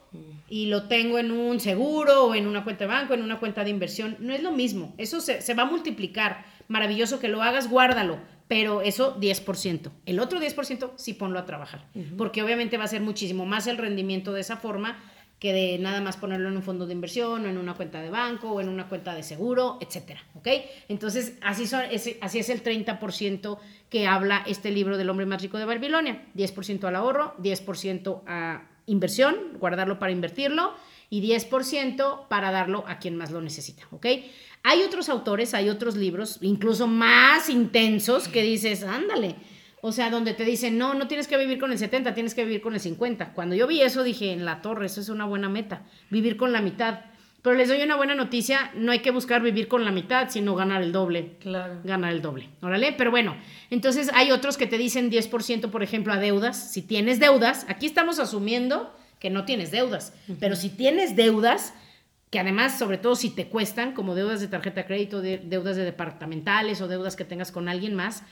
y 0.49 0.67
lo 0.67 0.85
tengo 0.85 1.19
en 1.19 1.33
un 1.33 1.59
seguro 1.59 2.27
o 2.27 2.35
en 2.35 2.47
una 2.47 2.65
cuenta 2.65 2.85
de 2.85 2.89
banco, 2.89 3.15
en 3.15 3.23
una 3.23 3.41
cuenta 3.41 3.65
de 3.65 3.71
inversión. 3.71 4.17
No 4.21 4.33
es 4.33 4.43
lo 4.43 4.53
mismo, 4.53 4.95
eso 4.99 5.21
se, 5.21 5.55
va 5.55 5.65
a 5.65 5.67
multiplicar. 5.67 6.45
Maravilloso 6.69 7.19
que 7.19 7.29
lo 7.29 7.43
hagas, 7.43 7.69
guárdalo, 7.69 8.19
pero 8.49 8.83
eso 8.83 9.19
10%. 9.21 9.91
El 10.07 10.21
otro 10.21 10.41
10% 10.41 10.93
sí 10.97 11.15
ponlo 11.15 11.39
a 11.39 11.47
trabajar, 11.47 11.87
porque 12.17 12.43
obviamente 12.43 12.79
va 12.79 12.85
a 12.85 12.89
ser 12.89 13.01
muchísimo 13.01 13.47
más 13.47 13.67
el 13.67 13.79
rendimiento 13.79 14.33
de 14.33 14.41
esa 14.41 14.57
forma 14.57 14.99
que 15.39 15.53
de 15.53 15.79
nada 15.79 16.01
más 16.01 16.17
ponerlo 16.17 16.49
en 16.49 16.57
un 16.57 16.63
fondo 16.63 16.87
de 16.87 16.95
inversión 16.95 17.45
o 17.45 17.49
en 17.49 17.59
una 17.59 17.75
cuenta 17.75 18.01
de 18.01 18.09
banco 18.09 18.53
o 18.53 18.61
en 18.63 18.69
una 18.69 18.89
cuenta 18.89 19.15
de 19.15 19.23
seguro, 19.23 19.79
etcétera, 19.81 20.23
¿ok? 20.37 20.49
Entonces, 20.89 21.35
así, 21.43 21.67
son, 21.67 21.83
así 22.21 22.39
es 22.39 22.49
el 22.49 22.63
30% 22.63 23.59
que 23.91 24.07
habla 24.07 24.43
este 24.47 24.71
libro 24.71 24.97
del 24.97 25.11
hombre 25.11 25.27
más 25.27 25.43
rico 25.43 25.59
de 25.59 25.67
Babilonia. 25.67 26.25
10% 26.35 26.85
al 26.85 26.97
ahorro, 26.97 27.35
10% 27.39 28.23
a 28.27 28.71
inversión, 28.87 29.37
guardarlo 29.59 29.99
para 29.99 30.13
invertirlo 30.13 30.73
y 31.11 31.21
10% 31.23 32.29
para 32.29 32.51
darlo 32.51 32.85
a 32.87 32.99
quien 32.99 33.17
más 33.17 33.31
lo 33.31 33.41
necesita, 33.41 33.87
¿ok? 33.91 34.07
Hay 34.67 34.83
otros 34.83 35.11
autores, 35.11 35.53
hay 35.53 35.69
otros 35.69 35.95
libros, 35.95 36.39
incluso 36.41 36.87
más 36.87 37.51
intensos, 37.51 38.29
que 38.29 38.43
dices, 38.43 38.83
ándale, 38.83 39.37
o 39.83 39.93
sea, 39.93 40.09
donde 40.09 40.33
te 40.33 40.47
dicen, 40.47 40.79
no, 40.79 40.95
no 40.95 41.07
tienes 41.07 41.29
que 41.29 41.37
vivir 41.37 41.59
con 41.59 41.71
el 41.71 41.77
70, 41.77 42.15
tienes 42.15 42.35
que 42.35 42.45
vivir 42.47 42.63
con 42.63 42.73
el 42.73 42.81
50. 42.81 43.35
Cuando 43.35 43.55
yo 43.55 43.67
vi 43.67 43.83
eso 43.83 44.03
dije, 44.03 44.33
en 44.33 44.47
la 44.47 44.63
torre, 44.63 44.87
eso 44.87 45.03
es 45.03 45.11
una 45.11 45.27
buena 45.27 45.51
meta, 45.51 45.83
vivir 46.09 46.39
con 46.39 46.53
la 46.53 46.63
mitad. 46.63 47.01
Pero 47.43 47.57
les 47.57 47.69
doy 47.69 47.83
una 47.83 47.97
buena 47.97 48.15
noticia, 48.15 48.71
no 48.75 48.91
hay 48.91 49.01
que 49.01 49.11
buscar 49.11 49.43
vivir 49.43 49.69
con 49.69 49.85
la 49.85 49.91
mitad, 49.91 50.31
sino 50.31 50.55
ganar 50.55 50.81
el 50.81 50.93
doble. 50.93 51.37
Claro. 51.41 51.81
Ganar 51.85 52.15
el 52.15 52.23
doble. 52.23 52.49
Órale, 52.63 52.95
pero 52.97 53.11
bueno, 53.11 53.37
entonces 53.69 54.11
hay 54.15 54.31
otros 54.31 54.57
que 54.57 54.67
te 54.67 54.79
dicen 54.79 55.11
10%, 55.11 55.71
por 55.71 55.83
ejemplo, 55.83 56.15
a 56.15 56.17
deudas. 56.17 56.73
Si 56.73 56.81
tienes 56.81 57.21
deudas, 57.21 57.67
aquí 57.69 57.85
estamos 57.85 58.19
asumiendo 58.19 58.97
que 59.19 59.29
no 59.29 59.45
tienes 59.45 59.71
deudas, 59.71 60.15
pero 60.41 60.57
si 60.57 60.71
tienes 60.71 61.17
deudas, 61.17 61.75
que 62.35 62.41
además, 62.41 62.77
sobre 62.77 62.99
todo 62.99 63.15
si 63.15 63.31
te 63.31 63.47
cuestan, 63.47 63.93
como 63.93 64.17
deudas 64.17 64.41
de 64.41 64.49
tarjeta 64.49 64.81
de 64.81 64.87
crédito, 64.89 65.23
deudas 65.23 65.77
de 65.77 65.85
departamentales 65.85 66.81
o 66.81 66.89
deudas 66.89 67.15
que 67.15 67.25
tengas 67.25 67.53
con 67.53 67.69
alguien 67.69 67.95
más, 67.95 68.25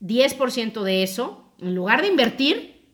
10% 0.00 0.84
de 0.84 1.02
eso, 1.02 1.52
en 1.58 1.74
lugar 1.74 2.02
de 2.02 2.06
invertir, 2.06 2.86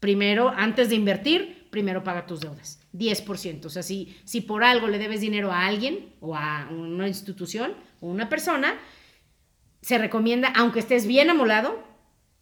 primero, 0.00 0.48
antes 0.48 0.88
de 0.88 0.96
invertir, 0.96 1.68
primero 1.70 2.02
paga 2.02 2.26
tus 2.26 2.40
deudas. 2.40 2.80
10%. 2.94 3.66
O 3.66 3.70
sea, 3.70 3.84
si, 3.84 4.16
si 4.24 4.40
por 4.40 4.64
algo 4.64 4.88
le 4.88 4.98
debes 4.98 5.20
dinero 5.20 5.52
a 5.52 5.66
alguien 5.66 6.12
o 6.18 6.34
a 6.34 6.68
una 6.68 7.06
institución 7.06 7.72
o 8.00 8.08
una 8.08 8.28
persona, 8.28 8.80
se 9.82 9.98
recomienda, 9.98 10.48
aunque 10.56 10.80
estés 10.80 11.06
bien 11.06 11.30
amolado, 11.30 11.80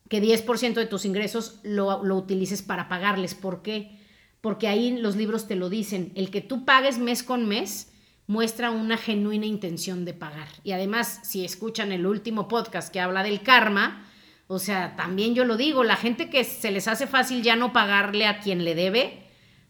que 0.08 0.22
10% 0.22 0.72
de 0.72 0.86
tus 0.86 1.04
ingresos 1.04 1.60
lo, 1.62 2.02
lo 2.04 2.16
utilices 2.16 2.62
para 2.62 2.88
pagarles. 2.88 3.34
¿Por 3.34 3.60
qué? 3.60 4.02
Porque 4.44 4.68
ahí 4.68 4.98
los 4.98 5.16
libros 5.16 5.48
te 5.48 5.56
lo 5.56 5.70
dicen. 5.70 6.12
El 6.16 6.30
que 6.30 6.42
tú 6.42 6.66
pagues 6.66 6.98
mes 6.98 7.22
con 7.22 7.48
mes 7.48 7.90
muestra 8.26 8.70
una 8.70 8.98
genuina 8.98 9.46
intención 9.46 10.04
de 10.04 10.12
pagar. 10.12 10.48
Y 10.62 10.72
además, 10.72 11.20
si 11.22 11.46
escuchan 11.46 11.92
el 11.92 12.04
último 12.04 12.46
podcast 12.46 12.92
que 12.92 13.00
habla 13.00 13.22
del 13.22 13.40
karma, 13.40 14.06
o 14.46 14.58
sea, 14.58 14.96
también 14.96 15.34
yo 15.34 15.46
lo 15.46 15.56
digo, 15.56 15.82
la 15.82 15.96
gente 15.96 16.28
que 16.28 16.44
se 16.44 16.72
les 16.72 16.88
hace 16.88 17.06
fácil 17.06 17.42
ya 17.42 17.56
no 17.56 17.72
pagarle 17.72 18.26
a 18.26 18.40
quien 18.40 18.66
le 18.66 18.74
debe, 18.74 19.22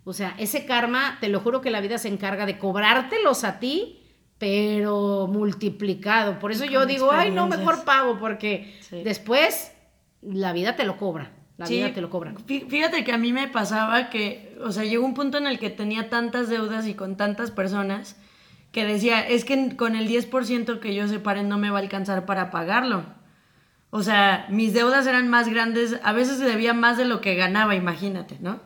o 0.02 0.12
sea, 0.12 0.34
ese 0.40 0.66
karma, 0.66 1.18
te 1.20 1.28
lo 1.28 1.38
juro 1.38 1.60
que 1.60 1.70
la 1.70 1.80
vida 1.80 1.96
se 1.98 2.08
encarga 2.08 2.44
de 2.44 2.58
cobrártelos 2.58 3.44
a 3.44 3.60
ti, 3.60 4.02
pero 4.38 5.28
multiplicado. 5.28 6.40
Por 6.40 6.50
eso 6.50 6.64
yo 6.64 6.84
digo, 6.84 7.12
ay, 7.12 7.30
no, 7.30 7.46
mejor 7.46 7.84
pago, 7.84 8.18
porque 8.18 8.76
después 8.90 9.70
la 10.20 10.52
vida 10.52 10.74
te 10.74 10.82
lo 10.82 10.96
cobra. 10.96 11.30
La 11.56 11.66
vida 11.66 11.92
te 11.92 12.00
lo 12.00 12.10
cobra. 12.10 12.34
Fíjate 12.46 13.04
que 13.04 13.12
a 13.12 13.18
mí 13.18 13.32
me 13.32 13.46
pasaba 13.46 14.10
que, 14.10 14.58
o 14.60 14.72
sea, 14.72 14.84
llegó 14.84 15.04
un 15.04 15.14
punto 15.14 15.38
en 15.38 15.46
el 15.46 15.58
que 15.58 15.70
tenía 15.70 16.10
tantas 16.10 16.48
deudas 16.48 16.86
y 16.86 16.94
con 16.94 17.16
tantas 17.16 17.52
personas 17.52 18.16
que 18.72 18.84
decía, 18.84 19.20
es 19.20 19.44
que 19.44 19.76
con 19.76 19.94
el 19.94 20.08
10% 20.08 20.80
que 20.80 20.94
yo 20.94 21.06
separe 21.06 21.44
no 21.44 21.58
me 21.58 21.70
va 21.70 21.78
a 21.78 21.82
alcanzar 21.82 22.26
para 22.26 22.50
pagarlo. 22.50 23.04
O 23.90 24.02
sea, 24.02 24.46
mis 24.50 24.74
deudas 24.74 25.06
eran 25.06 25.28
más 25.28 25.48
grandes, 25.48 26.00
a 26.02 26.12
veces 26.12 26.40
debía 26.40 26.74
más 26.74 26.96
de 26.96 27.04
lo 27.04 27.20
que 27.20 27.36
ganaba, 27.36 27.76
imagínate, 27.76 28.36
¿no? 28.40 28.58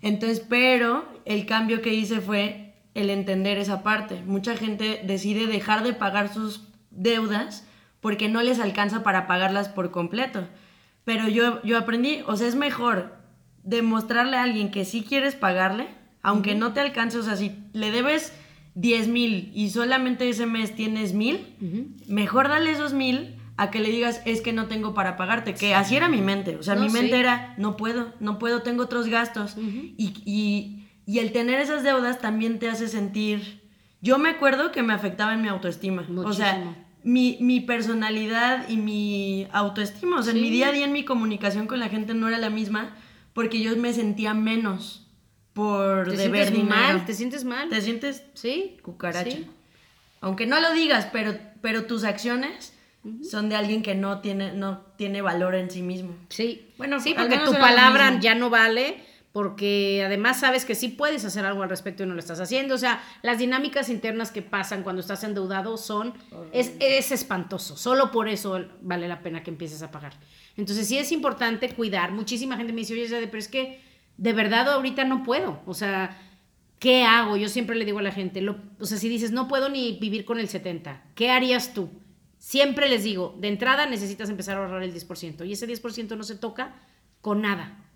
Entonces, 0.00 0.38
pero 0.48 1.04
el 1.24 1.46
cambio 1.46 1.82
que 1.82 1.92
hice 1.92 2.20
fue 2.20 2.74
el 2.94 3.10
entender 3.10 3.58
esa 3.58 3.82
parte. 3.82 4.22
Mucha 4.24 4.56
gente 4.56 5.02
decide 5.04 5.48
dejar 5.48 5.82
de 5.82 5.92
pagar 5.92 6.32
sus 6.32 6.68
deudas 6.92 7.66
porque 8.00 8.28
no 8.28 8.42
les 8.42 8.60
alcanza 8.60 9.02
para 9.02 9.26
pagarlas 9.26 9.68
por 9.68 9.90
completo. 9.90 10.46
Pero 11.04 11.28
yo, 11.28 11.62
yo 11.62 11.78
aprendí, 11.78 12.20
o 12.26 12.36
sea, 12.36 12.48
es 12.48 12.54
mejor 12.54 13.16
demostrarle 13.62 14.36
a 14.36 14.42
alguien 14.42 14.70
que 14.70 14.84
sí 14.84 15.02
quieres 15.02 15.34
pagarle, 15.34 15.88
aunque 16.22 16.54
no 16.54 16.72
te 16.72 16.80
alcance, 16.80 17.18
o 17.18 17.22
sea, 17.22 17.36
si 17.36 17.56
le 17.72 17.90
debes 17.90 18.32
10 18.74 19.08
mil 19.08 19.50
y 19.54 19.70
solamente 19.70 20.28
ese 20.28 20.46
mes 20.46 20.74
tienes 20.74 21.12
mil, 21.12 21.56
mejor 22.06 22.48
dale 22.48 22.70
esos 22.70 22.92
mil 22.92 23.36
a 23.56 23.70
que 23.70 23.80
le 23.80 23.90
digas 23.90 24.22
es 24.24 24.40
que 24.40 24.52
no 24.52 24.66
tengo 24.66 24.94
para 24.94 25.16
pagarte, 25.16 25.54
que 25.54 25.74
así 25.74 25.96
era 25.96 26.08
mi 26.08 26.20
mente, 26.20 26.56
o 26.56 26.62
sea, 26.62 26.76
mi 26.76 26.88
mente 26.88 27.18
era 27.18 27.54
no 27.58 27.76
puedo, 27.76 28.12
no 28.20 28.38
puedo, 28.38 28.62
tengo 28.62 28.84
otros 28.84 29.08
gastos 29.08 29.56
y, 29.58 30.76
el 31.06 31.32
tener 31.32 31.60
esas 31.60 31.82
deudas 31.82 32.20
también 32.20 32.58
te 32.58 32.68
hace 32.68 32.88
sentir, 32.88 33.68
yo 34.00 34.18
me 34.18 34.30
acuerdo 34.30 34.70
que 34.72 34.82
me 34.82 34.94
afectaba 34.94 35.34
en 35.34 35.42
mi 35.42 35.48
autoestima, 35.48 36.06
o 36.16 36.32
sea, 36.32 36.86
mi, 37.02 37.60
personalidad 37.60 38.68
y 38.68 38.76
mi 38.76 39.46
autoestima, 39.52 40.18
o 40.18 40.22
sea, 40.22 40.32
en 40.32 40.40
mi 40.40 40.50
día 40.50 40.68
a 40.68 40.72
día, 40.72 40.84
en 40.84 40.92
mi 40.92 41.04
comunicación 41.04 41.66
con 41.66 41.80
la 41.80 41.88
gente 41.88 42.14
no 42.14 42.28
era 42.28 42.38
la 42.38 42.50
misma 42.50 42.96
porque 43.32 43.60
yo 43.60 43.76
me 43.76 43.92
sentía 43.92 44.34
menos 44.34 45.06
por 45.52 46.08
¿Te 46.08 46.16
deber 46.16 46.48
sientes 46.48 46.68
mal? 46.68 47.04
¿Te 47.04 47.14
sientes 47.14 47.44
mal? 47.44 47.68
¿Te 47.68 47.80
sientes? 47.80 48.24
Sí. 48.34 48.78
Cucaracha. 48.82 49.38
Aunque 50.20 50.46
no 50.46 50.60
lo 50.60 50.72
digas, 50.72 51.08
pero, 51.12 51.36
pero 51.60 51.84
tus 51.84 52.04
acciones 52.04 52.74
son 53.28 53.48
de 53.48 53.56
alguien 53.56 53.82
que 53.82 53.94
no 53.94 54.20
tiene, 54.20 54.52
no 54.52 54.80
tiene 54.96 55.22
valor 55.22 55.54
en 55.54 55.70
sí 55.70 55.82
mismo. 55.82 56.14
Sí. 56.28 56.68
Bueno, 56.76 57.00
sí, 57.00 57.14
porque 57.16 57.38
tu 57.38 57.52
palabra 57.52 58.18
ya 58.20 58.34
no 58.34 58.50
vale, 58.50 59.02
porque 59.32 60.02
además 60.04 60.40
sabes 60.40 60.64
que 60.64 60.74
sí 60.74 60.88
puedes 60.88 61.24
hacer 61.24 61.44
algo 61.44 61.62
al 61.62 61.68
respecto 61.68 62.02
y 62.02 62.06
no 62.06 62.14
lo 62.14 62.20
estás 62.20 62.40
haciendo. 62.40 62.74
O 62.74 62.78
sea, 62.78 63.02
las 63.22 63.38
dinámicas 63.38 63.88
internas 63.88 64.32
que 64.32 64.42
pasan 64.42 64.82
cuando 64.82 65.00
estás 65.00 65.22
endeudado 65.22 65.76
son, 65.76 66.14
es, 66.52 66.72
es 66.80 67.12
espantoso. 67.12 67.76
Solo 67.76 68.10
por 68.10 68.28
eso 68.28 68.64
vale 68.82 69.06
la 69.06 69.22
pena 69.22 69.42
que 69.42 69.50
empieces 69.50 69.82
a 69.82 69.90
pagar. 69.92 70.14
Entonces 70.56 70.88
sí 70.88 70.98
es 70.98 71.12
importante 71.12 71.72
cuidar. 71.74 72.10
Muchísima 72.10 72.56
gente 72.56 72.72
me 72.72 72.80
dice, 72.80 72.94
oye, 72.94 73.26
pero 73.28 73.38
es 73.38 73.48
que 73.48 73.80
de 74.16 74.32
verdad 74.32 74.68
ahorita 74.68 75.04
no 75.04 75.22
puedo. 75.22 75.60
O 75.64 75.74
sea, 75.74 76.18
¿qué 76.80 77.04
hago? 77.04 77.36
Yo 77.36 77.48
siempre 77.48 77.76
le 77.76 77.84
digo 77.84 78.00
a 78.00 78.02
la 78.02 78.12
gente, 78.12 78.44
o 78.48 78.84
sea, 78.84 78.98
si 78.98 79.08
dices, 79.08 79.30
no 79.30 79.46
puedo 79.46 79.68
ni 79.68 79.96
vivir 79.98 80.24
con 80.24 80.40
el 80.40 80.48
70, 80.48 81.04
¿qué 81.14 81.30
harías 81.30 81.72
tú? 81.72 81.88
Siempre 82.38 82.88
les 82.88 83.04
digo, 83.04 83.36
de 83.38 83.48
entrada 83.48 83.86
necesitas 83.86 84.28
empezar 84.28 84.56
a 84.56 84.62
ahorrar 84.62 84.82
el 84.82 84.92
10% 84.92 85.46
y 85.46 85.52
ese 85.52 85.68
10% 85.68 86.16
no 86.16 86.24
se 86.24 86.34
toca 86.34 86.74
con 87.20 87.42
nada. 87.42 87.89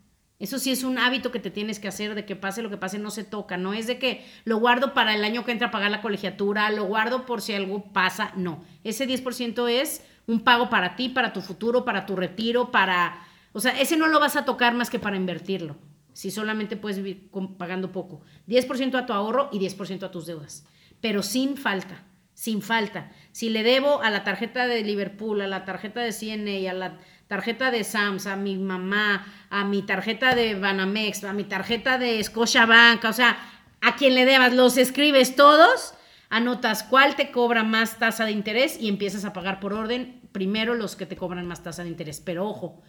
Eso 0.45 0.59
sí 0.59 0.71
es 0.71 0.85
un 0.85 0.99
hábito 0.99 1.33
que 1.33 1.41
te 1.41 1.51
tienes 1.51 1.81
que 1.81 1.89
hacer 1.89 2.15
de 2.15 2.27
que 2.27 2.37
pase 2.37 2.61
lo 2.61 2.69
que 2.69 2.77
pase, 2.77 2.99
no 2.99 3.11
se 3.11 3.25
toca. 3.25 3.57
No 3.57 3.73
es 3.73 3.87
de 3.87 3.99
que 3.99 4.27
lo 4.45 4.59
guardo 4.59 4.93
para 4.93 5.15
el 5.15 5.25
año 5.25 5.43
que 5.43 5.53
entra 5.53 5.69
a 5.69 5.71
pagar 5.71 5.91
la 5.91 6.03
colegiatura, 6.03 6.71
lo 6.71 6.85
guardo 6.85 7.25
por 7.25 7.41
si 7.41 7.55
algo 7.55 7.83
pasa. 7.95 8.31
No, 8.37 8.63
ese 8.85 9.09
10% 9.09 9.71
es 9.71 10.05
un 10.27 10.41
pago 10.41 10.69
para 10.69 10.97
ti, 10.97 11.09
para 11.09 11.33
tu 11.33 11.41
futuro, 11.41 11.87
para 11.87 12.05
tu 12.05 12.15
retiro, 12.15 12.71
para... 12.71 13.27
O 13.55 13.61
sea, 13.61 13.81
ese 13.81 13.97
no 13.97 14.07
lo 14.07 14.21
vas 14.21 14.37
a 14.37 14.45
tocar 14.45 14.75
más 14.75 14.91
que 14.91 14.99
para 14.99 15.17
invertirlo 15.17 15.77
si 16.13 16.31
solamente 16.31 16.77
puedes 16.77 16.99
vivir 16.99 17.31
pagando 17.57 17.91
poco. 17.91 18.21
10% 18.47 18.97
a 18.97 19.07
tu 19.07 19.15
ahorro 19.15 19.49
y 19.51 19.59
10% 19.61 20.03
a 20.03 20.11
tus 20.11 20.27
deudas, 20.27 20.67
pero 21.01 21.23
sin 21.23 21.57
falta, 21.57 22.05
sin 22.35 22.63
falta. 22.63 23.11
Si 23.33 23.49
le 23.49 23.63
debo 23.63 24.03
a 24.03 24.11
la 24.11 24.25
tarjeta 24.25 24.67
de 24.67 24.83
Liverpool, 24.83 25.41
a 25.41 25.47
la 25.47 25.65
tarjeta 25.65 26.01
de 26.01 26.13
CNA, 26.13 26.71
a 26.71 26.75
la 26.75 26.99
tarjeta 27.29 27.71
de 27.71 27.85
Sams, 27.85 28.27
a 28.27 28.37
mi 28.37 28.57
mamá, 28.57 29.27
a 29.51 29.65
mi 29.65 29.83
tarjeta 29.83 30.35
de 30.35 30.55
Banamex, 30.55 31.25
a 31.25 31.33
mi 31.33 31.45
tarjeta 31.45 31.99
de 31.99 32.23
Scotiabank, 32.23 33.05
o 33.05 33.13
sea, 33.13 33.37
a 33.81 33.97
quien 33.97 34.15
le 34.15 34.25
debas, 34.25 34.53
los 34.53 34.77
escribes 34.77 35.37
todos, 35.37 35.95
anotas 36.31 36.83
cuál 36.83 37.17
te 37.17 37.31
cobra 37.31 37.63
más 37.63 37.99
tasa 37.99 38.25
de 38.25 38.33
interés 38.33 38.79
y 38.81 38.89
empiezas 38.89 39.25
a 39.25 39.33
pagar 39.33 39.61
por 39.61 39.73
orden 39.73 40.21
primero 40.33 40.75
los 40.75 40.97
que 40.97 41.07
te 41.07 41.17
cobran 41.17 41.47
más 41.47 41.63
tasa 41.63 41.85
de 41.85 41.91
interés. 41.91 42.21
Pero 42.21 42.47
ojo, 42.49 42.83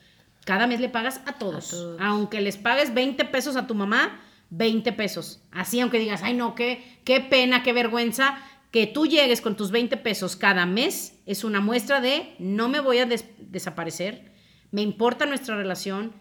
cada 0.45 0.67
mes 0.67 0.79
le 0.79 0.89
pagas 0.89 1.21
a 1.25 1.33
todos. 1.33 1.95
Aunque 1.99 2.41
les 2.41 2.57
pagues 2.57 2.93
20 2.93 3.25
pesos 3.25 3.55
a 3.55 3.67
tu 3.67 3.75
mamá, 3.75 4.21
20 4.49 4.93
pesos. 4.93 5.41
Así, 5.51 5.79
aunque 5.79 5.99
digas, 5.99 6.21
ay, 6.23 6.33
no, 6.33 6.55
qué, 6.55 6.99
qué 7.03 7.19
pena, 7.19 7.61
qué 7.61 7.73
vergüenza, 7.73 8.37
que 8.75 8.87
tú 8.87 9.05
llegues 9.05 9.39
con 9.39 9.55
tus 9.55 9.71
20 9.71 9.95
pesos 9.95 10.35
cada 10.35 10.65
mes 10.65 11.17
es 11.25 11.45
una 11.45 11.61
muestra 11.61 12.01
de 12.01 12.35
no 12.39 12.67
me 12.67 12.81
voy 12.81 12.97
a 12.97 13.05
desaparecer, 13.05 14.33
me 14.71 14.81
importa 14.81 15.25
nuestra 15.25 15.55
relación, 15.55 16.11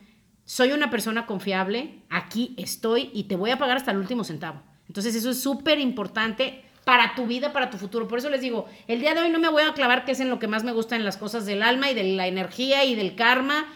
soy 0.45 0.71
una 0.71 0.89
persona 0.89 1.27
confiable, 1.27 2.05
aquí 2.11 2.55
estoy 2.57 3.11
y 3.13 3.25
te 3.25 3.35
voy 3.35 3.51
a 3.51 3.59
pagar 3.59 3.79
hasta 3.79 3.91
el 3.91 3.97
último 3.97 4.23
centavo. 4.23 4.63
Entonces, 4.87 5.17
eso 5.17 5.31
es 5.31 5.43
súper 5.43 5.81
importante 5.81 6.63
para 6.85 7.17
tu 7.17 7.27
vida, 7.27 7.53
para 7.53 7.71
tu 7.71 7.77
futuro. 7.77 8.07
Por 8.07 8.21
eso 8.21 8.31
les 8.31 8.43
digo, 8.43 8.67
el 8.87 9.01
día 9.01 9.15
de 9.15 9.23
hoy 9.23 9.31
no 9.31 9.41
me 9.41 9.49
voy 9.49 9.65
a 9.65 9.75
clavar 9.75 10.05
que 10.05 10.13
es 10.13 10.21
en 10.21 10.31
lo 10.31 10.39
que 10.39 10.47
más 10.47 10.63
me 10.63 10.71
gusta 10.71 10.95
en 10.95 11.05
las 11.05 11.17
cosas 11.17 11.47
del 11.47 11.61
alma 11.61 11.91
y 11.91 11.95
de 11.95 12.05
la 12.05 12.29
energía 12.29 12.85
y 12.85 12.95
del 12.95 13.17
karma 13.17 13.67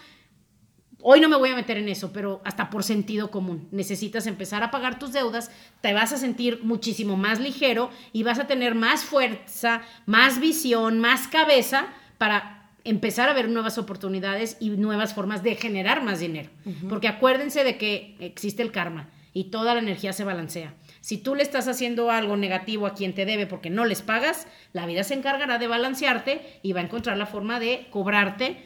Hoy 1.01 1.21
no 1.21 1.29
me 1.29 1.37
voy 1.37 1.51
a 1.51 1.55
meter 1.55 1.79
en 1.79 1.89
eso, 1.89 2.13
pero 2.13 2.41
hasta 2.45 2.71
por 2.71 2.83
sentido 2.83 3.31
común. 3.31 3.69
Necesitas 3.71 4.27
empezar 4.27 4.65
a 4.65 4.73
pagar 4.73 4.99
tus 4.99 5.13
deudas, 5.13 5.51
te 5.81 5.93
vas 5.93 6.13
a 6.13 6.17
sentir 6.17 6.61
muchísimo 6.65 7.17
más 7.17 7.39
ligero 7.39 7.91
y 8.13 8.25
vas 8.25 8.41
a 8.41 8.49
tener 8.49 8.75
más 8.75 9.05
fuerza, 9.05 9.83
más 10.07 10.41
visión, 10.41 10.99
más 10.99 11.29
cabeza 11.29 11.87
para 12.19 12.73
empezar 12.83 13.29
a 13.29 13.35
ver 13.35 13.49
nuevas 13.49 13.79
oportunidades 13.79 14.57
y 14.59 14.71
nuevas 14.71 15.15
formas 15.15 15.43
de 15.43 15.55
generar 15.55 16.03
más 16.03 16.19
dinero. 16.19 16.51
Porque 16.89 17.07
acuérdense 17.07 17.63
de 17.63 17.79
que 17.79 18.17
existe 18.19 18.63
el 18.63 18.73
karma 18.73 19.09
y 19.33 19.45
toda 19.45 19.75
la 19.75 19.81
energía 19.81 20.13
se 20.13 20.25
balancea. 20.25 20.75
Si 21.01 21.19
tú 21.19 21.37
le 21.37 21.45
estás 21.45 21.69
haciendo 21.69 22.11
algo 22.11 22.37
negativo 22.37 22.87
a 22.87 22.95
quien 22.95 23.15
te 23.15 23.25
debe 23.25 23.47
porque 23.47 23.71
no 23.71 23.85
les 23.85 24.03
pagas, 24.03 24.49
la 24.73 24.85
vida 24.85 25.05
se 25.05 25.15
encargará 25.15 25.59
de 25.59 25.69
balancearte 25.69 26.61
y 26.63 26.73
va 26.73 26.81
a 26.81 26.85
encontrar 26.85 27.17
la 27.17 27.27
forma 27.27 27.61
de 27.61 27.87
cobrarte 27.91 28.65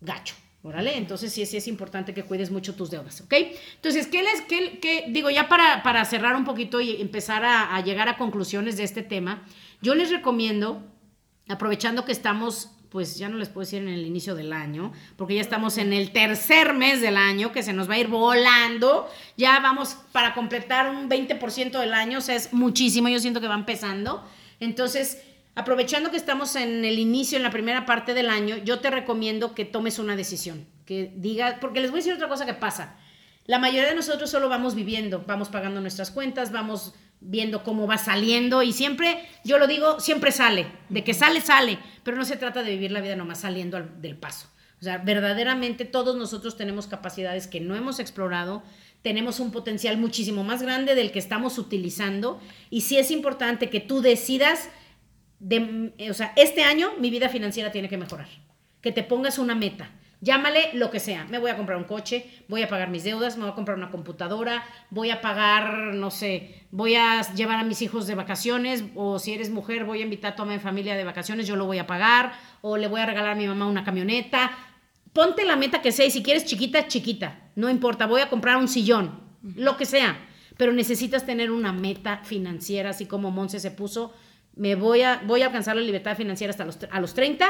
gacho. 0.00 0.34
Entonces 0.74 1.32
sí, 1.32 1.42
es 1.42 1.68
importante 1.68 2.12
que 2.12 2.24
cuides 2.24 2.50
mucho 2.50 2.74
tus 2.74 2.90
deudas, 2.90 3.20
¿ok? 3.20 3.34
Entonces, 3.76 4.06
¿qué 4.08 4.22
les, 4.22 4.40
qué, 4.42 5.06
digo, 5.08 5.30
ya 5.30 5.48
para, 5.48 5.82
para, 5.82 6.04
cerrar 6.04 6.34
un 6.36 6.44
poquito 6.44 6.80
y 6.80 7.00
empezar 7.00 7.44
a, 7.44 7.80
llegar 7.82 8.08
a 8.08 8.16
conclusiones 8.16 8.76
de 8.76 8.84
este 8.84 9.02
tema, 9.02 9.42
yo 9.80 9.94
les 9.94 10.10
recomiendo, 10.10 10.82
aprovechando 11.48 12.04
que 12.04 12.12
estamos, 12.12 12.70
pues 12.90 13.16
ya 13.16 13.28
no 13.28 13.36
les 13.36 13.48
puedo 13.48 13.64
decir 13.64 13.82
en 13.82 13.88
el 13.88 14.04
inicio 14.06 14.34
del 14.34 14.52
año, 14.52 14.92
porque 15.16 15.36
ya 15.36 15.40
estamos 15.40 15.78
en 15.78 15.92
el 15.92 16.10
tercer 16.10 16.74
mes 16.74 17.00
del 17.00 17.16
año, 17.16 17.52
que 17.52 17.62
se 17.62 17.72
nos 17.72 17.88
va 17.88 17.94
a 17.94 17.98
ir 17.98 18.08
volando, 18.08 19.08
ya 19.36 19.60
vamos 19.60 19.96
para 20.12 20.34
completar 20.34 20.90
un 20.90 21.08
20% 21.08 21.78
del 21.78 21.94
año, 21.94 22.18
o 22.18 22.22
sea, 22.22 22.34
es 22.34 22.52
muchísimo, 22.52 23.08
yo 23.08 23.20
siento 23.20 23.40
que 23.40 23.48
va 23.48 23.54
empezando. 23.54 24.24
Entonces, 24.58 25.22
aprovechando 25.56 26.10
que 26.10 26.18
estamos 26.18 26.54
en 26.54 26.84
el 26.84 26.98
inicio, 26.98 27.36
en 27.36 27.42
la 27.42 27.50
primera 27.50 27.86
parte 27.86 28.14
del 28.14 28.28
año, 28.28 28.58
yo 28.58 28.78
te 28.78 28.90
recomiendo 28.90 29.54
que 29.54 29.64
tomes 29.64 29.98
una 29.98 30.14
decisión, 30.14 30.66
que 30.84 31.12
digas, 31.16 31.56
porque 31.60 31.80
les 31.80 31.90
voy 31.90 31.98
a 31.98 32.02
decir 32.02 32.12
otra 32.12 32.28
cosa 32.28 32.46
que 32.46 32.54
pasa. 32.54 32.96
La 33.46 33.58
mayoría 33.58 33.88
de 33.88 33.94
nosotros 33.94 34.30
solo 34.30 34.48
vamos 34.48 34.74
viviendo, 34.74 35.24
vamos 35.26 35.48
pagando 35.48 35.80
nuestras 35.80 36.10
cuentas, 36.10 36.52
vamos 36.52 36.94
viendo 37.20 37.64
cómo 37.64 37.86
va 37.86 37.96
saliendo 37.96 38.62
y 38.62 38.72
siempre, 38.72 39.26
yo 39.44 39.58
lo 39.58 39.66
digo, 39.66 39.98
siempre 39.98 40.30
sale, 40.30 40.66
de 40.90 41.02
que 41.02 41.14
sale, 41.14 41.40
sale, 41.40 41.78
pero 42.04 42.18
no 42.18 42.26
se 42.26 42.36
trata 42.36 42.62
de 42.62 42.72
vivir 42.72 42.92
la 42.92 43.00
vida 43.00 43.16
nomás 43.16 43.40
saliendo 43.40 43.80
del 43.80 44.16
paso. 44.16 44.48
O 44.78 44.84
sea, 44.84 44.98
verdaderamente 44.98 45.86
todos 45.86 46.16
nosotros 46.16 46.58
tenemos 46.58 46.86
capacidades 46.86 47.46
que 47.46 47.60
no 47.60 47.74
hemos 47.76 47.98
explorado, 47.98 48.62
tenemos 49.00 49.40
un 49.40 49.52
potencial 49.52 49.96
muchísimo 49.96 50.44
más 50.44 50.62
grande 50.62 50.94
del 50.94 51.12
que 51.12 51.18
estamos 51.18 51.56
utilizando 51.56 52.40
y 52.68 52.82
sí 52.82 52.98
es 52.98 53.10
importante 53.10 53.70
que 53.70 53.80
tú 53.80 54.02
decidas, 54.02 54.68
de, 55.38 55.92
o 56.10 56.14
sea, 56.14 56.32
este 56.36 56.62
año 56.62 56.92
mi 56.98 57.10
vida 57.10 57.28
financiera 57.28 57.70
tiene 57.70 57.88
que 57.88 57.96
mejorar, 57.96 58.28
que 58.80 58.92
te 58.92 59.02
pongas 59.02 59.38
una 59.38 59.54
meta. 59.54 59.90
Llámale 60.22 60.70
lo 60.72 60.90
que 60.90 60.98
sea. 60.98 61.26
Me 61.26 61.38
voy 61.38 61.50
a 61.50 61.56
comprar 61.56 61.76
un 61.76 61.84
coche, 61.84 62.30
voy 62.48 62.62
a 62.62 62.68
pagar 62.68 62.88
mis 62.88 63.04
deudas, 63.04 63.36
me 63.36 63.42
voy 63.42 63.52
a 63.52 63.54
comprar 63.54 63.76
una 63.76 63.90
computadora, 63.90 64.64
voy 64.88 65.10
a 65.10 65.20
pagar, 65.20 65.94
no 65.94 66.10
sé, 66.10 66.64
voy 66.70 66.94
a 66.94 67.20
llevar 67.34 67.58
a 67.58 67.64
mis 67.64 67.82
hijos 67.82 68.06
de 68.06 68.14
vacaciones, 68.14 68.82
o 68.94 69.18
si 69.18 69.34
eres 69.34 69.50
mujer, 69.50 69.84
voy 69.84 70.00
a 70.00 70.04
invitar 70.04 70.32
a 70.32 70.36
toda 70.36 70.50
mi 70.50 70.58
familia 70.58 70.96
de 70.96 71.04
vacaciones, 71.04 71.46
yo 71.46 71.54
lo 71.54 71.66
voy 71.66 71.78
a 71.78 71.86
pagar, 71.86 72.32
o 72.62 72.78
le 72.78 72.88
voy 72.88 73.02
a 73.02 73.06
regalar 73.06 73.32
a 73.32 73.34
mi 73.34 73.46
mamá 73.46 73.66
una 73.66 73.84
camioneta. 73.84 74.50
Ponte 75.12 75.44
la 75.44 75.56
meta 75.56 75.82
que 75.82 75.92
sea 75.92 76.06
y 76.06 76.10
si 76.10 76.22
quieres 76.22 76.46
chiquita, 76.46 76.88
chiquita. 76.88 77.50
No 77.54 77.68
importa, 77.68 78.06
voy 78.06 78.22
a 78.22 78.30
comprar 78.30 78.56
un 78.56 78.68
sillón, 78.68 79.20
lo 79.42 79.76
que 79.76 79.84
sea. 79.84 80.18
Pero 80.56 80.72
necesitas 80.72 81.26
tener 81.26 81.50
una 81.50 81.72
meta 81.72 82.22
financiera, 82.24 82.90
así 82.90 83.04
como 83.04 83.30
Monse 83.30 83.60
se 83.60 83.70
puso. 83.70 84.14
Me 84.56 84.74
voy 84.74 85.02
a, 85.02 85.22
voy 85.24 85.42
a 85.42 85.46
alcanzar 85.46 85.76
la 85.76 85.82
libertad 85.82 86.16
financiera 86.16 86.50
hasta 86.50 86.64
los, 86.64 86.78
a 86.90 87.00
los 87.00 87.14
30 87.14 87.46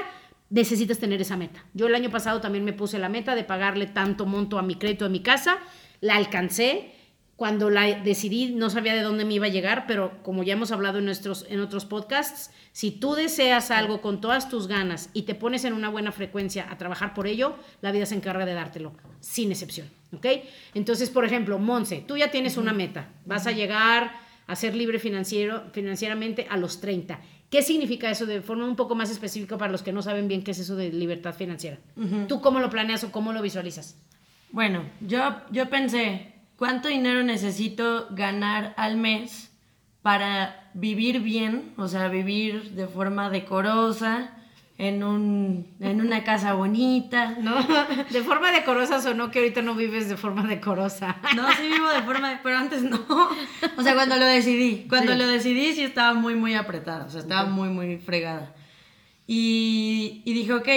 necesitas 0.51 0.99
tener 0.99 1.21
esa 1.21 1.37
meta. 1.37 1.65
Yo 1.75 1.87
el 1.87 1.95
año 1.95 2.11
pasado 2.11 2.41
también 2.41 2.65
me 2.65 2.73
puse 2.73 2.99
la 2.99 3.09
meta 3.09 3.35
de 3.35 3.45
pagarle 3.45 3.87
tanto 3.87 4.27
monto 4.27 4.59
a 4.59 4.63
mi 4.63 4.77
crédito 4.77 5.07
en 5.07 5.13
mi 5.13 5.21
casa, 5.21 5.59
la 6.01 6.17
alcancé. 6.17 6.93
Cuando 7.35 7.69
la 7.69 8.01
decidí 8.01 8.55
no 8.55 8.71
sabía 8.71 8.95
de 8.95 9.03
dónde 9.03 9.27
me 9.27 9.35
iba 9.35 9.45
a 9.45 9.51
llegar, 9.51 9.85
pero 9.87 10.23
como 10.23 10.43
ya 10.43 10.55
hemos 10.55 10.73
hablado 10.73 10.99
en, 10.99 11.05
nuestros, 11.05 11.45
en 11.51 11.61
otros 11.61 11.85
podcasts, 11.85 12.51
si 12.73 12.91
tú 12.91 13.15
deseas 13.15 13.71
algo 13.71 14.01
con 14.01 14.23
todas 14.23 14.49
tus 14.49 14.69
ganas 14.69 15.11
y 15.13 15.23
te 15.23 15.35
pones 15.35 15.67
en 15.67 15.75
una 15.75 15.91
buena 15.91 16.13
frecuencia 16.13 16.67
a 16.71 16.79
trabajar 16.79 17.13
por 17.13 17.27
ello, 17.27 17.57
la 17.83 17.93
vida 17.93 18.07
se 18.07 18.15
encarga 18.15 18.47
de 18.47 18.55
dártelo, 18.55 18.95
sin 19.21 19.51
excepción. 19.51 19.91
¿Ok? 20.15 20.25
Entonces, 20.73 21.11
por 21.11 21.27
ejemplo, 21.27 21.59
Monse, 21.59 22.03
tú 22.09 22.17
ya 22.17 22.31
tienes 22.31 22.57
una 22.57 22.73
meta, 22.73 23.11
vas 23.27 23.47
a 23.47 23.53
llegar 23.53 24.13
a 24.47 24.57
ser 24.57 24.75
libre 24.75 24.99
financiero, 24.99 25.65
financieramente 25.73 26.47
a 26.49 26.57
los 26.57 26.81
30 26.81 27.21
¿Qué 27.51 27.63
significa 27.63 28.11
eso 28.11 28.27
de 28.27 28.43
forma 28.43 28.67
un 28.67 28.77
poco 28.77 28.95
más 28.95 29.11
específica 29.11 29.57
para 29.57 29.71
los 29.71 29.83
que 29.83 29.93
no 29.93 30.03
saben 30.03 30.27
bien 30.27 30.43
qué 30.43 30.51
es 30.51 30.59
eso 30.59 30.75
de 30.75 30.93
libertad 30.93 31.35
financiera? 31.35 31.79
¿Tú 32.27 32.41
cómo 32.41 32.59
lo 32.59 32.71
planeas 32.71 33.05
o 33.05 33.13
cómo 33.13 33.33
lo 33.33 33.41
visualizas? 33.41 33.97
Bueno, 34.51 34.83
yo, 35.01 35.37
yo 35.51 35.71
pensé, 35.71 36.35
¿cuánto 36.57 36.89
dinero 36.89 37.23
necesito 37.23 38.09
ganar 38.11 38.75
al 38.77 38.97
mes 38.97 39.53
para 40.03 40.71
vivir 40.75 41.21
bien? 41.21 41.73
O 41.77 41.87
sea, 41.87 42.09
vivir 42.09 42.73
de 42.73 42.89
forma 42.89 43.31
decorosa, 43.31 44.37
en, 44.79 45.03
un, 45.03 45.75
en 45.81 46.01
una 46.01 46.23
casa 46.25 46.53
bonita, 46.53 47.37
¿no? 47.41 47.57
De 48.11 48.23
forma 48.23 48.53
decorosa 48.53 49.01
sonó 49.01 49.31
que 49.31 49.39
ahorita 49.39 49.63
no 49.63 49.75
vives 49.75 50.09
de 50.09 50.17
forma 50.17 50.47
decorosa. 50.47 51.17
No, 51.35 51.51
sí 51.53 51.69
vivo 51.69 51.89
de 51.89 52.03
forma, 52.03 52.41
pero 52.43 52.59
antes 52.59 52.83
no. 52.83 53.01
O 53.77 53.83
sea, 53.83 53.95
cuando 53.95 54.17
lo 54.17 54.27
decidí, 54.27 54.87
cuando 54.89 55.15
lo 55.15 55.27
decidí 55.27 55.73
sí 55.73 55.83
estaba 55.83 56.15
muy, 56.15 56.35
muy 56.35 56.55
apretada, 56.55 57.07
o 57.07 57.11
sea, 57.11 57.21
estaba 57.21 57.49
muy, 57.49 57.69
muy 57.69 57.99
fregada. 57.99 58.55
Y, 59.27 60.23
y 60.25 60.35
dije, 60.35 60.53
ok, 60.53 60.69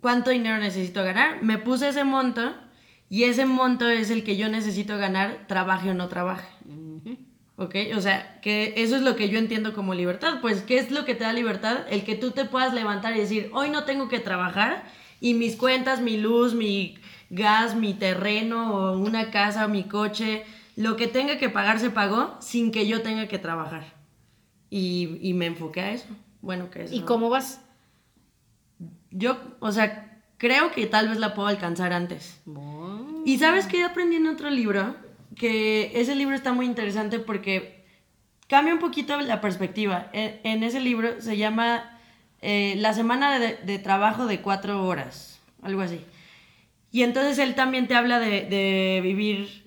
¿cuánto 0.00 0.30
dinero 0.30 0.58
necesito 0.58 1.04
ganar? 1.04 1.42
Me 1.42 1.58
puse 1.58 1.88
ese 1.88 2.04
monto 2.04 2.54
y 3.08 3.24
ese 3.24 3.46
monto 3.46 3.88
es 3.88 4.10
el 4.10 4.24
que 4.24 4.36
yo 4.36 4.48
necesito 4.48 4.98
ganar, 4.98 5.44
trabaje 5.46 5.90
o 5.90 5.94
no 5.94 6.08
trabaje. 6.08 6.48
¿Ok? 7.56 7.76
O 7.96 8.00
sea, 8.00 8.40
que 8.40 8.74
eso 8.76 8.96
es 8.96 9.02
lo 9.02 9.14
que 9.14 9.28
yo 9.28 9.38
entiendo 9.38 9.74
como 9.74 9.94
libertad. 9.94 10.40
Pues, 10.40 10.62
¿qué 10.62 10.78
es 10.78 10.90
lo 10.90 11.04
que 11.04 11.14
te 11.14 11.24
da 11.24 11.32
libertad? 11.32 11.86
El 11.88 12.04
que 12.04 12.16
tú 12.16 12.32
te 12.32 12.44
puedas 12.44 12.74
levantar 12.74 13.16
y 13.16 13.20
decir, 13.20 13.50
hoy 13.52 13.70
no 13.70 13.84
tengo 13.84 14.08
que 14.08 14.18
trabajar 14.18 14.84
y 15.20 15.34
mis 15.34 15.56
cuentas, 15.56 16.00
mi 16.00 16.16
luz, 16.16 16.54
mi 16.54 16.98
gas, 17.30 17.76
mi 17.76 17.94
terreno, 17.94 18.74
o 18.74 18.98
una 18.98 19.30
casa, 19.30 19.68
mi 19.68 19.84
coche, 19.84 20.44
lo 20.76 20.96
que 20.96 21.06
tenga 21.06 21.38
que 21.38 21.48
pagar 21.48 21.78
se 21.78 21.90
pagó 21.90 22.36
sin 22.40 22.72
que 22.72 22.86
yo 22.86 23.02
tenga 23.02 23.28
que 23.28 23.38
trabajar. 23.38 23.94
Y, 24.68 25.18
y 25.22 25.34
me 25.34 25.46
enfoqué 25.46 25.80
a 25.80 25.92
eso. 25.92 26.08
Bueno, 26.42 26.70
que 26.70 26.84
eso. 26.84 26.94
¿Y 26.94 27.02
cómo 27.02 27.30
vas? 27.30 27.60
Yo, 29.10 29.38
o 29.60 29.70
sea, 29.70 30.20
creo 30.38 30.72
que 30.72 30.86
tal 30.86 31.08
vez 31.08 31.18
la 31.18 31.34
puedo 31.34 31.48
alcanzar 31.48 31.92
antes. 31.92 32.40
¿Y 33.24 33.38
sabes 33.38 33.66
qué 33.66 33.84
aprendí 33.84 34.16
en 34.16 34.26
otro 34.26 34.50
libro? 34.50 34.96
Que 35.36 35.92
ese 36.00 36.14
libro 36.14 36.34
está 36.34 36.52
muy 36.52 36.66
interesante 36.66 37.18
porque 37.18 37.84
cambia 38.48 38.74
un 38.74 38.80
poquito 38.80 39.20
la 39.20 39.40
perspectiva. 39.40 40.10
E, 40.12 40.40
en, 40.44 40.62
ese 40.62 40.80
libro 40.80 41.20
se 41.20 41.36
llama 41.36 41.98
eh, 42.40 42.74
La 42.78 42.92
semana 42.92 43.38
de, 43.38 43.78
trabajo 43.78 44.26
de 44.26 44.40
cuatro 44.40 44.84
horas, 44.86 45.40
algo 45.62 45.82
así. 45.82 46.00
Y 46.90 47.02
entonces 47.02 47.38
él 47.38 47.54
también 47.54 47.88
te 47.88 47.94
habla 47.94 48.18
de, 48.20 49.00
vivir 49.02 49.64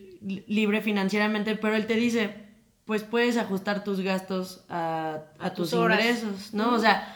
libre 0.48 0.82
financieramente, 0.82 1.56
pero 1.56 1.76
él 1.76 1.86
te 1.86 1.96
dice, 1.96 2.34
pues 2.86 3.04
puedes 3.04 3.38
ajustar 3.38 3.84
tus 3.84 4.00
gastos 4.00 4.64
a, 4.70 5.24
tus, 5.56 5.74
ingresos, 5.74 6.54
¿no? 6.54 6.74
O 6.74 6.80
sea, 6.80 7.14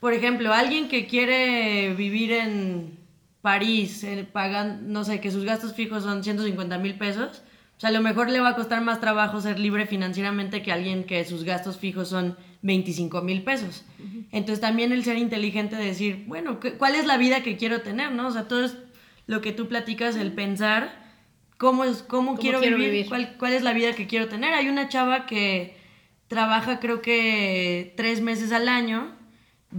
por 0.00 0.12
ejemplo, 0.12 0.52
alguien 0.52 0.88
que 0.88 1.06
quiere 1.06 1.92
vivir 1.94 2.32
en 2.32 2.98
París, 3.42 4.04
eh, 4.04 4.26
pagan, 4.30 4.92
no 4.92 5.04
sé, 5.04 5.20
que 5.20 5.30
sus 5.30 5.44
gastos 5.44 5.74
fijos 5.74 6.04
son 6.04 6.22
150 6.22 6.78
mil 6.78 6.94
pesos, 6.94 7.42
o 7.78 7.80
sea, 7.80 7.90
a 7.90 7.92
lo 7.92 8.00
mejor 8.00 8.28
le 8.28 8.40
va 8.40 8.48
a 8.48 8.54
costar 8.56 8.82
más 8.82 9.00
trabajo 9.00 9.40
ser 9.40 9.60
libre 9.60 9.86
financieramente 9.86 10.62
que 10.62 10.72
alguien 10.72 11.04
que 11.04 11.24
sus 11.24 11.44
gastos 11.44 11.78
fijos 11.78 12.08
son 12.08 12.36
25 12.62 13.22
mil 13.22 13.44
pesos. 13.44 13.84
Entonces 14.32 14.60
también 14.60 14.90
el 14.90 15.04
ser 15.04 15.16
inteligente 15.16 15.76
de 15.76 15.84
decir, 15.84 16.24
bueno, 16.26 16.58
¿cuál 16.76 16.96
es 16.96 17.06
la 17.06 17.16
vida 17.18 17.44
que 17.44 17.56
quiero 17.56 17.82
tener? 17.82 18.10
¿no? 18.10 18.26
O 18.26 18.30
sea, 18.32 18.48
todo 18.48 18.64
es 18.64 18.76
lo 19.28 19.40
que 19.42 19.52
tú 19.52 19.68
platicas, 19.68 20.16
el 20.16 20.32
pensar 20.32 21.06
cómo, 21.56 21.84
es, 21.84 22.02
cómo, 22.02 22.36
quiero, 22.36 22.58
vivir, 22.58 23.06
Cuál, 23.06 23.36
cuál 23.38 23.52
es 23.52 23.62
la 23.62 23.72
vida 23.72 23.92
que 23.92 24.08
quiero 24.08 24.26
tener. 24.26 24.54
Hay 24.54 24.68
una 24.68 24.88
chava 24.88 25.26
que 25.26 25.76
trabaja 26.26 26.80
creo 26.80 27.00
que 27.00 27.94
tres 27.96 28.20
meses 28.20 28.50
al 28.50 28.68
año, 28.68 29.14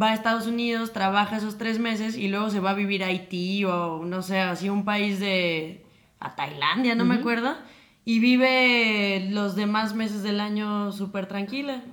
va 0.01 0.11
a 0.11 0.13
Estados 0.13 0.47
Unidos, 0.47 0.93
trabaja 0.93 1.35
esos 1.35 1.57
tres 1.57 1.79
meses 1.79 2.15
y 2.15 2.29
luego 2.29 2.49
se 2.49 2.61
va 2.61 2.69
a 2.69 2.75
vivir 2.75 3.03
a 3.03 3.07
Haití 3.07 3.65
o 3.65 4.05
no 4.05 4.21
sé, 4.21 4.39
así 4.39 4.69
un 4.69 4.85
país 4.85 5.19
de... 5.19 5.83
a 6.21 6.37
Tailandia, 6.37 6.95
no 6.95 7.03
me 7.03 7.15
acuerdo 7.15 7.57
y 8.05 8.19
vive 8.19 9.27
los 9.29 9.55
demás 9.55 9.93
meses 9.93 10.23
del 10.23 10.39
año 10.39 10.91
súper 10.91 11.27
tranquila 11.27 11.83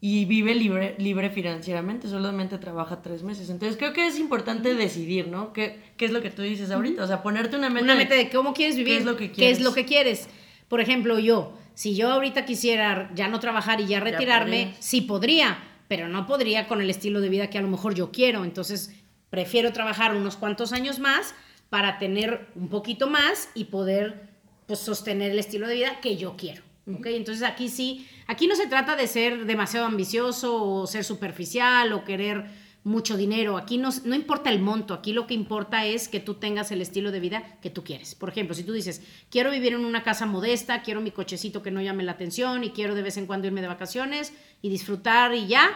y 0.00 0.26
vive 0.26 0.54
libre, 0.54 0.94
libre 0.98 1.30
financieramente, 1.30 2.08
solamente 2.08 2.58
trabaja 2.58 3.00
tres 3.00 3.22
meses. 3.22 3.48
Entonces 3.48 3.76
creo 3.78 3.92
que 3.92 4.06
es 4.06 4.18
importante 4.18 4.74
decidir, 4.74 5.28
¿no? 5.28 5.52
¿Qué, 5.52 5.80
qué 5.96 6.04
es 6.04 6.12
lo 6.12 6.20
que 6.20 6.30
tú 6.30 6.42
dices 6.42 6.70
ahorita? 6.70 7.02
O 7.02 7.06
sea, 7.06 7.22
ponerte 7.22 7.56
una 7.56 7.70
meta. 7.70 7.84
Una 7.84 7.94
meta 7.94 8.14
de 8.14 8.28
cómo 8.28 8.52
quieres 8.52 8.76
vivir. 8.76 8.92
¿Qué 8.92 8.98
es 8.98 9.04
lo 9.04 9.16
que 9.16 9.30
quieres? 9.30 9.36
¿Qué 9.36 9.50
es 9.50 9.60
lo 9.60 9.72
que 9.72 9.84
quieres? 9.84 10.28
Por 10.68 10.80
ejemplo, 10.80 11.18
yo, 11.18 11.56
si 11.74 11.96
yo 11.96 12.12
ahorita 12.12 12.44
quisiera 12.44 13.10
ya 13.14 13.28
no 13.28 13.40
trabajar 13.40 13.80
y 13.80 13.86
ya 13.86 14.00
retirarme, 14.00 14.74
sí 14.80 15.00
podría, 15.00 15.58
pero 15.88 16.08
no 16.08 16.26
podría 16.26 16.68
con 16.68 16.80
el 16.80 16.90
estilo 16.90 17.20
de 17.20 17.28
vida 17.28 17.48
que 17.48 17.58
a 17.58 17.62
lo 17.62 17.68
mejor 17.68 17.94
yo 17.94 18.10
quiero. 18.10 18.44
Entonces, 18.44 18.94
prefiero 19.30 19.72
trabajar 19.72 20.14
unos 20.14 20.36
cuantos 20.36 20.72
años 20.72 20.98
más 20.98 21.34
para 21.70 21.98
tener 21.98 22.48
un 22.54 22.68
poquito 22.68 23.08
más 23.08 23.48
y 23.54 23.64
poder 23.64 24.35
pues 24.66 24.80
sostener 24.80 25.30
el 25.30 25.38
estilo 25.38 25.68
de 25.68 25.74
vida 25.74 26.00
que 26.00 26.16
yo 26.16 26.36
quiero. 26.36 26.62
¿ok? 26.92 27.06
Entonces 27.06 27.42
aquí 27.42 27.68
sí, 27.68 28.06
aquí 28.26 28.46
no 28.46 28.56
se 28.56 28.66
trata 28.66 28.96
de 28.96 29.06
ser 29.06 29.46
demasiado 29.46 29.86
ambicioso 29.86 30.62
o 30.62 30.86
ser 30.86 31.04
superficial 31.04 31.92
o 31.92 32.04
querer 32.04 32.46
mucho 32.84 33.16
dinero. 33.16 33.56
Aquí 33.56 33.78
no, 33.78 33.90
no 34.04 34.14
importa 34.14 34.48
el 34.50 34.60
monto, 34.60 34.94
aquí 34.94 35.12
lo 35.12 35.26
que 35.26 35.34
importa 35.34 35.84
es 35.84 36.08
que 36.08 36.20
tú 36.20 36.34
tengas 36.34 36.70
el 36.70 36.80
estilo 36.80 37.10
de 37.10 37.18
vida 37.18 37.58
que 37.60 37.70
tú 37.70 37.82
quieres. 37.82 38.14
Por 38.14 38.28
ejemplo, 38.28 38.54
si 38.54 38.62
tú 38.62 38.72
dices, 38.72 39.02
quiero 39.28 39.50
vivir 39.50 39.72
en 39.72 39.84
una 39.84 40.04
casa 40.04 40.24
modesta, 40.24 40.82
quiero 40.82 41.00
mi 41.00 41.10
cochecito 41.10 41.62
que 41.62 41.72
no 41.72 41.82
llame 41.82 42.04
la 42.04 42.12
atención 42.12 42.62
y 42.62 42.70
quiero 42.70 42.94
de 42.94 43.02
vez 43.02 43.16
en 43.16 43.26
cuando 43.26 43.48
irme 43.48 43.60
de 43.60 43.66
vacaciones 43.66 44.32
y 44.62 44.68
disfrutar 44.68 45.34
y 45.34 45.48
ya, 45.48 45.70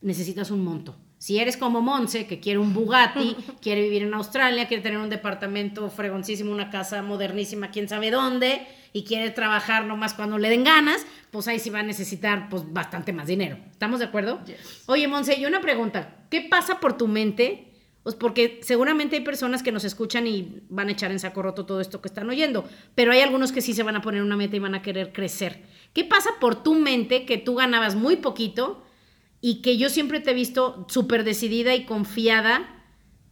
necesitas 0.00 0.52
un 0.52 0.62
monto. 0.62 0.96
Si 1.18 1.38
eres 1.38 1.56
como 1.56 1.80
Monse, 1.80 2.26
que 2.26 2.40
quiere 2.40 2.58
un 2.58 2.74
Bugatti, 2.74 3.36
quiere 3.62 3.82
vivir 3.82 4.02
en 4.02 4.14
Australia, 4.14 4.68
quiere 4.68 4.82
tener 4.82 4.98
un 4.98 5.08
departamento 5.08 5.88
fregoncísimo, 5.88 6.52
una 6.52 6.70
casa 6.70 7.02
modernísima, 7.02 7.70
quién 7.70 7.88
sabe 7.88 8.10
dónde, 8.10 8.66
y 8.92 9.04
quiere 9.04 9.30
trabajar 9.30 9.84
nomás 9.84 10.14
cuando 10.14 10.38
le 10.38 10.48
den 10.48 10.64
ganas, 10.64 11.06
pues 11.30 11.48
ahí 11.48 11.58
sí 11.58 11.70
va 11.70 11.80
a 11.80 11.82
necesitar 11.82 12.48
pues 12.48 12.70
bastante 12.72 13.12
más 13.12 13.26
dinero. 13.26 13.58
¿Estamos 13.70 13.98
de 14.00 14.06
acuerdo? 14.06 14.40
Oye, 14.86 15.08
Monse, 15.08 15.38
y 15.38 15.46
una 15.46 15.60
pregunta. 15.60 16.16
¿Qué 16.30 16.42
pasa 16.42 16.80
por 16.80 16.96
tu 16.96 17.08
mente? 17.08 17.72
Pues 18.02 18.14
porque 18.14 18.60
seguramente 18.62 19.16
hay 19.16 19.22
personas 19.22 19.62
que 19.62 19.72
nos 19.72 19.84
escuchan 19.84 20.28
y 20.28 20.62
van 20.68 20.88
a 20.88 20.92
echar 20.92 21.10
en 21.10 21.18
saco 21.18 21.42
roto 21.42 21.66
todo 21.66 21.80
esto 21.80 22.00
que 22.00 22.06
están 22.08 22.30
oyendo, 22.30 22.64
pero 22.94 23.10
hay 23.10 23.20
algunos 23.20 23.50
que 23.50 23.60
sí 23.60 23.74
se 23.74 23.82
van 23.82 23.96
a 23.96 24.00
poner 24.00 24.22
una 24.22 24.36
meta 24.36 24.54
y 24.54 24.60
van 24.60 24.76
a 24.76 24.82
querer 24.82 25.12
crecer. 25.12 25.64
¿Qué 25.92 26.04
pasa 26.04 26.30
por 26.40 26.62
tu 26.62 26.74
mente 26.74 27.24
que 27.24 27.36
tú 27.36 27.56
ganabas 27.56 27.96
muy 27.96 28.16
poquito? 28.16 28.85
Y 29.40 29.62
que 29.62 29.76
yo 29.76 29.88
siempre 29.88 30.20
te 30.20 30.30
he 30.30 30.34
visto 30.34 30.86
súper 30.88 31.24
decidida 31.24 31.74
y 31.74 31.84
confiada 31.84 32.72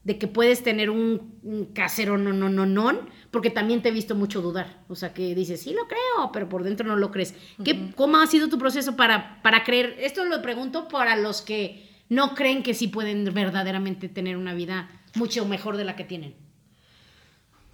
de 0.05 0.19
que 0.19 0.29
puedes 0.29 0.63
tener 0.63 0.91
un, 0.91 1.71
casero 1.75 2.19
no, 2.19 2.33
no, 2.33 2.51
no, 2.51 2.67
no, 2.67 3.01
porque 3.31 3.49
también 3.51 3.81
te 3.81 3.89
he 3.89 3.93
visto 3.93 4.15
mucho 4.15 4.43
dudar. 4.43 4.83
O 4.89 4.95
sea, 4.95 5.15
que 5.15 5.35
dices, 5.35 5.63
sí 5.63 5.73
lo 5.73 5.89
creo, 5.89 6.31
pero 6.31 6.49
por 6.49 6.63
dentro 6.63 6.87
no 6.87 6.97
lo 6.97 7.11
crees. 7.11 7.35
¿Qué, 7.65 7.91
¿Cómo 7.97 8.19
ha 8.19 8.27
sido 8.27 8.49
tu 8.49 8.59
proceso 8.59 8.97
para, 8.97 9.41
para 9.43 9.65
creer? 9.65 9.97
Esto 9.99 10.25
lo 10.25 10.43
pregunto 10.43 10.89
para 10.89 11.17
los 11.17 11.41
que 11.41 11.89
no 12.11 12.35
creen 12.35 12.63
que 12.63 12.75
sí 12.75 12.89
pueden 12.89 13.25
verdaderamente 13.33 14.11
tener 14.11 14.37
una 14.37 14.53
vida 14.53 14.91
mucho 15.15 15.47
mejor 15.47 15.79
de 15.79 15.85
la 15.85 15.97
que 15.97 16.05
tienen. 16.05 16.35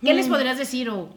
¿Qué 0.01 0.15
les 0.15 0.29
Mm. 0.29 0.31
podrías 0.31 0.57
decir 0.57 0.89
o 0.89 1.11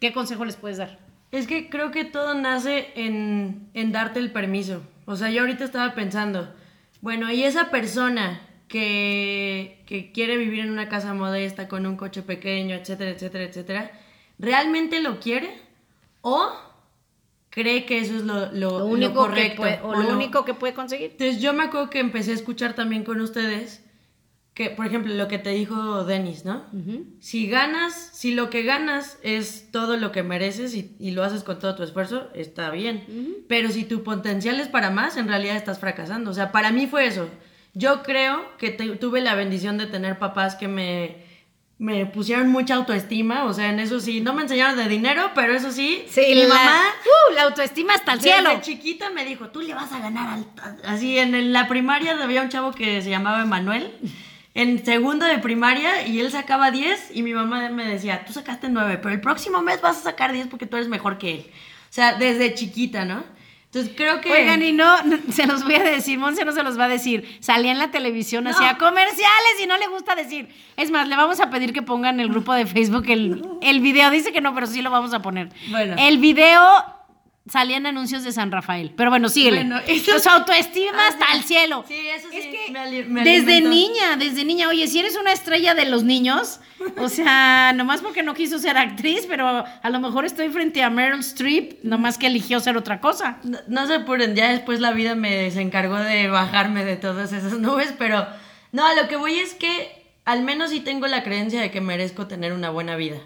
qué 0.00 0.12
consejo 0.14 0.44
les 0.46 0.56
puedes 0.56 0.78
dar? 0.78 0.98
Es 1.30 1.46
que 1.46 1.68
creo 1.68 1.90
que 1.90 2.04
todo 2.04 2.34
nace 2.34 2.88
en, 2.96 3.68
en 3.74 3.92
darte 3.92 4.18
el 4.18 4.32
permiso. 4.32 4.82
O 5.06 5.16
sea, 5.16 5.30
yo 5.30 5.40
ahorita 5.42 5.64
estaba 5.64 5.94
pensando, 5.94 6.52
bueno, 7.00 7.30
y 7.30 7.44
esa 7.44 7.70
persona 7.70 8.40
que, 8.68 9.82
que 9.86 10.12
quiere 10.12 10.36
vivir 10.36 10.60
en 10.60 10.70
una 10.70 10.88
casa 10.88 11.14
modesta, 11.14 11.68
con 11.68 11.86
un 11.86 11.96
coche 11.96 12.22
pequeño, 12.22 12.74
etcétera, 12.74 13.10
etcétera, 13.10 13.44
etcétera, 13.44 13.90
¿realmente 14.38 15.00
lo 15.02 15.20
quiere? 15.20 15.50
¿O 16.22 16.50
cree 17.50 17.84
que 17.84 17.98
eso 17.98 18.16
es 18.16 18.22
lo, 18.22 18.46
lo- 18.46 18.52
Lo 18.52 18.78
lo 18.80 18.86
único, 18.86 19.12
que 19.12 19.18
correcto? 19.28 19.56
puede, 19.62 19.80
o 19.82 19.88
o 19.88 19.94
lo- 20.02 20.14
único 20.16 20.44
que 20.44 20.54
puede 20.54 20.74
conseguir. 20.74 21.10
Entonces 21.12 21.40
yo 21.40 21.52
me 21.52 21.64
acuerdo 21.64 21.90
que 21.90 22.00
empecé 22.00 22.32
a 22.32 22.34
escuchar 22.34 22.72
también 22.74 23.04
con 23.04 23.20
ustedes 23.20 23.83
que, 24.54 24.70
por 24.70 24.86
ejemplo, 24.86 25.12
lo 25.12 25.26
que 25.26 25.38
te 25.38 25.50
dijo 25.50 26.04
Denis, 26.04 26.44
¿no? 26.44 26.64
Si 27.20 27.48
ganas, 27.48 28.10
si 28.12 28.32
lo 28.34 28.50
que 28.50 28.62
ganas 28.62 29.18
es 29.22 29.70
todo 29.72 29.96
lo 29.96 30.12
que 30.12 30.22
mereces 30.22 30.74
y, 30.74 30.94
y 31.00 31.10
lo 31.10 31.24
haces 31.24 31.42
con 31.42 31.58
todo 31.58 31.74
tu 31.74 31.82
esfuerzo, 31.82 32.28
está 32.34 32.70
bien. 32.70 33.44
Pero 33.48 33.70
si 33.70 33.84
tu 33.84 34.04
potencial 34.04 34.60
es 34.60 34.68
para 34.68 34.90
más, 34.90 35.16
en 35.16 35.26
realidad 35.26 35.56
estás 35.56 35.80
fracasando. 35.80 36.30
O 36.30 36.34
sea, 36.34 36.52
para 36.52 36.70
mí 36.70 36.86
fue 36.86 37.06
eso. 37.06 37.28
Yo 37.72 38.04
creo 38.04 38.56
que 38.56 38.70
te- 38.70 38.94
tuve 38.96 39.20
la 39.20 39.34
bendición 39.34 39.76
de 39.76 39.86
tener 39.86 40.20
papás 40.20 40.54
que 40.54 40.68
me, 40.68 41.16
me 41.78 42.06
pusieron 42.06 42.48
mucha 42.50 42.76
autoestima. 42.76 43.46
O 43.46 43.52
sea, 43.52 43.70
en 43.70 43.80
eso 43.80 43.98
sí, 43.98 44.20
no 44.20 44.34
me 44.34 44.42
enseñaron 44.42 44.76
de 44.76 44.86
dinero, 44.88 45.32
pero 45.34 45.52
eso 45.52 45.72
sí. 45.72 46.04
Sí, 46.08 46.20
mi 46.28 46.42
la, 46.44 46.48
mamá 46.54 46.80
¡Uh! 47.04 47.34
la 47.34 47.42
autoestima 47.42 47.94
hasta 47.94 48.12
el 48.12 48.20
desde 48.20 48.34
cielo. 48.34 48.50
chiquita 48.62 49.10
me 49.10 49.24
dijo, 49.24 49.48
tú 49.48 49.62
le 49.62 49.74
vas 49.74 49.92
a 49.92 49.98
ganar 49.98 50.28
al... 50.38 50.46
Así, 50.84 51.18
en 51.18 51.52
la 51.52 51.66
primaria 51.66 52.16
había 52.22 52.40
un 52.42 52.48
chavo 52.50 52.70
que 52.70 53.02
se 53.02 53.10
llamaba 53.10 53.42
Emanuel, 53.42 53.90
en 54.54 54.84
segundo 54.84 55.26
de 55.26 55.38
primaria, 55.38 56.06
y 56.06 56.20
él 56.20 56.30
sacaba 56.30 56.70
10, 56.70 57.10
y 57.14 57.22
mi 57.22 57.34
mamá 57.34 57.68
me 57.70 57.84
decía, 57.86 58.24
tú 58.24 58.32
sacaste 58.32 58.68
9, 58.68 58.98
pero 58.98 59.12
el 59.12 59.20
próximo 59.20 59.60
mes 59.62 59.80
vas 59.80 59.98
a 59.98 60.02
sacar 60.02 60.32
10 60.32 60.46
porque 60.46 60.66
tú 60.66 60.76
eres 60.76 60.88
mejor 60.88 61.18
que 61.18 61.34
él. 61.34 61.46
O 61.50 61.92
sea, 61.92 62.14
desde 62.14 62.54
chiquita, 62.54 63.04
¿no? 63.04 63.24
Entonces 63.66 63.92
creo 63.96 64.20
que... 64.20 64.30
Oigan, 64.30 64.62
y 64.62 64.70
no, 64.70 65.02
no, 65.02 65.18
se 65.32 65.48
los 65.48 65.64
voy 65.64 65.74
a 65.74 65.82
decir, 65.82 66.16
Monse 66.16 66.44
no 66.44 66.52
se 66.52 66.62
los 66.62 66.78
va 66.78 66.84
a 66.84 66.88
decir. 66.88 67.38
Salía 67.40 67.72
en 67.72 67.78
la 67.78 67.90
televisión, 67.90 68.46
hacía 68.46 68.78
comerciales 68.78 69.54
y 69.60 69.66
no 69.66 69.76
le 69.76 69.88
gusta 69.88 70.14
decir. 70.14 70.48
Es 70.76 70.92
más, 70.92 71.08
le 71.08 71.16
vamos 71.16 71.40
a 71.40 71.50
pedir 71.50 71.72
que 71.72 71.82
pongan 71.82 72.14
en 72.14 72.20
el 72.20 72.28
grupo 72.28 72.54
de 72.54 72.66
Facebook 72.66 73.06
el, 73.08 73.44
el 73.60 73.80
video. 73.80 74.10
Dice 74.10 74.32
que 74.32 74.40
no, 74.40 74.54
pero 74.54 74.68
sí 74.68 74.80
lo 74.80 74.92
vamos 74.92 75.12
a 75.12 75.22
poner. 75.22 75.48
Bueno. 75.70 75.96
El 75.98 76.18
video 76.18 76.62
salían 77.46 77.84
anuncios 77.86 78.24
de 78.24 78.32
San 78.32 78.50
Rafael. 78.50 78.92
Pero 78.96 79.10
bueno, 79.10 79.28
síguele. 79.28 79.58
Bueno, 79.58 79.78
eso- 79.86 80.18
Su 80.18 80.28
autoestima 80.30 80.92
Ah, 80.98 81.08
hasta 81.08 81.26
sí. 81.26 81.32
el 81.36 81.44
cielo. 81.44 81.84
Sí, 81.86 81.94
eso 82.08 82.28
sí 82.30 82.36
Es 82.38 82.46
que 82.46 83.04
me 83.08 83.22
desde 83.22 83.60
niña, 83.60 84.16
desde 84.18 84.44
niña, 84.44 84.68
oye, 84.68 84.86
si 84.86 84.98
eres 84.98 85.16
una 85.16 85.32
estrella 85.32 85.74
de 85.74 85.84
los 85.84 86.04
niños, 86.04 86.60
o 86.96 87.08
sea, 87.08 87.72
nomás 87.76 88.00
porque 88.00 88.22
no 88.22 88.32
quiso 88.34 88.58
ser 88.58 88.78
actriz, 88.78 89.26
pero 89.28 89.46
a 89.82 89.90
lo 89.90 90.00
mejor 90.00 90.24
estoy 90.24 90.48
frente 90.48 90.82
a 90.82 90.88
Meryl 90.90 91.20
Streep, 91.20 91.82
nomás 91.84 92.16
que 92.16 92.28
eligió 92.28 92.60
ser 92.60 92.76
otra 92.78 93.00
cosa. 93.00 93.38
No, 93.44 93.58
no 93.68 93.86
se 93.86 93.94
apuren, 93.96 94.34
ya 94.34 94.50
después 94.50 94.80
la 94.80 94.92
vida 94.92 95.14
me 95.14 95.50
se 95.50 95.60
encargó 95.60 95.96
de 95.98 96.28
bajarme 96.28 96.84
de 96.84 96.96
todas 96.96 97.32
esas 97.32 97.52
nubes, 97.58 97.92
pero 97.98 98.26
no, 98.72 98.86
a 98.86 98.94
lo 98.94 99.06
que 99.06 99.16
voy 99.16 99.34
es 99.38 99.52
que 99.54 100.02
al 100.24 100.42
menos 100.42 100.70
sí 100.70 100.80
tengo 100.80 101.06
la 101.06 101.22
creencia 101.22 101.60
de 101.60 101.70
que 101.70 101.82
merezco 101.82 102.26
tener 102.26 102.54
una 102.54 102.70
buena 102.70 102.96
vida. 102.96 103.18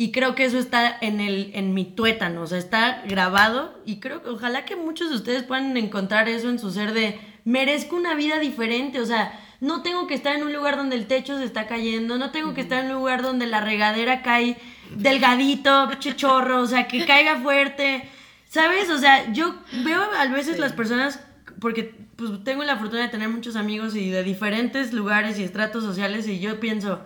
Y 0.00 0.12
creo 0.12 0.34
que 0.34 0.46
eso 0.46 0.58
está 0.58 0.96
en, 1.02 1.20
el, 1.20 1.50
en 1.52 1.74
mi 1.74 1.84
tuétano, 1.84 2.40
o 2.40 2.46
sea, 2.46 2.56
está 2.56 3.02
grabado 3.06 3.78
y 3.84 4.00
creo 4.00 4.22
que 4.22 4.30
ojalá 4.30 4.64
que 4.64 4.74
muchos 4.74 5.10
de 5.10 5.16
ustedes 5.16 5.42
puedan 5.42 5.76
encontrar 5.76 6.26
eso 6.26 6.48
en 6.48 6.58
su 6.58 6.70
ser 6.70 6.94
de 6.94 7.20
merezco 7.44 7.96
una 7.96 8.14
vida 8.14 8.38
diferente, 8.38 8.98
o 8.98 9.04
sea, 9.04 9.38
no 9.60 9.82
tengo 9.82 10.06
que 10.06 10.14
estar 10.14 10.34
en 10.34 10.42
un 10.42 10.54
lugar 10.54 10.78
donde 10.78 10.96
el 10.96 11.06
techo 11.06 11.36
se 11.36 11.44
está 11.44 11.66
cayendo, 11.66 12.16
no 12.16 12.30
tengo 12.30 12.54
que 12.54 12.62
estar 12.62 12.82
en 12.82 12.92
un 12.92 12.96
lugar 12.96 13.20
donde 13.20 13.46
la 13.46 13.60
regadera 13.60 14.22
cae 14.22 14.56
delgadito, 14.88 15.90
pinche 15.90 16.16
chorro, 16.16 16.62
o 16.62 16.66
sea, 16.66 16.88
que 16.88 17.04
caiga 17.04 17.38
fuerte. 17.40 18.08
¿Sabes? 18.48 18.88
O 18.88 18.96
sea, 18.96 19.30
yo 19.34 19.54
veo 19.84 20.00
a 20.00 20.26
veces 20.28 20.58
las 20.58 20.72
personas, 20.72 21.20
porque 21.60 21.94
pues, 22.16 22.42
tengo 22.42 22.64
la 22.64 22.78
fortuna 22.78 23.02
de 23.02 23.08
tener 23.08 23.28
muchos 23.28 23.54
amigos 23.54 23.94
y 23.94 24.08
de 24.08 24.22
diferentes 24.22 24.94
lugares 24.94 25.38
y 25.38 25.44
estratos 25.44 25.84
sociales, 25.84 26.26
y 26.26 26.40
yo 26.40 26.58
pienso, 26.58 27.02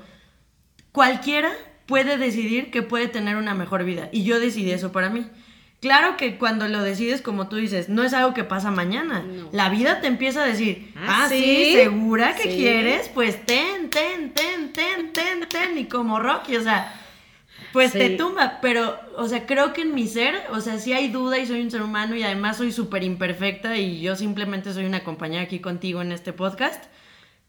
cualquiera 0.92 1.50
puede 1.86 2.16
decidir 2.18 2.70
que 2.70 2.82
puede 2.82 3.08
tener 3.08 3.36
una 3.36 3.54
mejor 3.54 3.84
vida. 3.84 4.08
Y 4.12 4.24
yo 4.24 4.40
decidí 4.40 4.70
eso 4.70 4.92
para 4.92 5.10
mí. 5.10 5.26
Claro 5.80 6.16
que 6.16 6.38
cuando 6.38 6.66
lo 6.66 6.82
decides, 6.82 7.20
como 7.20 7.48
tú 7.48 7.56
dices, 7.56 7.90
no 7.90 8.02
es 8.04 8.14
algo 8.14 8.32
que 8.32 8.42
pasa 8.44 8.70
mañana. 8.70 9.22
No. 9.22 9.50
La 9.52 9.68
vida 9.68 10.00
te 10.00 10.06
empieza 10.06 10.42
a 10.42 10.46
decir, 10.46 10.90
Ah, 10.96 11.24
ah, 11.24 11.28
sí, 11.28 11.36
¿sí? 11.42 11.72
segura 11.74 12.34
que 12.36 12.44
Sí. 12.44 12.56
quieres, 12.56 13.10
pues 13.10 13.44
ten, 13.44 13.90
ten, 13.90 14.32
ten, 14.32 14.72
ten, 14.72 15.12
ten, 15.12 15.46
ten, 15.46 15.76
y 15.76 15.84
como 15.84 16.18
Rocky, 16.20 16.56
o 16.56 16.62
sea, 16.62 16.90
pues 17.74 17.92
Sí. 17.92 17.98
te 17.98 18.10
tumba. 18.10 18.60
Pero, 18.62 18.98
o 19.18 19.28
sea, 19.28 19.44
creo 19.44 19.74
que 19.74 19.82
en 19.82 19.94
mi 19.94 20.08
ser, 20.08 20.34
o 20.52 20.60
sea, 20.62 20.78
sí 20.78 20.94
hay 20.94 21.08
duda 21.08 21.38
y 21.38 21.46
soy 21.46 21.60
un 21.60 21.70
ser 21.70 21.82
humano 21.82 22.16
y 22.16 22.22
además 22.22 22.56
soy 22.56 22.72
súper 22.72 23.02
imperfecta 23.02 23.76
y 23.76 24.00
yo 24.00 24.16
simplemente 24.16 24.72
soy 24.72 24.86
una 24.86 25.04
compañera 25.04 25.42
aquí 25.42 25.58
contigo 25.58 26.00
en 26.00 26.12
este 26.12 26.32
podcast. 26.32 26.82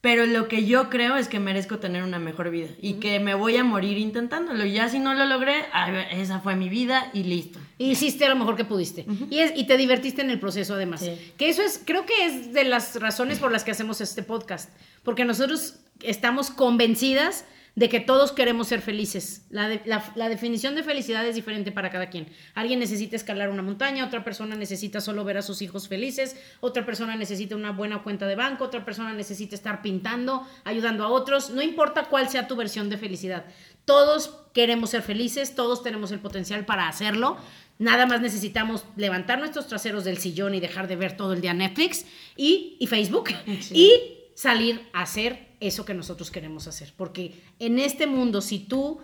Pero 0.05 0.27
lo 0.27 0.47
que 0.47 0.67
yo 0.67 0.91
creo 0.91 1.15
es 1.15 1.27
que 1.27 1.39
merezco 1.39 1.79
tener 1.79 2.03
una 2.03 2.19
mejor 2.19 2.51
vida 2.51 2.67
y 2.79 2.99
que 2.99 3.19
me 3.19 3.33
voy 3.33 3.57
a 3.57 3.63
morir 3.63 3.97
intentándolo. 3.97 4.63
Y 4.63 4.73
ya 4.73 4.87
si 4.87 4.99
no 4.99 5.15
lo 5.15 5.25
logré, 5.25 5.65
ver, 5.73 6.07
esa 6.11 6.41
fue 6.41 6.55
mi 6.55 6.69
vida 6.69 7.09
y 7.11 7.23
listo. 7.23 7.57
Hiciste 7.79 8.29
lo 8.29 8.35
mejor 8.35 8.55
que 8.55 8.65
pudiste. 8.65 9.07
y, 9.31 9.39
es, 9.39 9.53
y 9.55 9.65
te 9.65 9.77
divertiste 9.77 10.21
en 10.21 10.29
el 10.29 10.39
proceso 10.39 10.75
además. 10.75 10.99
Sí. 10.99 11.33
Que 11.39 11.49
eso 11.49 11.63
es, 11.63 11.81
creo 11.83 12.05
que 12.05 12.23
es 12.23 12.53
de 12.53 12.65
las 12.65 13.01
razones 13.01 13.39
por 13.39 13.51
las 13.51 13.63
que 13.63 13.71
hacemos 13.71 13.99
este 13.99 14.21
podcast. 14.21 14.69
Porque 15.01 15.25
nosotros 15.25 15.79
estamos 16.03 16.51
convencidas 16.51 17.45
de 17.75 17.89
que 17.89 17.99
todos 17.99 18.31
queremos 18.31 18.67
ser 18.69 18.81
felices. 18.81 19.45
La, 19.49 19.67
de- 19.67 19.81
la- 19.85 20.13
la 20.15 20.29
definición 20.29 20.75
de 20.75 20.83
felicidad 20.83 21.25
es 21.27 21.35
diferente 21.35 21.73
para 21.73 21.89
cada 21.89 22.09
quien. 22.09 22.27
Alguien 22.53 22.79
necesita 22.79 23.17
escalar 23.17 23.49
una 23.49 23.61
montaña, 23.61 24.05
otra 24.05 24.23
persona 24.23 24.55
necesita 24.55 25.01
solo 25.01 25.25
ver 25.25 25.37
a 25.37 25.41
sus 25.41 25.61
hijos 25.61 25.89
felices, 25.89 26.37
otra 26.61 26.85
persona 26.85 27.17
necesita 27.17 27.53
una 27.55 27.71
buena 27.71 28.01
cuenta 28.01 28.27
de 28.27 28.35
banco, 28.35 28.63
otra 28.63 28.85
persona 28.85 29.11
necesita 29.13 29.55
estar 29.55 29.81
pintando, 29.81 30.47
ayudando 30.63 31.03
a 31.03 31.09
otros. 31.09 31.49
No 31.49 31.61
importa 31.61 32.05
cuál 32.05 32.29
sea 32.29 32.47
tu 32.47 32.55
versión 32.55 32.89
de 32.89 32.97
felicidad. 32.97 33.45
Todos 33.83 34.33
queremos 34.53 34.91
ser 34.91 35.01
felices, 35.01 35.53
todos 35.53 35.83
tenemos 35.83 36.11
el 36.11 36.19
potencial 36.19 36.65
para 36.65 36.87
hacerlo. 36.87 37.37
Nada 37.77 38.05
más 38.05 38.21
necesitamos 38.21 38.85
levantar 38.95 39.37
nuestros 39.39 39.67
traseros 39.67 40.05
del 40.05 40.17
sillón 40.17 40.55
y 40.55 40.61
dejar 40.61 40.87
de 40.87 40.95
ver 40.95 41.17
todo 41.17 41.33
el 41.33 41.41
día 41.41 41.53
Netflix 41.53 42.05
y, 42.37 42.77
y 42.79 42.87
Facebook 42.87 43.31
Sí. 43.59 43.73
y 43.75 43.91
salir 44.35 44.81
a 44.93 45.01
hacer 45.01 45.47
eso 45.59 45.85
que 45.85 45.95
nosotros 45.95 46.29
queremos 46.29 46.67
hacer. 46.67 46.93
Porque 46.95 47.41
en 47.57 47.79
este 47.79 48.05
mundo, 48.05 48.41
si 48.41 48.59
tú, 48.59 48.99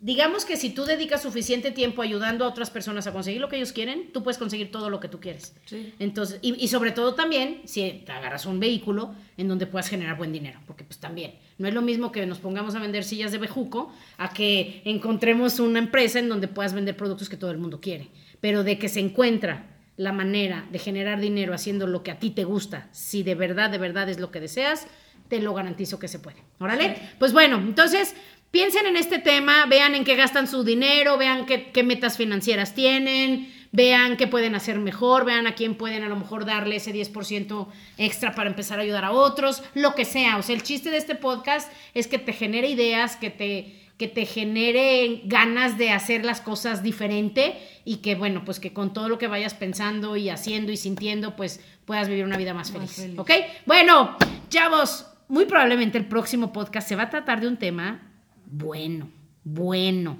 digamos 0.00 0.44
que 0.44 0.56
si 0.56 0.70
tú 0.70 0.84
dedicas 0.84 1.22
suficiente 1.22 1.70
tiempo 1.70 2.02
ayudando 2.02 2.44
a 2.44 2.48
otras 2.48 2.70
personas 2.70 3.06
a 3.06 3.12
conseguir 3.12 3.40
lo 3.40 3.48
que 3.48 3.56
ellos 3.56 3.72
quieren, 3.72 4.12
tú 4.12 4.22
puedes 4.22 4.36
conseguir 4.36 4.70
todo 4.70 4.90
lo 4.90 5.00
que 5.00 5.08
tú 5.08 5.20
quieres. 5.20 5.54
Sí. 5.64 5.94
Entonces, 6.00 6.40
y, 6.42 6.62
y 6.62 6.68
sobre 6.68 6.90
todo 6.90 7.14
también, 7.14 7.62
si 7.64 8.02
te 8.04 8.12
agarras 8.12 8.44
un 8.46 8.60
vehículo 8.60 9.14
en 9.36 9.48
donde 9.48 9.66
puedas 9.66 9.88
generar 9.88 10.18
buen 10.18 10.32
dinero, 10.32 10.60
porque 10.66 10.84
pues 10.84 10.98
también, 10.98 11.36
no 11.56 11.68
es 11.68 11.72
lo 11.72 11.80
mismo 11.80 12.10
que 12.10 12.26
nos 12.26 12.40
pongamos 12.40 12.74
a 12.74 12.80
vender 12.80 13.04
sillas 13.04 13.30
de 13.30 13.38
bejuco 13.38 13.92
a 14.18 14.34
que 14.34 14.82
encontremos 14.84 15.60
una 15.60 15.78
empresa 15.78 16.18
en 16.18 16.28
donde 16.28 16.48
puedas 16.48 16.74
vender 16.74 16.96
productos 16.96 17.28
que 17.28 17.36
todo 17.36 17.52
el 17.52 17.58
mundo 17.58 17.80
quiere, 17.80 18.08
pero 18.40 18.64
de 18.64 18.76
que 18.78 18.88
se 18.88 19.00
encuentra 19.00 19.73
la 19.96 20.12
manera 20.12 20.66
de 20.70 20.78
generar 20.78 21.20
dinero 21.20 21.54
haciendo 21.54 21.86
lo 21.86 22.02
que 22.02 22.10
a 22.10 22.18
ti 22.18 22.30
te 22.30 22.44
gusta, 22.44 22.88
si 22.92 23.22
de 23.22 23.34
verdad, 23.34 23.70
de 23.70 23.78
verdad 23.78 24.08
es 24.08 24.18
lo 24.18 24.30
que 24.30 24.40
deseas, 24.40 24.86
te 25.28 25.40
lo 25.40 25.54
garantizo 25.54 25.98
que 25.98 26.08
se 26.08 26.18
puede. 26.18 26.42
Órale, 26.58 26.96
pues 27.18 27.32
bueno, 27.32 27.58
entonces 27.58 28.14
piensen 28.50 28.86
en 28.86 28.96
este 28.96 29.18
tema, 29.18 29.66
vean 29.66 29.94
en 29.94 30.04
qué 30.04 30.16
gastan 30.16 30.48
su 30.48 30.64
dinero, 30.64 31.16
vean 31.16 31.46
qué, 31.46 31.70
qué 31.70 31.82
metas 31.82 32.16
financieras 32.16 32.74
tienen, 32.74 33.52
vean 33.74 34.16
qué 34.16 34.28
pueden 34.28 34.54
hacer 34.54 34.78
mejor, 34.78 35.24
vean 35.24 35.48
a 35.48 35.56
quién 35.56 35.74
pueden 35.74 36.04
a 36.04 36.08
lo 36.08 36.14
mejor 36.14 36.44
darle 36.44 36.76
ese 36.76 36.94
10% 36.94 37.66
extra 37.98 38.34
para 38.34 38.48
empezar 38.48 38.78
a 38.78 38.82
ayudar 38.82 39.04
a 39.04 39.10
otros, 39.10 39.64
lo 39.74 39.96
que 39.96 40.04
sea. 40.04 40.36
O 40.36 40.42
sea, 40.42 40.54
el 40.54 40.62
chiste 40.62 40.90
de 40.90 40.98
este 40.98 41.16
podcast 41.16 41.72
es 41.94 42.06
que 42.06 42.18
te 42.18 42.32
genere 42.32 42.68
ideas, 42.68 43.16
que 43.16 43.30
te, 43.30 43.83
que 43.98 44.08
te 44.08 44.26
genere 44.26 45.22
ganas 45.24 45.78
de 45.78 45.90
hacer 45.90 46.24
las 46.24 46.40
cosas 46.40 46.82
diferente 46.82 47.56
y 47.84 47.96
que, 47.96 48.16
bueno, 48.16 48.44
pues 48.44 48.58
que 48.58 48.72
con 48.72 48.92
todo 48.92 49.08
lo 49.08 49.18
que 49.18 49.28
vayas 49.28 49.54
pensando 49.54 50.16
y 50.16 50.30
haciendo 50.30 50.72
y 50.72 50.76
sintiendo, 50.76 51.36
pues 51.36 51.60
puedas 51.84 52.08
vivir 52.08 52.24
una 52.24 52.36
vida 52.36 52.54
más 52.54 52.72
feliz. 52.72 52.92
feliz. 52.92 53.18
¿Ok? 53.18 53.30
Bueno, 53.66 54.16
chavos, 54.48 55.06
muy 55.28 55.46
probablemente 55.46 55.98
el 55.98 56.06
próximo 56.06 56.52
podcast 56.52 56.88
se 56.88 56.96
va 56.96 57.04
a 57.04 57.10
tratar 57.10 57.40
de 57.40 57.48
un 57.48 57.56
tema 57.56 58.10
bueno, 58.46 59.08
bueno. 59.44 60.18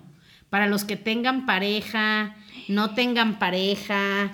Para 0.50 0.66
los 0.66 0.84
que 0.84 0.96
tengan 0.96 1.46
pareja, 1.46 2.36
no 2.68 2.94
tengan 2.94 3.38
pareja, 3.38 4.32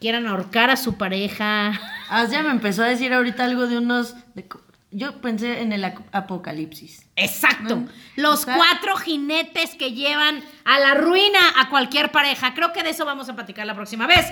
quieran 0.00 0.26
ahorcar 0.26 0.70
a 0.70 0.76
su 0.76 0.94
pareja. 0.94 1.80
Ah, 2.08 2.26
ya 2.30 2.42
me 2.42 2.50
empezó 2.50 2.82
a 2.82 2.88
decir 2.88 3.12
ahorita 3.12 3.44
algo 3.44 3.66
de 3.66 3.78
unos... 3.78 4.14
de 4.34 4.48
yo 4.92 5.20
pensé 5.20 5.60
en 5.62 5.72
el 5.72 5.84
apocalipsis. 5.84 7.06
Exacto. 7.16 7.84
Los 8.16 8.44
cuatro 8.44 8.96
jinetes 8.96 9.74
que 9.74 9.92
llevan 9.92 10.42
a 10.64 10.78
la 10.78 10.94
ruina 10.94 11.40
a 11.56 11.68
cualquier 11.68 12.10
pareja. 12.10 12.54
Creo 12.54 12.72
que 12.72 12.82
de 12.82 12.90
eso 12.90 13.04
vamos 13.04 13.28
a 13.28 13.34
platicar 13.34 13.66
la 13.66 13.74
próxima 13.74 14.06
vez. 14.06 14.26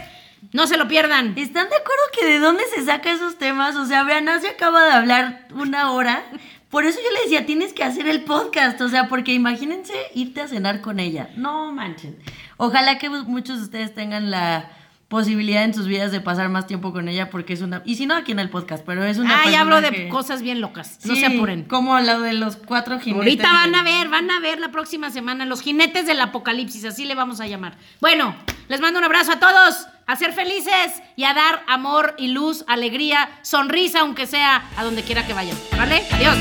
No 0.53 0.67
se 0.67 0.77
lo 0.77 0.89
pierdan. 0.89 1.35
¿Están 1.37 1.69
de 1.69 1.77
acuerdo 1.77 2.03
que 2.19 2.27
de 2.27 2.39
dónde 2.39 2.63
se 2.75 2.85
saca 2.85 3.13
esos 3.13 3.39
temas? 3.39 3.77
O 3.77 3.87
sea, 3.87 4.05
vean, 4.05 4.29
se 4.41 4.49
acaba 4.49 4.85
de 4.85 4.93
hablar 4.93 5.49
una 5.55 5.93
hora, 5.93 6.25
Por 6.71 6.85
eso 6.85 7.01
yo 7.03 7.11
le 7.13 7.23
decía, 7.23 7.47
tienes 7.47 7.73
que 7.73 7.83
hacer 7.83 8.07
el 8.07 8.23
podcast, 8.23 8.81
o 8.81 8.89
sea, 8.89 9.09
porque 9.09 9.33
imagínense 9.33 9.93
irte 10.15 10.41
a 10.41 10.47
cenar 10.49 10.81
con 10.81 11.01
ella. 11.01 11.31
No 11.37 11.73
manchen. 11.73 12.17
Ojalá 12.59 12.99
que 12.99 13.11
muchos 13.11 13.59
de 13.59 13.65
ustedes 13.65 13.95
tengan 13.95 14.31
la 14.31 14.71
posibilidad 15.11 15.65
en 15.65 15.75
sus 15.75 15.89
vidas 15.89 16.13
de 16.13 16.21
pasar 16.21 16.49
más 16.51 16.69
tiempo 16.69 16.93
con 16.93 17.09
ella 17.09 17.31
porque 17.31 17.53
es 17.53 17.63
una 17.63 17.83
y 17.85 17.97
si 17.97 18.07
no 18.07 18.15
aquí 18.15 18.31
en 18.31 18.39
el 18.39 18.49
podcast 18.49 18.85
pero 18.87 19.05
es 19.05 19.19
una 19.19 19.43
ah 19.43 19.51
ya 19.51 19.63
hablo 19.63 19.81
de 19.81 20.09
cosas 20.09 20.41
bien 20.41 20.61
locas 20.61 21.01
no 21.05 21.17
se 21.17 21.27
apuren. 21.27 21.65
como 21.65 21.99
lo 21.99 22.21
de 22.21 22.33
los 22.33 22.55
cuatro 22.55 23.01
jinetes 23.01 23.19
ahorita 23.19 23.53
van 23.53 23.75
a 23.75 23.83
ver 23.83 24.09
van 24.09 24.31
a 24.31 24.39
ver 24.39 24.61
la 24.61 24.71
próxima 24.71 25.11
semana 25.11 25.47
los 25.47 25.63
jinetes 25.63 26.07
del 26.07 26.21
apocalipsis 26.21 26.85
así 26.85 27.07
le 27.07 27.17
vamos 27.17 27.41
a 27.41 27.49
llamar. 27.49 27.77
Bueno 28.01 28.37
les 28.69 28.81
mando 28.81 29.01
un 29.01 29.05
abrazo 29.05 29.33
a 29.33 29.41
todos 29.41 29.89
a 30.07 30.15
ser 30.15 30.33
felices 30.33 31.03
y 31.17 31.25
a 31.25 31.35
dar 31.35 31.65
amor 31.67 32.15
y 32.17 32.29
luz 32.29 32.65
alegría 32.69 33.29
sonrisa 33.43 34.01
aunque 34.03 34.29
sea 34.29 34.63
a 34.77 34.85
donde 34.85 35.03
quiera 35.03 35.27
que 35.27 35.33
vayan 35.33 35.59
vale 35.77 36.05
adiós 36.13 36.37